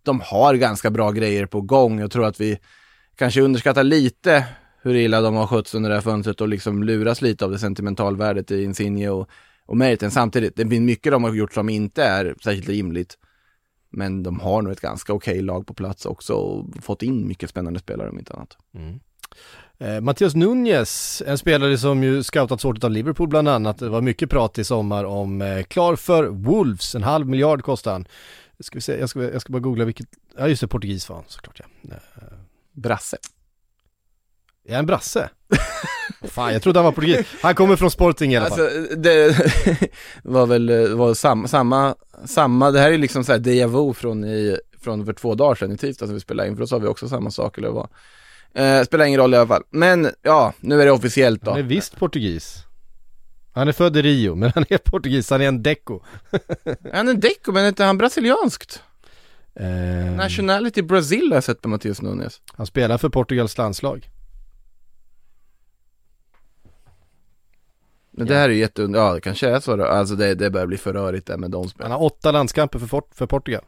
De 0.02 0.20
har 0.20 0.54
ganska 0.54 0.90
bra 0.90 1.10
grejer 1.10 1.46
på 1.46 1.60
gång. 1.60 2.00
Jag 2.00 2.10
tror 2.10 2.26
att 2.26 2.40
vi 2.40 2.58
kanske 3.20 3.40
underskattar 3.40 3.84
lite 3.84 4.44
hur 4.82 4.94
illa 4.94 5.20
de 5.20 5.34
har 5.34 5.46
skötts 5.46 5.74
under 5.74 5.90
det 5.90 5.96
här 5.96 6.02
fönstret 6.02 6.40
och 6.40 6.48
liksom 6.48 6.82
luras 6.82 7.22
lite 7.22 7.44
av 7.44 7.50
det 7.50 7.58
sentimentalvärdet 7.58 8.50
i 8.50 8.64
Insigne 8.64 9.08
och, 9.08 9.28
och 9.66 9.76
Meriten. 9.76 10.10
Samtidigt, 10.10 10.56
det 10.56 10.68
finns 10.68 10.80
mycket 10.80 11.12
de 11.12 11.24
har 11.24 11.34
gjort 11.34 11.54
som 11.54 11.68
inte 11.68 12.04
är 12.04 12.34
särskilt 12.44 12.68
rimligt. 12.68 13.18
Men 13.90 14.22
de 14.22 14.40
har 14.40 14.62
nog 14.62 14.72
ett 14.72 14.80
ganska 14.80 15.12
okej 15.12 15.42
lag 15.42 15.66
på 15.66 15.74
plats 15.74 16.06
också 16.06 16.34
och 16.34 16.84
fått 16.84 17.02
in 17.02 17.28
mycket 17.28 17.50
spännande 17.50 17.80
spelare 17.80 18.10
om 18.10 18.18
inte 18.18 18.34
annat. 18.34 18.56
Mm. 18.74 19.00
Eh, 19.78 20.00
Mattias 20.00 20.34
Nunez, 20.34 21.22
en 21.26 21.38
spelare 21.38 21.78
som 21.78 22.02
ju 22.02 22.22
scoutats 22.22 22.64
hårt 22.64 22.84
av 22.84 22.90
Liverpool 22.90 23.28
bland 23.28 23.48
annat. 23.48 23.78
Det 23.78 23.88
var 23.88 24.00
mycket 24.00 24.30
prat 24.30 24.58
i 24.58 24.64
sommar 24.64 25.04
om 25.04 25.42
eh, 25.42 25.62
klar 25.62 25.96
för 25.96 26.24
Wolves, 26.24 26.94
en 26.94 27.02
halv 27.02 27.26
miljard 27.26 27.62
kostar 27.62 27.92
han. 27.92 28.06
Ska 28.60 28.74
vi 28.74 28.80
se, 28.80 29.00
jag, 29.00 29.08
ska, 29.08 29.22
jag 29.22 29.40
ska 29.40 29.52
bara 29.52 29.60
googla 29.60 29.84
vilket, 29.84 30.08
ja 30.36 30.48
just 30.48 30.60
det, 30.60 30.68
portugis 30.68 31.08
var 31.08 31.16
han 31.16 31.24
såklart 31.28 31.60
ja. 31.82 31.94
Eh, 31.94 32.39
Brasse. 32.82 33.16
Är 34.68 34.76
han 34.76 34.86
brasse? 34.86 35.30
Fan, 36.22 36.52
jag 36.52 36.62
trodde 36.62 36.78
han 36.78 36.84
var 36.84 36.92
portugis. 36.92 37.26
Han 37.42 37.54
kommer 37.54 37.76
från 37.76 37.90
Sporting 37.90 38.32
i 38.32 38.36
alla 38.36 38.48
fall. 38.48 38.60
Alltså 38.60 38.96
det 38.96 39.36
var 40.22 40.46
väl 40.46 40.94
var 40.94 41.14
samma, 41.14 41.48
samma, 41.48 41.94
samma, 42.24 42.70
det 42.70 42.80
här 42.80 42.92
är 42.92 42.98
liksom 42.98 43.24
såhär 43.24 43.38
déjà 43.38 43.66
vu 43.66 43.94
från, 43.94 44.24
i, 44.24 44.58
från 44.80 45.06
för 45.06 45.12
två 45.12 45.34
dagar 45.34 45.54
sedan 45.54 45.72
i 45.72 45.76
tisdags 45.76 46.08
när 46.08 46.14
vi 46.14 46.20
spelade 46.20 46.48
in, 46.48 46.54
för 46.54 46.60
då 46.60 46.66
sa 46.66 46.78
vi 46.78 46.86
också 46.86 47.08
samma 47.08 47.30
sak 47.30 47.58
eller 47.58 47.70
vad. 47.70 47.88
Eh, 48.54 48.82
spelar 48.82 49.04
ingen 49.04 49.20
roll 49.20 49.34
i 49.34 49.36
alla 49.36 49.46
fall. 49.46 49.62
Men 49.70 50.10
ja, 50.22 50.52
nu 50.60 50.80
är 50.80 50.84
det 50.84 50.92
officiellt 50.92 51.42
då. 51.42 51.50
Han 51.50 51.60
är 51.60 51.64
visst 51.64 51.96
portugis. 51.96 52.64
Han 53.52 53.68
är 53.68 53.72
född 53.72 53.96
i 53.96 54.02
Rio, 54.02 54.34
men 54.34 54.52
han 54.54 54.64
är 54.68 54.78
portugis, 54.78 55.30
han 55.30 55.40
är 55.40 55.48
en 55.48 55.62
deco. 55.62 56.00
Han 56.92 57.08
är 57.08 57.12
en 57.12 57.20
deco, 57.20 57.52
men 57.52 57.64
är 57.64 57.68
inte 57.68 57.84
han 57.84 57.98
brasilianskt? 57.98 58.82
Eh, 59.54 60.16
Nationality 60.16 60.82
Brazil 60.82 61.28
har 61.30 61.36
jag 61.36 61.44
sett 61.44 61.60
på 61.60 61.68
Mattias 61.68 62.02
Nunes. 62.02 62.40
han 62.56 62.66
spelar 62.66 62.98
för 62.98 63.08
Portugals 63.08 63.58
landslag. 63.58 64.10
Men 68.10 68.26
det 68.26 68.34
här 68.34 68.48
är 68.48 68.52
ju 68.52 68.58
jätte, 68.58 68.82
ja 68.82 69.14
det 69.14 69.20
kanske 69.20 69.48
är 69.48 69.60
så 69.60 69.76
då. 69.76 69.84
Alltså 69.84 70.14
det, 70.14 70.34
det 70.34 70.50
börjar 70.50 70.66
bli 70.66 70.76
för 70.76 70.92
rörigt 70.92 71.26
där 71.26 71.36
med 71.36 71.50
de 71.50 71.58
Han 71.62 71.68
spelarna. 71.68 71.94
har 71.94 72.02
åtta 72.04 72.30
landskamper 72.32 72.78
för, 72.78 72.86
Fort- 72.86 73.10
för 73.14 73.26
Portugal. 73.26 73.62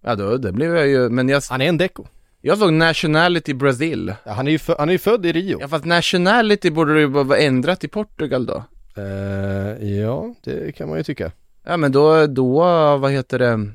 Ja 0.00 0.14
då, 0.14 0.36
det 0.36 0.52
blev 0.52 0.76
jag 0.76 0.86
ju, 0.88 1.08
men 1.08 1.28
jag, 1.28 1.42
Han 1.50 1.60
är 1.60 1.68
en 1.68 1.78
deco. 1.78 2.04
jag 2.40 2.58
såg 2.58 2.72
Nationality 2.72 3.54
Brazil. 3.54 4.14
Ja, 4.24 4.32
han, 4.32 4.46
är 4.46 4.50
ju 4.50 4.58
fö- 4.58 4.74
han 4.78 4.88
är 4.88 4.92
ju 4.92 4.98
född 4.98 5.26
i 5.26 5.32
Rio. 5.32 5.58
Ja 5.60 5.68
fast 5.68 5.84
nationality 5.84 6.70
borde 6.70 6.94
det 6.94 7.00
ju 7.00 7.08
bara 7.08 7.24
vara 7.24 7.38
ändrat 7.38 7.84
i 7.84 7.88
Portugal 7.88 8.46
då. 8.46 8.64
Eh, 8.96 9.88
ja, 9.88 10.34
det 10.44 10.72
kan 10.76 10.88
man 10.88 10.98
ju 10.98 11.04
tycka. 11.04 11.32
Ja 11.64 11.76
men 11.76 11.92
då, 11.92 12.26
då, 12.26 12.60
vad 12.96 13.12
heter 13.12 13.38
det? 13.38 13.70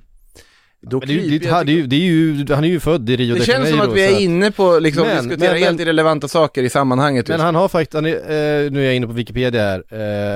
Då 0.84 1.00
Men 1.00 1.08
det, 1.08 1.14
det, 1.40 1.64
det, 1.64 1.72
ju- 1.72 1.88
det 1.88 1.96
är 1.96 2.00
ju, 2.00 2.46
han 2.54 2.64
är 2.64 2.68
ju 2.68 2.80
född 2.80 3.10
i 3.10 3.16
Rio 3.18 3.34
Det 3.34 3.40
de 3.40 3.46
känns 3.46 3.70
som 3.70 3.78
Janeiro, 3.78 3.92
att 3.92 3.98
vi 3.98 4.04
är 4.16 4.20
inne 4.20 4.52
på 4.52 4.80
liksom 4.80 5.08
Men- 5.08 5.28
diskutera 5.28 5.54
men- 5.54 5.64
helt 5.64 5.78
men- 5.78 5.82
irrelevanta 5.88 6.28
saker 6.28 6.64
i 6.64 6.70
sammanhanget 6.70 7.28
Men 7.28 7.40
han 7.40 7.56
har 7.56 7.68
faktiskt, 7.68 7.94
han 7.94 8.06
är, 8.06 8.16
eh, 8.16 8.72
nu 8.72 8.82
är 8.82 8.86
jag 8.86 8.96
inne 8.96 9.08
på 9.08 9.14
Wikipedia 9.14 9.62
här, 9.62 9.84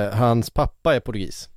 eh, 0.08 0.14
hans 0.18 0.50
pappa 0.50 0.94
är 0.94 1.00
portugis. 1.00 1.48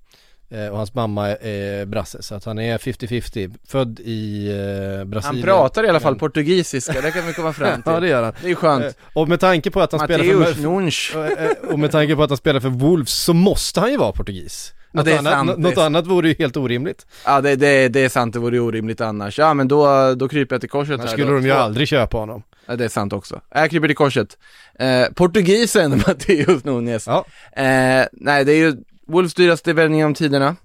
Eh, 0.51 0.67
och 0.67 0.77
hans 0.77 0.93
mamma 0.93 1.27
är 1.29 1.85
brasse, 1.85 2.21
så 2.23 2.35
att 2.35 2.45
han 2.45 2.59
är 2.59 2.77
50-50, 2.77 3.49
född 3.67 3.99
i 3.99 4.49
eh, 4.51 4.97
Han 4.97 5.09
Brasilien. 5.09 5.43
pratar 5.43 5.85
i 5.85 5.89
alla 5.89 5.99
fall 5.99 6.15
portugisiska, 6.15 7.01
det 7.01 7.11
kan 7.11 7.27
vi 7.27 7.33
komma 7.33 7.53
fram 7.53 7.81
till. 7.83 7.91
ja 7.93 7.99
det 7.99 8.07
gör 8.07 8.23
han. 8.23 8.33
Det 8.43 8.49
är 8.51 8.55
skönt. 8.55 8.85
Eh, 8.85 8.91
och 9.13 9.29
med 9.29 9.39
tanke 9.39 9.71
på 9.71 9.81
att 9.81 9.91
han 9.91 10.01
spelar 10.01 10.23
Mateus 10.25 10.55
för, 10.55 10.61
Nunes. 10.63 11.11
eh, 11.15 11.45
eh, 11.45 11.51
och 11.71 11.79
med 11.79 11.91
tanke 11.91 12.15
på 12.15 12.23
att 12.23 12.29
han 12.29 12.37
spelar 12.37 12.59
för 12.59 12.69
Wolves 12.69 13.09
så 13.13 13.33
måste 13.33 13.79
han 13.79 13.91
ju 13.91 13.97
vara 13.97 14.11
portugis. 14.11 14.73
Ja, 14.91 14.97
Något, 14.99 15.07
är 15.07 15.17
annat, 15.17 15.33
sant, 15.33 15.57
något 15.57 15.77
annat 15.77 16.07
vore 16.07 16.27
ju 16.29 16.35
helt 16.39 16.57
orimligt. 16.57 17.05
Ja 17.25 17.41
det, 17.41 17.55
det, 17.55 17.87
det 17.87 17.99
är 17.99 18.09
sant, 18.09 18.33
det 18.33 18.39
vore 18.39 18.59
orimligt 18.59 19.01
annars. 19.01 19.39
Ja 19.39 19.53
men 19.53 19.67
då, 19.67 20.13
då 20.15 20.29
kryper 20.29 20.55
jag 20.55 20.61
till 20.61 20.69
korset 20.69 20.93
Annars 20.93 21.05
här 21.05 21.11
skulle 21.13 21.27
då. 21.31 21.35
de 21.35 21.45
ju 21.45 21.51
aldrig 21.51 21.87
köpa 21.87 22.17
honom. 22.17 22.43
Ja 22.65 22.75
det 22.75 22.85
är 22.85 22.89
sant 22.89 23.13
också. 23.13 23.41
Jag 23.49 23.69
kryper 23.69 23.87
till 23.87 23.95
korset. 23.95 24.37
Eh, 24.79 25.05
portugisen 25.15 25.91
Mateus 26.07 26.63
Nunes. 26.63 27.07
Ja. 27.07 27.25
Eh, 27.51 28.05
nej 28.11 28.45
det 28.45 28.51
är 28.53 28.57
ju 28.57 28.75
Wolves 29.07 29.33
dyraste 29.33 29.73
värvning 29.73 29.99
genom 29.99 30.13
tiderna. 30.13 30.55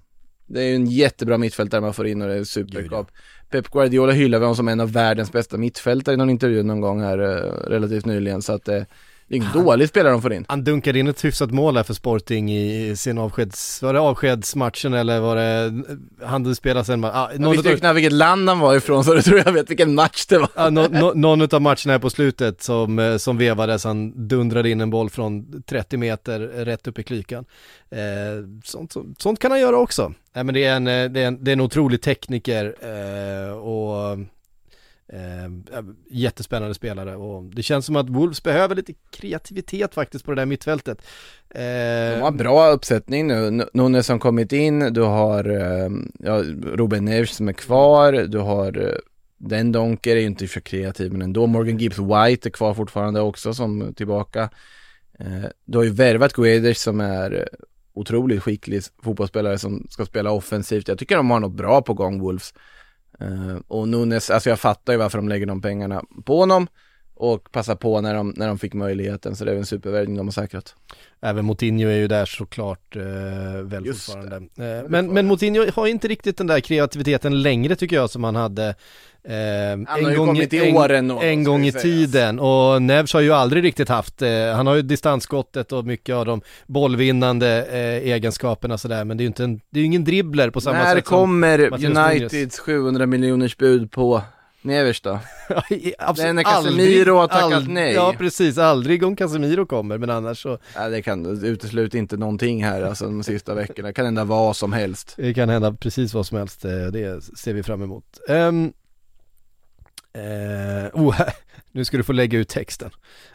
Det 0.47 0.61
är 0.61 0.67
ju 0.67 0.75
en 0.75 0.85
jättebra 0.85 1.37
mittfältare 1.37 1.81
man 1.81 1.93
får 1.93 2.07
in 2.07 2.21
och 2.21 2.27
det 2.27 2.33
är 2.35 2.43
superkap. 2.43 3.07
Pep 3.49 3.69
Guardiola 3.69 4.13
hyllar 4.13 4.39
honom 4.39 4.55
som 4.55 4.67
en 4.67 4.79
av 4.79 4.91
världens 4.91 5.31
bästa 5.31 5.57
mittfältare 5.57 6.13
i 6.13 6.17
någon 6.17 6.29
intervju 6.29 6.63
någon 6.63 6.81
gång 6.81 7.01
här 7.01 7.19
eh, 7.19 7.69
relativt 7.69 8.05
nyligen 8.05 8.41
så 8.41 8.53
att 8.53 8.67
eh, 8.67 8.81
Det 9.27 9.35
är 9.35 9.37
ingen 9.37 9.51
dålig 9.53 9.89
spelare 9.89 10.11
de 10.11 10.21
får 10.21 10.33
in. 10.33 10.45
Han 10.47 10.63
dunkade 10.63 10.99
in 10.99 11.07
ett 11.07 11.25
hyfsat 11.25 11.51
mål 11.51 11.77
här 11.77 11.83
för 11.83 11.93
Sporting 11.93 12.55
i 12.57 12.95
sin 12.95 13.17
avskeds, 13.17 13.81
var 13.81 13.93
det 13.93 13.99
avskedsmatchen 13.99 14.93
eller 14.93 15.19
var 15.19 15.35
det, 15.35 15.83
han 16.25 16.43
hade 16.43 16.55
spelat 16.55 16.87
sen, 16.87 17.03
ah, 17.03 17.29
Jag 17.39 17.51
visste 17.51 17.69
ju 17.69 17.77
knappt 17.77 17.95
vilket 17.95 18.13
land 18.13 18.49
han 18.49 18.59
var 18.59 18.75
ifrån 18.75 19.03
så 19.03 19.13
du 19.13 19.21
tror 19.21 19.41
jag 19.45 19.51
vet 19.51 19.69
vilken 19.69 19.95
match 19.95 20.25
det 20.25 20.37
var. 20.37 20.49
Ja, 20.55 20.69
no, 20.69 20.87
no, 20.91 21.13
någon 21.15 21.41
av 21.41 21.61
matcherna 21.61 21.91
här 21.91 21.99
på 21.99 22.09
slutet 22.09 22.63
som, 22.63 22.99
eh, 22.99 23.17
som 23.17 23.37
vevades, 23.37 23.83
han 23.83 24.27
dundrade 24.27 24.69
in 24.69 24.81
en 24.81 24.89
boll 24.89 25.09
från 25.09 25.63
30 25.63 25.97
meter 25.97 26.39
rätt 26.39 26.87
upp 26.87 26.99
i 26.99 27.03
klykan. 27.03 27.45
Eh, 27.89 27.99
sånt, 28.63 28.91
sånt, 28.91 29.21
sånt 29.21 29.39
kan 29.39 29.51
han 29.51 29.59
göra 29.59 29.77
också. 29.77 30.13
Nej 30.33 30.43
men 30.43 30.53
det 30.53 30.63
är 30.63 30.75
en, 30.75 30.87
eh, 30.87 31.09
det 31.09 31.21
är 31.21 31.27
en, 31.27 31.43
det 31.43 31.51
är 31.51 31.53
en 31.53 31.61
otrolig 31.61 32.01
tekniker 32.01 32.75
eh, 32.81 33.51
och 33.57 34.17
Eh, 35.13 35.83
jättespännande 36.09 36.75
spelare 36.75 37.15
och 37.15 37.43
det 37.43 37.63
känns 37.63 37.85
som 37.85 37.95
att 37.95 38.09
Wolves 38.09 38.43
behöver 38.43 38.75
lite 38.75 38.93
kreativitet 39.11 39.93
faktiskt 39.93 40.25
på 40.25 40.31
det 40.31 40.41
där 40.41 40.45
mittfältet. 40.45 41.01
Eh, 41.49 41.61
De 42.15 42.21
har 42.21 42.31
bra 42.31 42.69
uppsättning 42.69 43.27
nu, 43.27 43.65
Nunes 43.73 44.05
som 44.05 44.19
kommit 44.19 44.51
in, 44.51 44.93
du 44.93 45.01
har 45.01 45.49
eh, 45.49 45.89
ja, 46.19 46.43
Ruben 46.63 47.05
Neves 47.05 47.35
som 47.35 47.47
är 47.47 47.53
kvar, 47.53 48.13
du 48.13 48.37
har 48.37 48.77
eh, 48.77 48.95
den 49.37 49.71
Donker 49.71 50.15
är 50.15 50.19
ju 50.19 50.25
inte 50.25 50.47
för 50.47 50.61
kreativ 50.61 51.11
men 51.11 51.21
ändå, 51.21 51.47
Morgan 51.47 51.77
Gibbs 51.77 51.99
White 51.99 52.49
är 52.49 52.51
kvar 52.51 52.73
fortfarande 52.73 53.21
också 53.21 53.53
som 53.53 53.93
tillbaka. 53.95 54.49
Eh, 55.19 55.45
du 55.65 55.77
har 55.77 55.85
ju 55.85 55.91
värvat 55.91 56.33
Guedes 56.33 56.81
som 56.81 56.99
är 56.99 57.31
eh, 57.31 57.65
otroligt 57.93 58.43
skicklig 58.43 58.81
fotbollsspelare 59.03 59.57
som 59.57 59.87
ska 59.89 60.05
spela 60.05 60.31
offensivt. 60.31 60.87
Jag 60.87 60.97
tycker 60.97 61.17
de 61.17 61.31
har 61.31 61.39
något 61.39 61.57
bra 61.57 61.81
på 61.81 61.93
gång 61.93 62.19
Wolves. 62.19 62.53
Uh, 63.21 63.57
och 63.67 63.87
Nunes, 63.87 64.29
alltså 64.29 64.49
jag 64.49 64.59
fattar 64.59 64.93
ju 64.93 64.99
varför 64.99 65.17
de 65.17 65.29
lägger 65.29 65.45
de 65.45 65.61
pengarna 65.61 66.03
på 66.25 66.39
honom 66.39 66.67
och 67.15 67.51
passar 67.51 67.75
på 67.75 68.01
när 68.01 68.13
de, 68.13 68.33
när 68.37 68.47
de 68.47 68.59
fick 68.59 68.73
möjligheten, 68.73 69.35
så 69.35 69.45
det 69.45 69.51
är 69.51 69.55
en 69.55 69.65
supervärvning 69.65 70.17
de 70.17 70.27
har 70.27 70.31
säkrat. 70.31 70.75
Även 71.21 71.45
Moutinho 71.45 71.89
är 71.89 71.97
ju 71.97 72.07
där 72.07 72.25
såklart 72.25 72.95
eh, 72.95 73.01
väl 73.63 73.85
Just 73.85 74.05
fortfarande. 74.05 74.35
Eh, 74.35 74.83
men, 74.87 75.13
men 75.13 75.27
Moutinho 75.27 75.71
har 75.75 75.87
inte 75.87 76.07
riktigt 76.07 76.37
den 76.37 76.47
där 76.47 76.59
kreativiteten 76.59 77.41
längre 77.41 77.75
tycker 77.75 77.95
jag 77.95 78.09
som 78.09 78.23
han 78.23 78.35
hade 78.35 78.75
han 79.27 79.87
har 79.87 79.97
en 79.97 80.09
ju 80.09 80.17
gång, 80.17 80.27
kommit 80.27 80.53
i 80.53 80.73
åren 80.73 81.11
En, 81.11 81.21
en 81.21 81.43
gång 81.43 81.65
i 81.65 81.71
tiden. 81.71 82.39
Och 82.39 82.81
Nevs 82.81 83.13
har 83.13 83.21
ju 83.21 83.31
aldrig 83.31 83.63
riktigt 83.63 83.89
haft, 83.89 84.21
eh, 84.21 84.29
han 84.55 84.67
har 84.67 84.75
ju 84.75 84.81
distansskottet 84.81 85.71
och 85.71 85.85
mycket 85.85 86.15
av 86.15 86.25
de 86.25 86.41
bollvinnande 86.67 87.65
eh, 87.71 88.11
egenskaperna 88.11 88.77
sådär 88.77 89.03
men 89.03 89.17
det 89.17 89.21
är 89.21 89.25
ju 89.25 89.27
inte 89.27 89.43
en, 89.43 89.61
det 89.69 89.79
är 89.79 89.83
ingen 89.83 90.03
dribbler 90.03 90.49
på 90.49 90.61
samma 90.61 90.77
När 90.77 90.95
sätt 90.95 91.05
kommer 91.05 91.85
Uniteds 91.85 92.59
700 92.59 93.05
miljoners 93.05 93.57
bud 93.57 93.91
på 93.91 94.21
Nevers 94.61 95.01
då? 95.01 95.09
Absolut, 95.97 96.35
när 96.35 96.43
Casemiro 96.43 97.15
har 97.15 97.27
tackat 97.27 97.43
aldrig, 97.43 97.73
nej. 97.73 97.93
Ja 97.93 98.13
precis, 98.17 98.57
aldrig 98.57 99.03
om 99.03 99.15
Casemiro 99.15 99.65
kommer 99.65 99.97
men 99.97 100.09
annars 100.09 100.41
så 100.41 100.57
Nej 100.77 100.89
det 100.89 101.01
kan, 101.01 101.43
utesluta 101.45 101.97
inte 101.97 102.17
någonting 102.17 102.63
här 102.63 102.81
alltså 102.81 103.05
de 103.05 103.23
sista 103.23 103.53
veckorna, 103.53 103.87
det 103.87 103.93
kan 103.93 104.05
hända 104.05 104.23
vad 104.23 104.55
som 104.55 104.73
helst. 104.73 105.13
Det 105.17 105.33
kan 105.33 105.49
hända 105.49 105.73
precis 105.73 106.13
vad 106.13 106.25
som 106.25 106.37
helst, 106.37 106.65
eh, 106.65 106.71
det 106.71 107.23
ser 107.37 107.53
vi 107.53 107.63
fram 107.63 107.83
emot. 107.83 108.05
Um, 108.29 108.73
Eh, 110.15 110.89
oh, 110.93 111.21
nu 111.71 111.85
ska 111.85 111.97
du 111.97 112.03
få 112.03 112.13
lägga 112.13 112.39
ut 112.39 112.49
texten. 112.49 112.89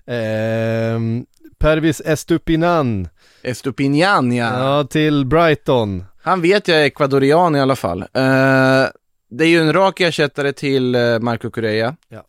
Eh, 0.07 1.25
Pervis 1.59 2.01
Estupinan. 2.05 3.09
Estupinan 3.43 4.33
ja. 4.33 4.59
Ja, 4.59 4.85
till 4.85 5.27
Brighton. 5.27 6.05
Han 6.23 6.43
vet 6.43 6.69
jag 6.69 6.81
är 6.81 6.85
ekvadorian 6.85 7.57
i 7.57 7.61
alla 7.61 7.77
fall. 7.77 8.01
Eh, 8.01 8.87
det 9.31 9.45
är 9.45 9.49
ju 9.49 9.61
en 9.61 9.73
rak 9.73 10.01
ersättare 10.01 10.53
till 10.53 10.95
eh, 10.95 11.19
Marco 11.19 11.51
Correa. 11.51 11.97
Ja. 12.09 12.25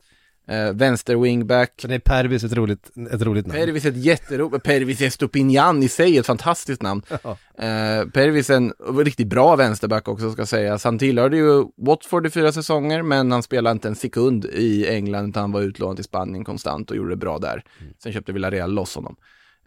Eh, 0.52 0.74
vänster 0.74 1.16
wingback. 1.16 1.74
Sen 1.82 1.92
är 1.92 2.00
Pervis 2.00 2.44
ett 2.44 2.54
roligt, 2.54 2.92
ett 3.12 3.22
roligt 3.22 3.48
namn. 3.48 3.60
Pervis 3.60 3.86
är 3.86 3.90
ett 3.90 3.98
jätteroligt, 3.98 4.64
Pervis 4.64 5.02
Estopinian 5.02 5.84
i 5.84 5.90
sig 5.90 6.18
ett 6.18 6.26
fantastiskt 6.26 6.82
namn. 6.82 7.02
Ja. 7.10 7.38
Eh, 7.66 8.08
Pervis 8.08 8.50
är 8.50 8.56
en 8.56 8.74
riktigt 8.98 9.28
bra 9.28 9.56
vänsterback 9.56 10.08
också 10.08 10.32
ska 10.32 10.46
sägas. 10.46 10.84
Han 10.84 11.00
tillhörde 11.00 11.38
ju 11.38 11.66
Watford 11.78 12.28
i 12.28 12.30
fyra 12.30 12.52
säsonger 12.52 13.02
men 13.02 13.32
han 13.32 13.44
spelade 13.44 13.72
inte 13.72 13.88
en 13.88 13.96
sekund 13.96 14.46
i 14.46 14.88
England 14.88 15.30
utan 15.30 15.42
han 15.42 15.52
var 15.52 15.62
utlånad 15.62 15.96
till 15.96 16.06
Spanien 16.06 16.46
konstant 16.46 16.92
och 16.92 16.98
gjorde 16.98 17.10
det 17.10 17.16
bra 17.16 17.38
där. 17.38 17.64
Mm. 17.82 17.94
Sen 18.04 18.14
köpte 18.14 18.32
Villarreal 18.32 18.74
loss 18.74 18.96
honom. 18.96 19.16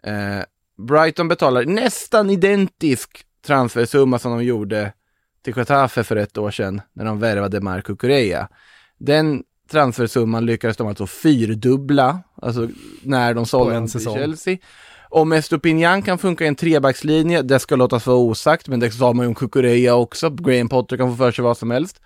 Eh, 0.03 0.43
Brighton 0.77 1.27
betalar 1.27 1.65
nästan 1.65 2.29
identisk 2.29 3.25
transfersumma 3.45 4.19
som 4.19 4.31
de 4.31 4.43
gjorde 4.43 4.93
till 5.43 5.53
Getafe 5.57 6.03
för 6.03 6.15
ett 6.15 6.37
år 6.37 6.51
sedan 6.51 6.81
när 6.93 7.05
de 7.05 7.19
värvade 7.19 7.61
Marco 7.61 7.95
Correa. 7.95 8.47
Den 8.97 9.43
transfersumman 9.71 10.45
lyckades 10.45 10.77
de 10.77 10.87
alltså 10.87 11.07
fyrdubbla, 11.07 12.19
alltså 12.41 12.69
när 13.01 13.33
de 13.33 13.45
sålde 13.45 13.73
honom 13.73 13.89
till 13.89 14.01
Chelsea. 14.01 14.57
Om 15.09 15.31
Estopinian 15.31 16.01
kan 16.01 16.17
funka 16.17 16.43
i 16.43 16.47
en 16.47 16.55
trebackslinje, 16.55 17.41
det 17.41 17.59
ska 17.59 17.75
låtas 17.75 18.07
vara 18.07 18.17
osagt, 18.17 18.67
men 18.67 18.79
det 18.79 18.91
sa 18.91 19.13
man 19.13 19.23
ju 19.23 19.27
om 19.27 19.35
Kukureya 19.35 19.95
också. 19.95 20.29
Graham 20.29 20.69
Potter 20.69 20.97
kan 20.97 21.11
få 21.11 21.17
för 21.17 21.31
sig 21.31 21.43
vad 21.43 21.57
som 21.57 21.71
helst. 21.71 22.01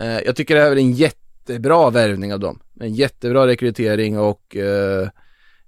Eh, 0.00 0.18
jag 0.18 0.36
tycker 0.36 0.54
det 0.54 0.60
här 0.60 0.70
är 0.70 0.76
en 0.76 0.92
jättebra 0.92 1.90
värvning 1.90 2.34
av 2.34 2.40
dem. 2.40 2.58
En 2.80 2.94
jättebra 2.94 3.46
rekrytering 3.46 4.18
och 4.18 4.56
eh, 4.56 5.08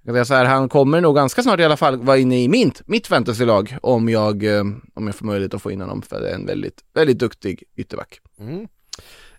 jag 0.03 0.14
kan 0.14 0.14
säga 0.14 0.24
så 0.24 0.35
här, 0.35 0.45
han 0.45 0.68
kommer 0.68 1.01
nog 1.01 1.14
ganska 1.14 1.43
snart 1.43 1.61
i 1.61 1.64
alla 1.64 1.76
fall 1.76 1.97
vara 1.97 2.18
inne 2.18 2.43
i 2.43 2.49
mitt, 2.49 2.82
mitt 2.89 3.07
fantasylag 3.07 3.76
om 3.82 4.09
jag, 4.09 4.45
eh, 4.45 4.64
om 4.95 5.07
jag 5.07 5.14
får 5.14 5.26
möjlighet 5.26 5.55
att 5.55 5.62
få 5.62 5.70
in 5.70 5.80
honom 5.80 6.03
för 6.03 6.20
det 6.20 6.30
är 6.30 6.35
en 6.35 6.47
väldigt, 6.47 6.80
väldigt 6.95 7.18
duktig 7.18 7.62
ytterback. 7.76 8.20
Mm. 8.41 8.66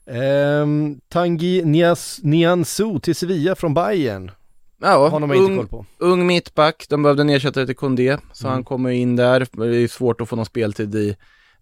Um, 0.08 1.02
Tangi 1.10 1.62
Nias, 1.66 2.20
Niansu 2.24 3.00
till 3.00 3.16
Sevilla 3.16 3.56
från 3.56 3.74
Bayern. 3.74 4.32
Ja, 4.82 5.08
Honom 5.08 5.30
har 5.30 5.38
ung, 5.38 5.58
koll 5.58 5.68
på. 5.68 5.86
ung 5.98 6.28
mittback, 6.28 6.86
de 6.90 7.04
behövde 7.04 7.22
en 7.22 7.30
ersättare 7.30 7.66
till 7.66 7.76
Kondé, 7.76 8.18
så 8.34 8.48
mm. 8.48 8.54
han 8.54 8.64
kommer 8.64 8.90
in 8.90 9.16
där. 9.16 9.48
Det 9.52 9.78
är 9.78 9.88
svårt 9.88 10.22
att 10.22 10.30
få 10.30 10.36
någon 10.36 10.46
speltid 10.46 10.96
i 10.96 11.16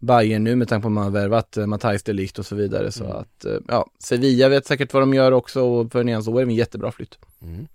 Bayern 0.06 0.44
nu 0.44 0.56
med 0.56 0.68
tanke 0.68 0.82
på 0.82 0.88
att 0.88 0.94
man 0.94 1.04
har 1.04 1.12
värvat 1.12 1.58
eh, 1.58 1.66
Matthijs 1.66 2.04
de 2.04 2.14
Ligt 2.14 2.40
och 2.40 2.46
så 2.46 2.56
vidare. 2.56 2.92
Så 2.92 3.04
mm. 3.04 3.18
att, 3.18 3.46
eh, 3.46 3.58
ja, 3.68 3.90
Sevilla 4.00 4.50
vet 4.50 4.66
säkert 4.66 4.94
vad 4.94 5.02
de 5.02 5.14
gör 5.14 5.32
också 5.32 5.62
och 5.62 5.92
för 5.92 6.04
Niansu 6.04 6.32
är 6.32 6.36
det 6.36 6.42
en 6.42 6.50
jättebra 6.50 6.92
flytt. 6.92 7.18
Mm. 7.42 7.68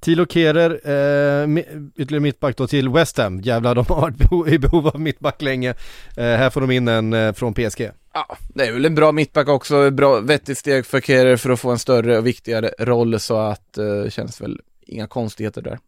Tilo 0.00 0.26
Kerer, 0.26 0.70
eh, 0.70 1.64
ytterligare 1.96 2.20
mittback 2.20 2.56
då 2.56 2.66
till 2.66 2.88
West 2.88 3.18
Ham. 3.18 3.40
Jävlar, 3.40 3.74
de 3.74 3.84
har 3.88 4.00
varit 4.00 4.52
i 4.52 4.58
behov 4.58 4.86
av 4.86 5.00
mittback 5.00 5.42
länge. 5.42 5.70
Eh, 6.16 6.24
här 6.24 6.50
får 6.50 6.60
de 6.60 6.70
in 6.70 6.88
en 6.88 7.12
eh, 7.12 7.32
från 7.32 7.54
PSG. 7.54 7.90
Ja, 8.12 8.36
det 8.54 8.66
är 8.66 8.72
väl 8.72 8.84
en 8.84 8.94
bra 8.94 9.12
mittback 9.12 9.48
också, 9.48 9.90
bra, 9.90 10.20
vettigt 10.20 10.58
steg 10.58 10.86
för 10.86 11.00
Kerer 11.00 11.36
för 11.36 11.50
att 11.50 11.60
få 11.60 11.70
en 11.70 11.78
större 11.78 12.18
och 12.18 12.26
viktigare 12.26 12.70
roll 12.78 13.20
så 13.20 13.36
att 13.36 13.78
eh, 13.78 14.08
känns 14.08 14.40
väl 14.40 14.60
inga 14.86 15.06
konstigheter 15.06 15.62
där. 15.62 15.78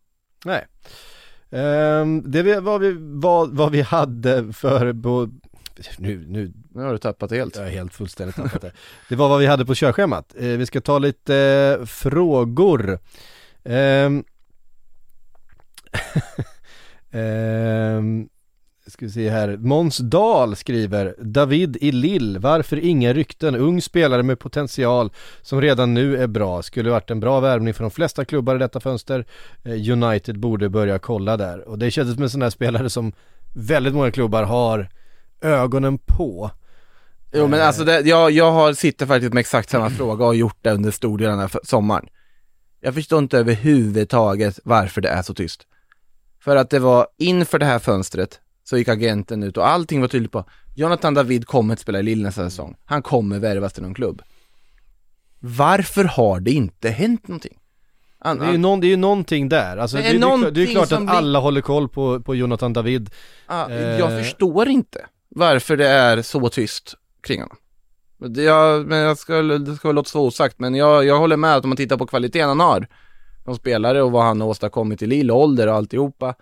Nej. 0.44 0.66
Um, 1.51 2.30
det 2.30 2.61
var 2.61 2.78
vi, 2.78 2.96
vad, 2.99 3.57
vad 3.57 3.72
vi 3.72 3.80
hade 3.80 4.53
för, 4.53 5.03
på, 5.03 5.28
nu, 5.99 6.24
nu, 6.29 6.53
nu 6.74 6.83
har 6.83 6.93
du 6.93 6.99
tappat 6.99 7.31
helt. 7.31 7.57
Jag 7.57 7.66
är 7.66 7.70
helt 7.70 7.95
fullständigt 7.95 8.37
tappat 8.37 8.62
det. 8.62 8.72
Det 9.09 9.16
var 9.16 9.29
vad 9.29 9.41
vi 9.41 9.47
hade 9.47 9.66
på 9.66 9.74
körschemat. 9.74 10.35
Eh, 10.39 10.47
vi 10.47 10.66
ska 10.66 10.81
ta 10.81 10.99
lite 10.99 11.37
eh, 11.81 11.87
frågor. 11.87 12.99
Um, 13.62 14.24
ska 18.87 19.07
vi 19.07 19.12
se 19.12 19.31
här, 19.31 19.57
Måns 19.57 19.99
Dahl 19.99 20.57
skriver 20.57 21.14
David 21.18 21.76
i 21.81 21.93
Lill, 21.93 22.39
varför 22.39 22.76
inga 22.76 23.12
rykten? 23.12 23.57
Ung 23.57 23.83
spelare 23.83 24.22
med 24.22 24.39
potential 24.39 25.11
som 25.43 25.61
redan 25.61 25.95
nu 25.95 26.16
är 26.16 26.26
bra, 26.26 26.62
skulle 26.62 26.91
varit 26.91 27.11
en 27.11 27.20
bra 27.20 27.41
värvning 27.41 27.74
för 27.74 27.85
de 27.85 27.91
flesta 27.91 28.24
klubbar 28.24 28.57
i 28.57 28.59
detta 28.59 28.81
fönster 28.81 29.26
eh, 29.64 29.93
United 29.93 30.39
borde 30.39 30.68
börja 30.68 30.99
kolla 30.99 31.37
där 31.37 31.68
och 31.68 31.79
det 31.79 31.91
kändes 31.91 32.14
som 32.14 32.22
en 32.22 32.31
sån 32.31 32.43
här 32.43 32.51
spelare 32.51 32.91
som 32.91 33.12
väldigt 33.55 33.95
många 33.95 34.11
klubbar 34.11 34.43
har 34.43 34.89
ögonen 35.41 35.99
på. 35.99 36.51
Jo 37.32 37.47
men 37.47 37.61
alltså 37.61 37.84
det, 37.84 38.01
jag, 38.01 38.30
jag 38.30 38.53
har, 38.53 38.72
sitter 38.72 39.07
faktiskt 39.07 39.32
med 39.32 39.41
exakt 39.41 39.70
samma 39.70 39.91
fråga 39.91 40.26
och 40.26 40.36
gjort 40.36 40.59
det 40.62 40.70
under 40.70 40.91
stor 40.91 41.18
del 41.18 41.26
av 41.26 41.32
den 41.32 41.41
här 41.41 41.61
sommaren. 41.62 42.09
Jag 42.80 42.95
förstår 42.95 43.18
inte 43.18 43.39
överhuvudtaget 43.39 44.61
varför 44.64 45.01
det 45.01 45.09
är 45.09 45.22
så 45.22 45.34
tyst. 45.34 45.66
För 46.41 46.57
att 46.57 46.70
det 46.70 46.78
var 46.78 47.07
inför 47.18 47.59
det 47.59 47.66
här 47.66 47.78
fönstret 47.78 48.41
så 48.64 48.78
gick 48.78 48.89
agenten 48.89 49.43
ut 49.43 49.57
och 49.57 49.68
allting 49.68 50.01
var 50.01 50.09
tydligt 50.09 50.32
på 50.32 50.45
Jonathan 50.74 51.14
David 51.14 51.47
kommer 51.47 51.74
att 51.74 51.80
spela 51.80 51.99
i 51.99 52.03
Lille 52.03 52.22
nästa 52.22 52.51
säsong. 52.51 52.76
Han 52.84 53.03
kommer 53.03 53.39
värvas 53.39 53.72
till 53.72 53.82
någon 53.82 53.95
klubb. 53.95 54.22
Varför 55.41 56.05
har 56.05 56.41
det 56.41 56.51
inte 56.51 56.91
hänt 56.91 57.28
någonting? 57.28 57.59
An 58.20 58.39
det, 58.39 58.47
är 58.47 58.53
ju 58.53 58.59
någon, 58.59 58.80
det 58.80 58.86
är 58.86 58.89
ju 58.89 58.97
någonting 58.97 59.49
där, 59.49 59.76
alltså 59.76 59.97
det 59.97 60.03
är, 60.03 60.12
det, 60.12 60.45
det, 60.45 60.51
det 60.51 60.62
är 60.62 60.66
klart 60.66 60.93
att 60.93 61.09
alla 61.09 61.39
håller 61.39 61.61
koll 61.61 61.89
på, 61.89 62.20
på 62.20 62.34
Jonathan 62.34 62.72
David. 62.72 63.11
Ah, 63.47 63.70
eh... 63.70 63.99
Jag 63.99 64.24
förstår 64.24 64.68
inte 64.68 65.07
varför 65.29 65.76
det 65.76 65.89
är 65.89 66.22
så 66.22 66.49
tyst 66.49 66.95
kring 67.20 67.41
honom 67.41 67.57
det, 68.18 68.43
jag, 68.43 68.87
men 68.87 68.99
jag 68.99 69.18
ska, 69.18 69.43
det 69.43 69.76
ska 69.76 69.89
väl 69.89 69.95
låta 69.95 70.09
så 70.09 70.26
osagt, 70.26 70.59
men 70.59 70.74
jag, 70.74 71.05
jag 71.05 71.18
håller 71.18 71.37
med 71.37 71.57
att 71.57 71.64
om 71.64 71.70
man 71.70 71.76
tittar 71.76 71.97
på 71.97 72.07
kvaliteten 72.07 72.49
han 72.49 72.61
har 72.61 72.87
som 73.45 73.57
spelare 73.57 74.03
och 74.03 74.12
vad 74.12 74.24
han 74.24 74.41
har 74.41 74.49
åstadkommit 74.49 75.03
i 75.03 75.07
Lille 75.07 75.33
ålder 75.33 75.66
och 75.66 75.74
alltihopa 75.74 76.35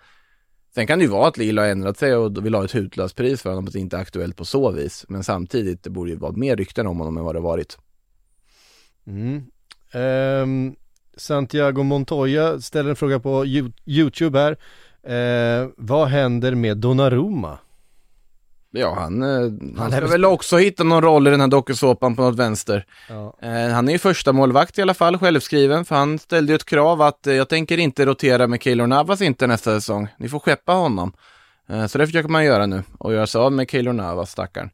Sen 0.75 0.87
kan 0.87 0.99
det 0.99 1.05
ju 1.05 1.11
vara 1.11 1.27
att 1.27 1.37
Lille 1.37 1.61
har 1.61 1.67
ändrat 1.67 1.97
sig 1.97 2.15
och 2.15 2.45
vill 2.45 2.55
ha 2.55 2.65
ett 2.65 2.75
hutlöst 2.75 3.15
pris 3.15 3.41
för 3.41 3.49
honom, 3.49 3.65
att 3.65 3.73
det 3.73 3.79
inte 3.79 3.97
är 3.97 4.01
aktuellt 4.01 4.35
på 4.35 4.45
så 4.45 4.71
vis. 4.71 5.05
Men 5.09 5.23
samtidigt, 5.23 5.83
det 5.83 5.89
borde 5.89 6.11
ju 6.11 6.17
vara 6.17 6.31
mer 6.31 6.55
rykten 6.55 6.87
om 6.87 6.99
honom 6.99 7.17
än 7.17 7.23
vad 7.23 7.35
det 7.35 7.39
varit. 7.39 7.77
Mm. 9.07 9.43
Um, 9.93 10.75
Santiago 11.17 11.83
Montoya 11.83 12.61
ställer 12.61 12.89
en 12.89 12.95
fråga 12.95 13.19
på 13.19 13.45
Youtube 13.85 14.39
här. 14.39 14.57
Uh, 15.63 15.69
vad 15.77 16.07
händer 16.07 16.55
med 16.55 16.77
Donnarumma? 16.77 17.57
Ja, 18.71 18.93
han, 18.93 19.21
eh, 19.21 19.27
han 19.29 19.75
Han 19.77 19.91
ska 19.91 20.07
väl 20.07 20.25
också 20.25 20.57
hitta 20.57 20.83
någon 20.83 21.03
roll 21.03 21.27
i 21.27 21.31
den 21.31 21.41
här 21.41 21.47
dokusåpan 21.47 22.15
på 22.15 22.21
något 22.21 22.35
vänster. 22.35 22.85
Ja. 23.09 23.37
Eh, 23.41 23.73
han 23.73 23.87
är 23.87 23.91
ju 23.91 23.99
första 23.99 24.33
målvakt 24.33 24.79
i 24.79 24.81
alla 24.81 24.93
fall, 24.93 25.17
självskriven, 25.17 25.85
för 25.85 25.95
han 25.95 26.19
ställde 26.19 26.51
ju 26.51 26.55
ett 26.55 26.65
krav 26.65 27.01
att 27.01 27.27
eh, 27.27 27.33
jag 27.33 27.49
tänker 27.49 27.77
inte 27.77 28.05
rotera 28.05 28.47
med 28.47 28.63
Keylor 28.63 28.87
Navas 28.87 29.21
inte 29.21 29.47
nästa 29.47 29.79
säsong. 29.79 30.07
Ni 30.17 30.29
får 30.29 30.39
skeppa 30.39 30.71
honom. 30.71 31.13
Eh, 31.69 31.87
så 31.87 31.97
det 31.97 32.07
försöker 32.07 32.29
man 32.29 32.45
göra 32.45 32.65
nu 32.65 32.83
och 32.97 33.13
göra 33.13 33.27
sig 33.27 33.41
av 33.41 33.51
med 33.51 33.69
Keylor 33.69 33.93
Navas, 33.93 34.31
stackaren. 34.31 34.69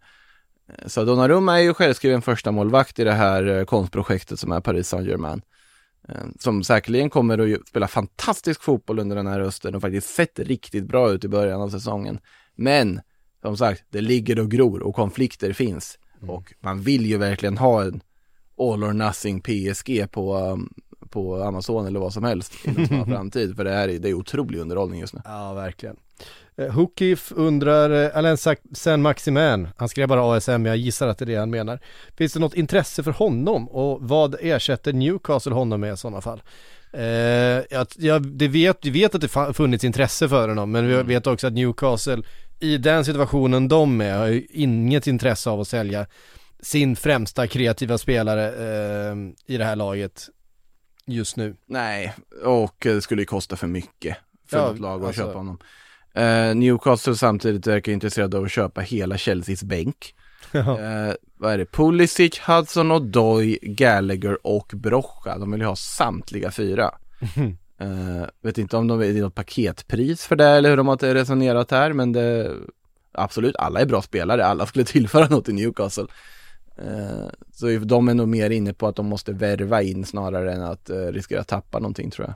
Eh, 0.70 0.88
så 0.88 1.04
Donnarumma 1.04 1.60
är 1.60 1.64
ju 1.64 1.74
självskriven 1.74 2.22
första 2.22 2.52
målvakt 2.52 3.00
i 3.00 3.04
det 3.04 3.14
här 3.14 3.48
eh, 3.48 3.66
konstprojektet 3.66 4.40
som 4.40 4.52
är 4.52 4.60
Paris 4.60 4.88
Saint-Germain. 4.88 5.42
Som 6.40 6.64
säkerligen 6.64 7.10
kommer 7.10 7.54
att 7.54 7.68
spela 7.68 7.88
fantastisk 7.88 8.64
fotboll 8.64 9.00
under 9.00 9.16
den 9.16 9.28
här 9.28 9.40
hösten 9.40 9.76
och 9.76 9.82
faktiskt 9.82 10.10
sett 10.10 10.40
riktigt 10.40 10.88
bra 10.88 11.12
ut 11.12 11.24
i 11.24 11.28
början 11.28 11.62
av 11.62 11.70
säsongen. 11.70 12.20
Men 12.56 13.02
som 13.44 13.58
sagt, 13.58 13.84
det 13.90 14.02
ligger 14.02 14.40
och 14.40 14.52
gror 14.52 14.84
och 14.84 14.96
konflikter 14.96 15.54
finns. 15.54 16.00
Och 16.28 16.54
man 16.60 16.82
vill 16.82 17.06
ju 17.06 17.18
verkligen 17.18 17.58
ha 17.58 17.82
en 17.84 18.02
all 18.60 18.84
or 18.84 18.94
nothing 18.94 19.42
PSG 19.42 20.12
på, 20.12 20.38
um, 20.38 20.74
på 21.10 21.44
Amazon 21.44 21.88
eller 21.88 22.00
vad 22.00 22.14
som 22.14 22.24
helst 22.24 22.54
i 22.66 22.70
en 22.70 22.88
snar 22.88 23.06
framtid. 23.16 23.56
För 23.56 23.64
det 23.64 23.72
här 23.72 23.90
är, 23.90 24.00
det 24.00 24.10
är 24.10 24.14
otrolig 24.14 24.60
underhållning 24.60 25.00
just 25.00 25.14
nu. 25.14 25.22
Ja, 25.26 25.54
verkligen. 25.54 25.96
Eh, 26.58 26.70
Hookif 26.74 27.32
undrar, 27.36 27.90
eh, 28.06 28.18
Alain 28.18 28.36
Sac- 28.36 28.74
Saint-Maximin, 28.74 29.68
han 29.78 29.90
skrev 29.90 30.08
bara 30.08 30.38
ASM, 30.38 30.52
men 30.52 30.66
jag 30.66 30.78
gissar 30.78 31.08
att 31.08 31.18
det 31.18 31.24
är 31.26 31.28
det 31.28 31.36
han 31.36 31.50
menar. 31.50 31.80
Finns 32.18 32.34
det 32.34 32.40
något 32.40 32.54
intresse 32.54 33.04
för 33.04 33.12
honom 33.12 33.70
och 33.70 33.98
vad 34.02 34.36
ersätter 34.42 34.94
Newcastle 34.94 35.54
honom 35.54 35.82
med 35.82 35.94
i 35.94 35.98
sådana 35.98 36.22
fall? 36.22 36.42
Eh, 36.94 37.04
jag, 37.70 37.88
jag, 37.98 38.28
det 38.28 38.48
vet, 38.48 38.78
vi 38.86 38.90
vet 38.90 39.16
att 39.16 39.22
det 39.22 39.54
funnits 39.54 39.84
intresse 39.84 40.30
för 40.30 40.48
honom, 40.50 40.72
men 40.72 40.88
vi 40.88 41.04
vet 41.04 41.28
också 41.28 41.48
att 41.48 41.54
Newcastle 41.54 42.24
i 42.64 42.78
den 42.78 43.06
situationen 43.06 43.68
de 43.68 44.02
är 44.02 44.18
har 44.18 44.28
ju 44.28 44.46
inget 44.50 45.08
intresse 45.08 45.50
av 45.50 45.62
att 45.62 45.68
sälja 45.68 46.06
sin 46.60 46.96
främsta 46.96 47.48
kreativa 47.48 47.98
spelare 47.98 48.48
eh, 48.48 49.16
i 49.46 49.58
det 49.58 49.66
här 49.66 49.76
laget 49.76 50.30
just 51.06 51.38
nu. 51.38 51.56
Nej, 51.66 52.14
och 52.44 52.86
eh, 52.86 52.96
det 52.96 53.02
skulle 53.02 53.22
ju 53.22 53.26
kosta 53.26 53.56
för 53.56 53.68
mycket 53.68 54.18
för 54.48 54.58
Ja, 54.58 54.68
något 54.68 54.80
lag 54.80 55.02
att 55.02 55.08
alltså- 55.08 55.22
köpa 55.22 55.38
honom. 55.38 55.58
Eh, 56.16 56.56
Newcastle 56.56 57.16
samtidigt 57.16 57.68
verkar 57.68 57.92
intresserade 57.92 58.38
av 58.38 58.44
att 58.44 58.52
köpa 58.52 58.82
hela 58.82 59.18
Chelseas 59.18 59.64
bänk. 59.64 60.16
Eh, 60.54 61.14
vad 61.38 61.54
är 61.54 61.58
det? 61.58 61.66
Pulisic, 61.66 62.40
Hudson 62.40 62.92
Odoi, 62.92 63.60
Gallagher 63.62 64.48
och 64.48 64.72
Brocha. 64.74 65.38
De 65.38 65.52
vill 65.52 65.62
ju 65.62 65.68
ha 65.68 65.76
samtliga 65.76 66.52
fyra. 66.52 66.92
Uh, 67.84 68.26
vet 68.42 68.58
inte 68.58 68.78
om 68.78 68.88
de 68.88 69.00
det 69.00 69.08
är 69.08 69.14
något 69.14 69.36
paketpris 69.36 70.26
för 70.26 70.36
det 70.36 70.48
eller 70.48 70.70
hur 70.70 70.78
de 70.78 70.88
har 70.88 70.98
resonerat 70.98 71.72
här, 71.72 71.94
men 71.94 72.12
det 72.12 72.52
absolut, 73.12 73.56
alla 73.56 73.80
är 73.80 73.86
bra 73.86 74.02
spelare, 74.02 74.46
alla 74.46 74.66
skulle 74.66 74.86
tillföra 74.86 75.28
något 75.28 75.48
eh, 75.48 75.56
i 75.56 75.58
Newcastle. 75.58 76.08
Uh, 76.82 77.28
så 77.52 77.66
de 77.68 78.08
är 78.08 78.14
nog 78.14 78.28
mer 78.28 78.50
inne 78.50 78.74
på 78.74 78.88
att 78.88 78.96
de 78.96 79.06
måste 79.06 79.34
värva 79.34 79.82
in 79.82 80.06
snarare 80.06 80.54
än 80.54 80.62
att 80.64 80.90
uh, 80.90 80.96
riskera 80.96 81.42
att 81.42 81.48
tappa 81.48 81.80
någonting 81.80 82.12
tror 82.12 82.28
jag. 82.28 82.36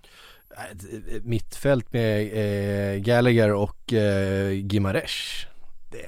Mittfält 1.23 1.93
med 1.93 2.21
eh, 2.33 2.99
Gallagher 2.99 3.53
och 3.53 3.93
eh, 3.93 4.51
Gimaresh. 4.51 5.47
Det 5.91 6.05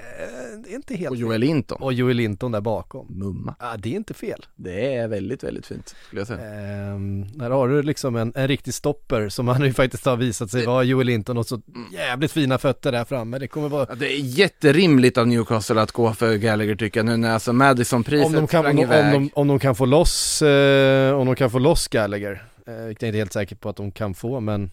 är, 0.70 0.76
inte 0.76 0.96
helt 0.96 1.12
Och 1.12 1.18
Joel 1.18 1.42
Linton. 1.42 1.82
Och 1.82 1.94
Joel 1.94 2.18
Linton 2.18 2.52
där 2.52 2.62
bakom. 2.62 3.08
Mumma. 3.10 3.56
Ja, 3.60 3.76
det 3.78 3.90
är 3.90 3.96
inte 3.96 4.14
fel. 4.14 4.46
Det 4.56 4.96
är 4.96 5.08
väldigt, 5.08 5.44
väldigt 5.44 5.66
fint 5.66 5.96
skulle 6.06 6.22
jag 6.22 6.28
säga. 6.28 6.40
Ehm, 6.40 7.26
här 7.40 7.50
har 7.50 7.68
du 7.68 7.84
liksom 7.84 8.16
en, 8.16 8.34
en 8.36 8.48
riktig 8.48 8.74
stopper 8.74 9.30
som 9.30 9.48
han 9.48 9.62
ju 9.62 9.74
faktiskt 9.74 10.06
har 10.06 10.18
visat 10.18 10.52
sig 10.52 10.66
vara 10.66 10.84
Joel 10.84 11.08
Linton 11.08 11.38
och 11.38 11.46
så 11.46 11.62
jävligt 11.92 12.32
fina 12.32 12.58
fötter 12.58 12.92
där 12.92 13.06
framme. 13.06 13.40
Det 13.40 13.48
kommer 13.48 13.70
vara 13.70 13.86
Ja, 13.90 13.96
det 13.96 14.14
är 14.14 14.20
jätterimligt 14.20 15.18
av 15.18 15.28
Newcastle 15.28 15.82
att 15.82 15.92
gå 15.92 16.14
för 16.14 16.36
Gallagher 16.36 16.76
tycker 16.76 17.00
jag 17.00 17.06
nu 17.06 17.18
när 17.18 17.32
alltså 17.32 17.54
Madison-priset 17.54 18.26
om 18.26 18.34
de, 18.34 18.48
kan, 18.48 18.66
om, 18.66 18.72
sprang 18.72 18.76
de, 18.76 18.82
iväg. 18.82 19.16
om, 19.16 19.24
de, 19.24 19.30
om 19.34 19.48
de 19.48 19.60
kan 19.60 19.76
få 19.76 19.86
loss, 19.86 20.42
eh, 20.42 21.16
om 21.16 21.26
de 21.26 21.36
kan 21.36 21.52
få 21.52 21.60
loss 21.60 21.88
Gallagher. 21.88 22.44
Eh, 22.68 22.74
vilket 22.74 23.02
jag 23.02 23.10
inte 23.10 23.18
är 23.18 23.20
helt 23.20 23.34
säker 23.34 23.56
på 23.56 23.70
att 23.70 23.76
de 23.76 23.92
kan 23.92 24.14
få 24.14 24.40
men 24.40 24.72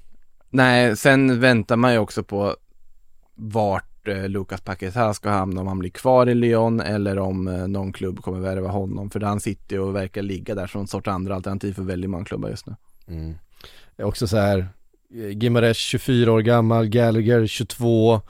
Nej, 0.50 0.96
sen 0.96 1.40
väntar 1.40 1.76
man 1.76 1.92
ju 1.92 1.98
också 1.98 2.22
på 2.22 2.57
vart 3.34 3.95
Lucas 4.07 4.61
Paquetá 4.61 5.14
ska 5.14 5.30
hamna, 5.30 5.61
om 5.61 5.66
han 5.66 5.78
blir 5.78 5.90
kvar 5.90 6.28
i 6.28 6.34
Lyon 6.34 6.80
eller 6.80 7.18
om 7.18 7.48
eh, 7.48 7.68
någon 7.68 7.92
klubb 7.92 8.20
kommer 8.20 8.40
värva 8.40 8.68
honom. 8.68 9.11
För 9.11 9.20
han 9.20 9.40
sitter 9.40 9.80
och 9.80 9.96
verkar 9.96 10.22
ligga 10.22 10.54
där 10.54 10.66
som 10.66 10.80
en 10.80 10.86
sorts 10.86 11.09
andra 11.09 11.34
alternativ 11.34 11.72
för 11.72 11.82
väldigt 11.82 12.11
många 12.11 12.24
klubbar 12.24 12.48
just 12.48 12.66
nu. 12.66 12.74
Det 13.96 14.02
är 14.02 14.07
också 14.07 14.26
så 14.26 14.36
här, 14.36 14.68
eh, 15.14 15.38
Gimaresh 15.38 15.80
24 15.80 16.32
år 16.32 16.40
gammal, 16.40 16.86
Gallagher 16.86 17.46
22. 17.46 18.20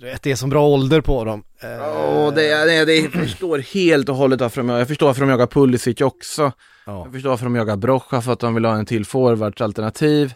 Du 0.00 0.06
vet, 0.06 0.22
Det 0.22 0.30
är 0.30 0.36
som 0.36 0.50
bra 0.50 0.66
ålder 0.68 1.00
på 1.00 1.24
dem. 1.24 1.44
Eh, 1.60 1.68
Åh, 1.68 2.34
det, 2.34 2.64
det, 2.64 2.84
det, 2.84 3.10
förstår 3.10 3.58
helt 3.58 4.08
och 4.08 4.16
hållet 4.16 4.40
varför 4.40 4.60
de, 4.60 4.68
jag 4.68 4.88
förstår 4.88 5.06
varför 5.06 5.20
de 5.20 5.30
jagar 5.30 5.46
Pulisic 5.46 6.00
också. 6.00 6.52
Ja. 6.86 7.04
Jag 7.04 7.12
förstår 7.12 7.30
varför 7.30 7.44
de 7.44 7.54
jagar 7.56 7.76
Brocha 7.76 8.22
för 8.22 8.32
att 8.32 8.40
de 8.40 8.54
vill 8.54 8.64
ha 8.64 8.76
en 8.76 8.86
till 8.86 9.04
forwardsalternativ. 9.04 10.34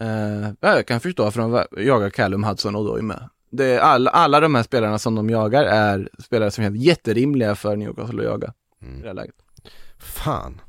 Uh, 0.00 0.48
jag 0.60 0.86
kan 0.86 1.00
förstå 1.00 1.24
varför 1.24 1.40
de 1.40 1.64
jagar 1.84 2.10
Callum 2.10 2.44
Hudson 2.44 2.76
och 2.76 2.84
då 2.84 3.02
med. 3.02 3.28
Det 3.50 3.64
är 3.64 3.78
alla, 3.78 4.10
alla 4.10 4.40
de 4.40 4.54
här 4.54 4.62
spelarna 4.62 4.98
som 4.98 5.14
de 5.14 5.30
jagar 5.30 5.64
är 5.64 6.08
spelare 6.24 6.50
som 6.50 6.64
är 6.64 6.70
jätterimliga 6.70 7.54
för 7.54 7.76
Newcastle 7.76 8.18
att 8.18 8.24
jaga 8.24 8.52
i 8.82 9.00
det 9.00 9.06
här 9.06 9.14
läget. 9.14 9.34
Fan. 9.98 10.60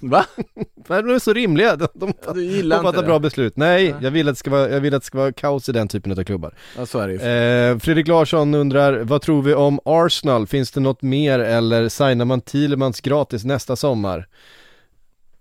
Va? 0.00 0.26
De 0.86 0.92
är 0.92 1.18
så 1.18 1.32
rimliga, 1.32 1.76
de, 1.76 1.88
de, 1.94 2.12
Ja, 2.26 2.32
du 2.32 2.44
gillar 2.44 2.76
de 2.76 2.82
fattar 2.82 3.06
bra 3.06 3.18
beslut. 3.18 3.56
Nej, 3.56 3.94
jag 4.00 4.10
vill 4.10 4.28
att 4.28 4.34
det 4.34 4.38
ska 4.38 4.50
vara, 4.50 4.70
jag 4.70 4.80
vill 4.80 4.94
att 4.94 5.02
det 5.02 5.06
ska 5.06 5.18
vara 5.18 5.32
kaos 5.32 5.68
i 5.68 5.72
den 5.72 5.88
typen 5.88 6.12
av 6.12 6.24
klubbar. 6.24 6.54
Ja, 6.76 6.86
så 6.86 6.98
är 6.98 7.08
det 7.08 7.14
ju. 7.14 7.72
Eh, 7.72 7.78
Fredrik 7.78 8.08
Larsson 8.08 8.54
undrar, 8.54 9.00
vad 9.00 9.22
tror 9.22 9.42
vi 9.42 9.54
om 9.54 9.80
Arsenal? 9.84 10.46
Finns 10.46 10.70
det 10.70 10.80
något 10.80 11.02
mer 11.02 11.38
eller 11.38 11.88
signar 11.88 12.24
man 12.24 12.40
Thielemans 12.40 13.00
gratis 13.00 13.44
nästa 13.44 13.76
sommar? 13.76 14.28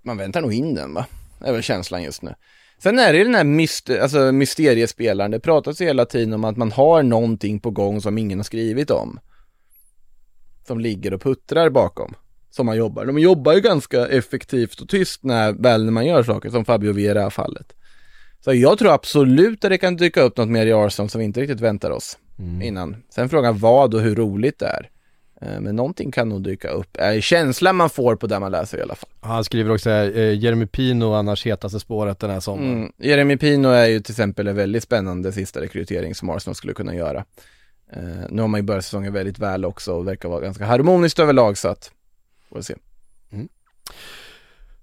Man 0.01 0.17
väntar 0.17 0.41
nog 0.41 0.53
in 0.53 0.75
den 0.75 0.93
va? 0.93 1.05
Det 1.39 1.47
är 1.47 1.53
väl 1.53 1.63
känslan 1.63 2.03
just 2.03 2.21
nu. 2.21 2.33
Sen 2.83 2.99
är 2.99 3.13
det 3.13 3.17
ju 3.19 3.23
den 3.23 3.35
här 3.35 3.43
myst- 3.43 4.01
alltså, 4.01 4.31
mysteriespelaren. 4.31 5.31
Det 5.31 5.39
pratas 5.39 5.81
ju 5.81 5.85
hela 5.85 6.05
tiden 6.05 6.33
om 6.33 6.43
att 6.43 6.57
man 6.57 6.71
har 6.71 7.03
någonting 7.03 7.59
på 7.59 7.71
gång 7.71 8.01
som 8.01 8.17
ingen 8.17 8.39
har 8.39 8.43
skrivit 8.43 8.91
om. 8.91 9.19
Som 10.67 10.79
ligger 10.79 11.13
och 11.13 11.21
puttrar 11.21 11.69
bakom. 11.69 12.13
Som 12.51 12.65
man 12.65 12.77
jobbar. 12.77 13.05
De 13.05 13.19
jobbar 13.19 13.53
ju 13.53 13.61
ganska 13.61 14.07
effektivt 14.07 14.79
och 14.81 14.89
tyst 14.89 15.23
när, 15.23 15.53
väl 15.53 15.85
när 15.85 15.91
man 15.91 16.05
gör 16.05 16.23
saker, 16.23 16.49
som 16.49 16.65
Fabio 16.65 16.93
Vieira 16.93 17.29
fallet. 17.29 17.73
Så 18.43 18.53
jag 18.53 18.79
tror 18.79 18.93
absolut 18.93 19.63
att 19.65 19.71
det 19.71 19.77
kan 19.77 19.95
dyka 19.95 20.21
upp 20.21 20.37
något 20.37 20.49
mer 20.49 20.65
i 20.65 20.73
Arsenal 20.73 21.09
som 21.09 21.19
vi 21.19 21.25
inte 21.25 21.41
riktigt 21.41 21.59
väntar 21.61 21.91
oss 21.91 22.17
innan. 22.63 23.03
Sen 23.09 23.29
frågan 23.29 23.57
vad 23.57 23.93
och 23.93 24.01
hur 24.01 24.15
roligt 24.15 24.59
det 24.59 24.65
är. 24.65 24.89
Eh, 25.41 25.59
Men 25.59 25.75
någonting 25.75 26.11
kan 26.11 26.29
nog 26.29 26.43
dyka 26.43 26.69
upp. 26.69 26.97
Är 26.97 27.21
känslan 27.21 27.75
man 27.75 27.89
får 27.89 28.15
på 28.15 28.27
det 28.27 28.39
man 28.39 28.51
läser 28.51 28.77
i 28.77 28.81
alla 28.81 28.95
fall. 28.95 29.09
Han 29.21 29.43
skriver 29.43 29.71
också 29.73 29.89
här, 29.89 30.17
eh, 30.17 30.33
Jeremy 30.33 30.65
Pino 30.65 31.13
annars 31.13 31.45
hetaste 31.45 31.79
spåret 31.79 32.19
den 32.19 32.29
här 32.29 32.39
sommaren. 32.39 32.73
Mm. 32.77 32.91
Jeremy 32.97 33.37
Pino 33.37 33.67
är 33.67 33.85
ju 33.85 33.99
till 33.99 34.13
exempel 34.13 34.47
en 34.47 34.55
väldigt 34.55 34.83
spännande 34.83 35.31
sista 35.31 35.61
rekrytering 35.61 36.15
som 36.15 36.29
Arsenal 36.29 36.55
skulle 36.55 36.73
kunna 36.73 36.95
göra. 36.95 37.25
Eh, 37.93 38.01
nu 38.29 38.41
har 38.41 38.47
man 38.47 38.59
ju 38.59 38.63
börjat 38.63 38.85
säsongen 38.85 39.13
väldigt 39.13 39.39
väl 39.39 39.65
också 39.65 39.93
och 39.93 40.07
verkar 40.07 40.29
vara 40.29 40.41
ganska 40.41 40.65
harmoniskt 40.65 41.19
överlag 41.19 41.57
så 41.57 41.67
att, 41.67 41.91
får 42.49 42.55
vi 42.55 42.63
se. 42.63 42.75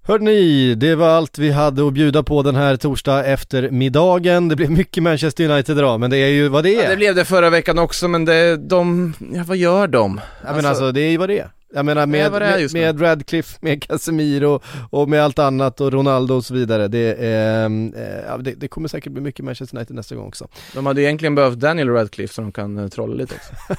Hörrni, 0.07 0.75
det 0.75 0.95
var 0.95 1.09
allt 1.09 1.37
vi 1.37 1.51
hade 1.51 1.87
att 1.87 1.93
bjuda 1.93 2.23
på 2.23 2.43
den 2.43 2.55
här 2.55 2.75
torsdag 2.75 3.25
eftermiddagen. 3.25 4.47
Det 4.47 4.55
blev 4.55 4.71
mycket 4.71 5.03
Manchester 5.03 5.49
United 5.49 5.77
idag, 5.77 5.99
men 5.99 6.09
det 6.09 6.17
är 6.17 6.27
ju 6.27 6.47
vad 6.47 6.63
det 6.63 6.75
är. 6.75 6.83
Ja, 6.83 6.89
det 6.89 6.95
blev 6.95 7.15
det 7.15 7.25
förra 7.25 7.49
veckan 7.49 7.79
också 7.79 8.07
men 8.07 8.25
det, 8.25 8.57
de, 8.57 9.13
ja 9.33 9.43
vad 9.47 9.57
gör 9.57 9.87
de? 9.87 10.21
Ja 10.45 10.53
men 10.55 10.65
alltså 10.65 10.91
det 10.91 11.01
är 11.01 11.09
ju 11.09 11.17
vad 11.17 11.29
det 11.29 11.39
är. 11.39 11.49
Jag 11.73 11.85
menar 11.85 12.05
med, 12.05 12.31
med, 12.31 12.59
nu. 12.73 12.79
med 12.81 13.01
Radcliffe, 13.01 13.57
med 13.61 13.83
Casemiro 13.83 14.59
och 14.89 15.09
med 15.09 15.23
allt 15.23 15.39
annat 15.39 15.81
och 15.81 15.91
Ronaldo 15.93 16.35
och 16.35 16.45
så 16.45 16.53
vidare. 16.53 16.87
Det, 16.87 17.15
är, 17.25 17.65
eh, 17.65 18.37
det, 18.37 18.53
det 18.53 18.67
kommer 18.67 18.87
säkert 18.87 19.11
bli 19.11 19.21
mycket 19.21 19.45
Manchester 19.45 19.77
United 19.77 19.95
nästa 19.95 20.15
gång 20.15 20.27
också. 20.27 20.47
De 20.73 20.85
hade 20.85 21.01
egentligen 21.01 21.35
behövt 21.35 21.57
Daniel 21.59 21.89
Radcliffe 21.89 22.33
så 22.33 22.41
de 22.41 22.51
kan 22.51 22.77
eh, 22.77 22.87
trolla 22.87 23.15
lite 23.15 23.35
också. 23.35 23.75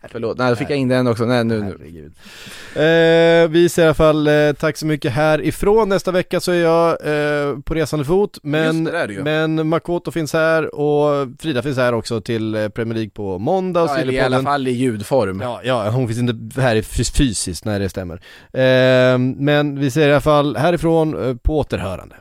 Förlåt, 0.10 0.38
nej 0.38 0.50
då 0.50 0.56
fick 0.56 0.70
jag 0.70 0.78
in 0.78 0.88
den 0.88 1.06
också, 1.06 1.24
nej 1.24 1.44
nu, 1.44 1.60
nu. 1.60 1.64
Herregud. 1.78 2.12
Eh, 2.74 3.50
vi 3.50 3.68
säger 3.68 3.86
i 3.86 3.88
alla 3.88 3.94
fall 3.94 4.26
eh, 4.26 4.52
tack 4.58 4.76
så 4.76 4.86
mycket 4.86 5.12
härifrån. 5.12 5.88
Nästa 5.88 6.10
vecka 6.12 6.40
så 6.40 6.52
är 6.52 6.62
jag 6.62 6.90
eh, 6.90 7.58
på 7.58 7.74
resande 7.74 8.04
fot. 8.04 8.38
Men, 8.42 8.84
det, 8.84 9.20
men 9.24 9.68
Makoto 9.68 10.10
finns 10.10 10.32
här 10.32 10.74
och 10.74 11.28
Frida 11.38 11.62
finns 11.62 11.76
här 11.78 11.92
också 11.92 12.20
till 12.20 12.54
eh, 12.54 12.68
Premier 12.68 12.94
League 12.94 13.10
på 13.10 13.38
måndag. 13.38 13.80
Ja, 13.88 13.96
eller 13.98 14.12
i 14.12 14.20
alla 14.20 14.42
fall 14.42 14.68
i 14.68 14.70
ljudform. 14.70 15.40
Ja, 15.40 15.60
ja, 15.64 15.90
hon 15.90 16.06
finns 16.08 16.18
inte 16.18 16.60
här 16.60 16.76
fys- 16.76 17.10
fysiskt 17.30 17.64
nej 17.64 17.78
det 17.78 17.88
stämmer. 17.88 18.14
Eh, 18.52 19.18
men 19.18 19.80
vi 19.80 19.90
säger 19.90 20.08
i 20.08 20.12
alla 20.12 20.20
fall 20.20 20.56
härifrån 20.56 21.28
eh, 21.28 21.36
på 21.36 21.58
återhörande. 21.58 22.16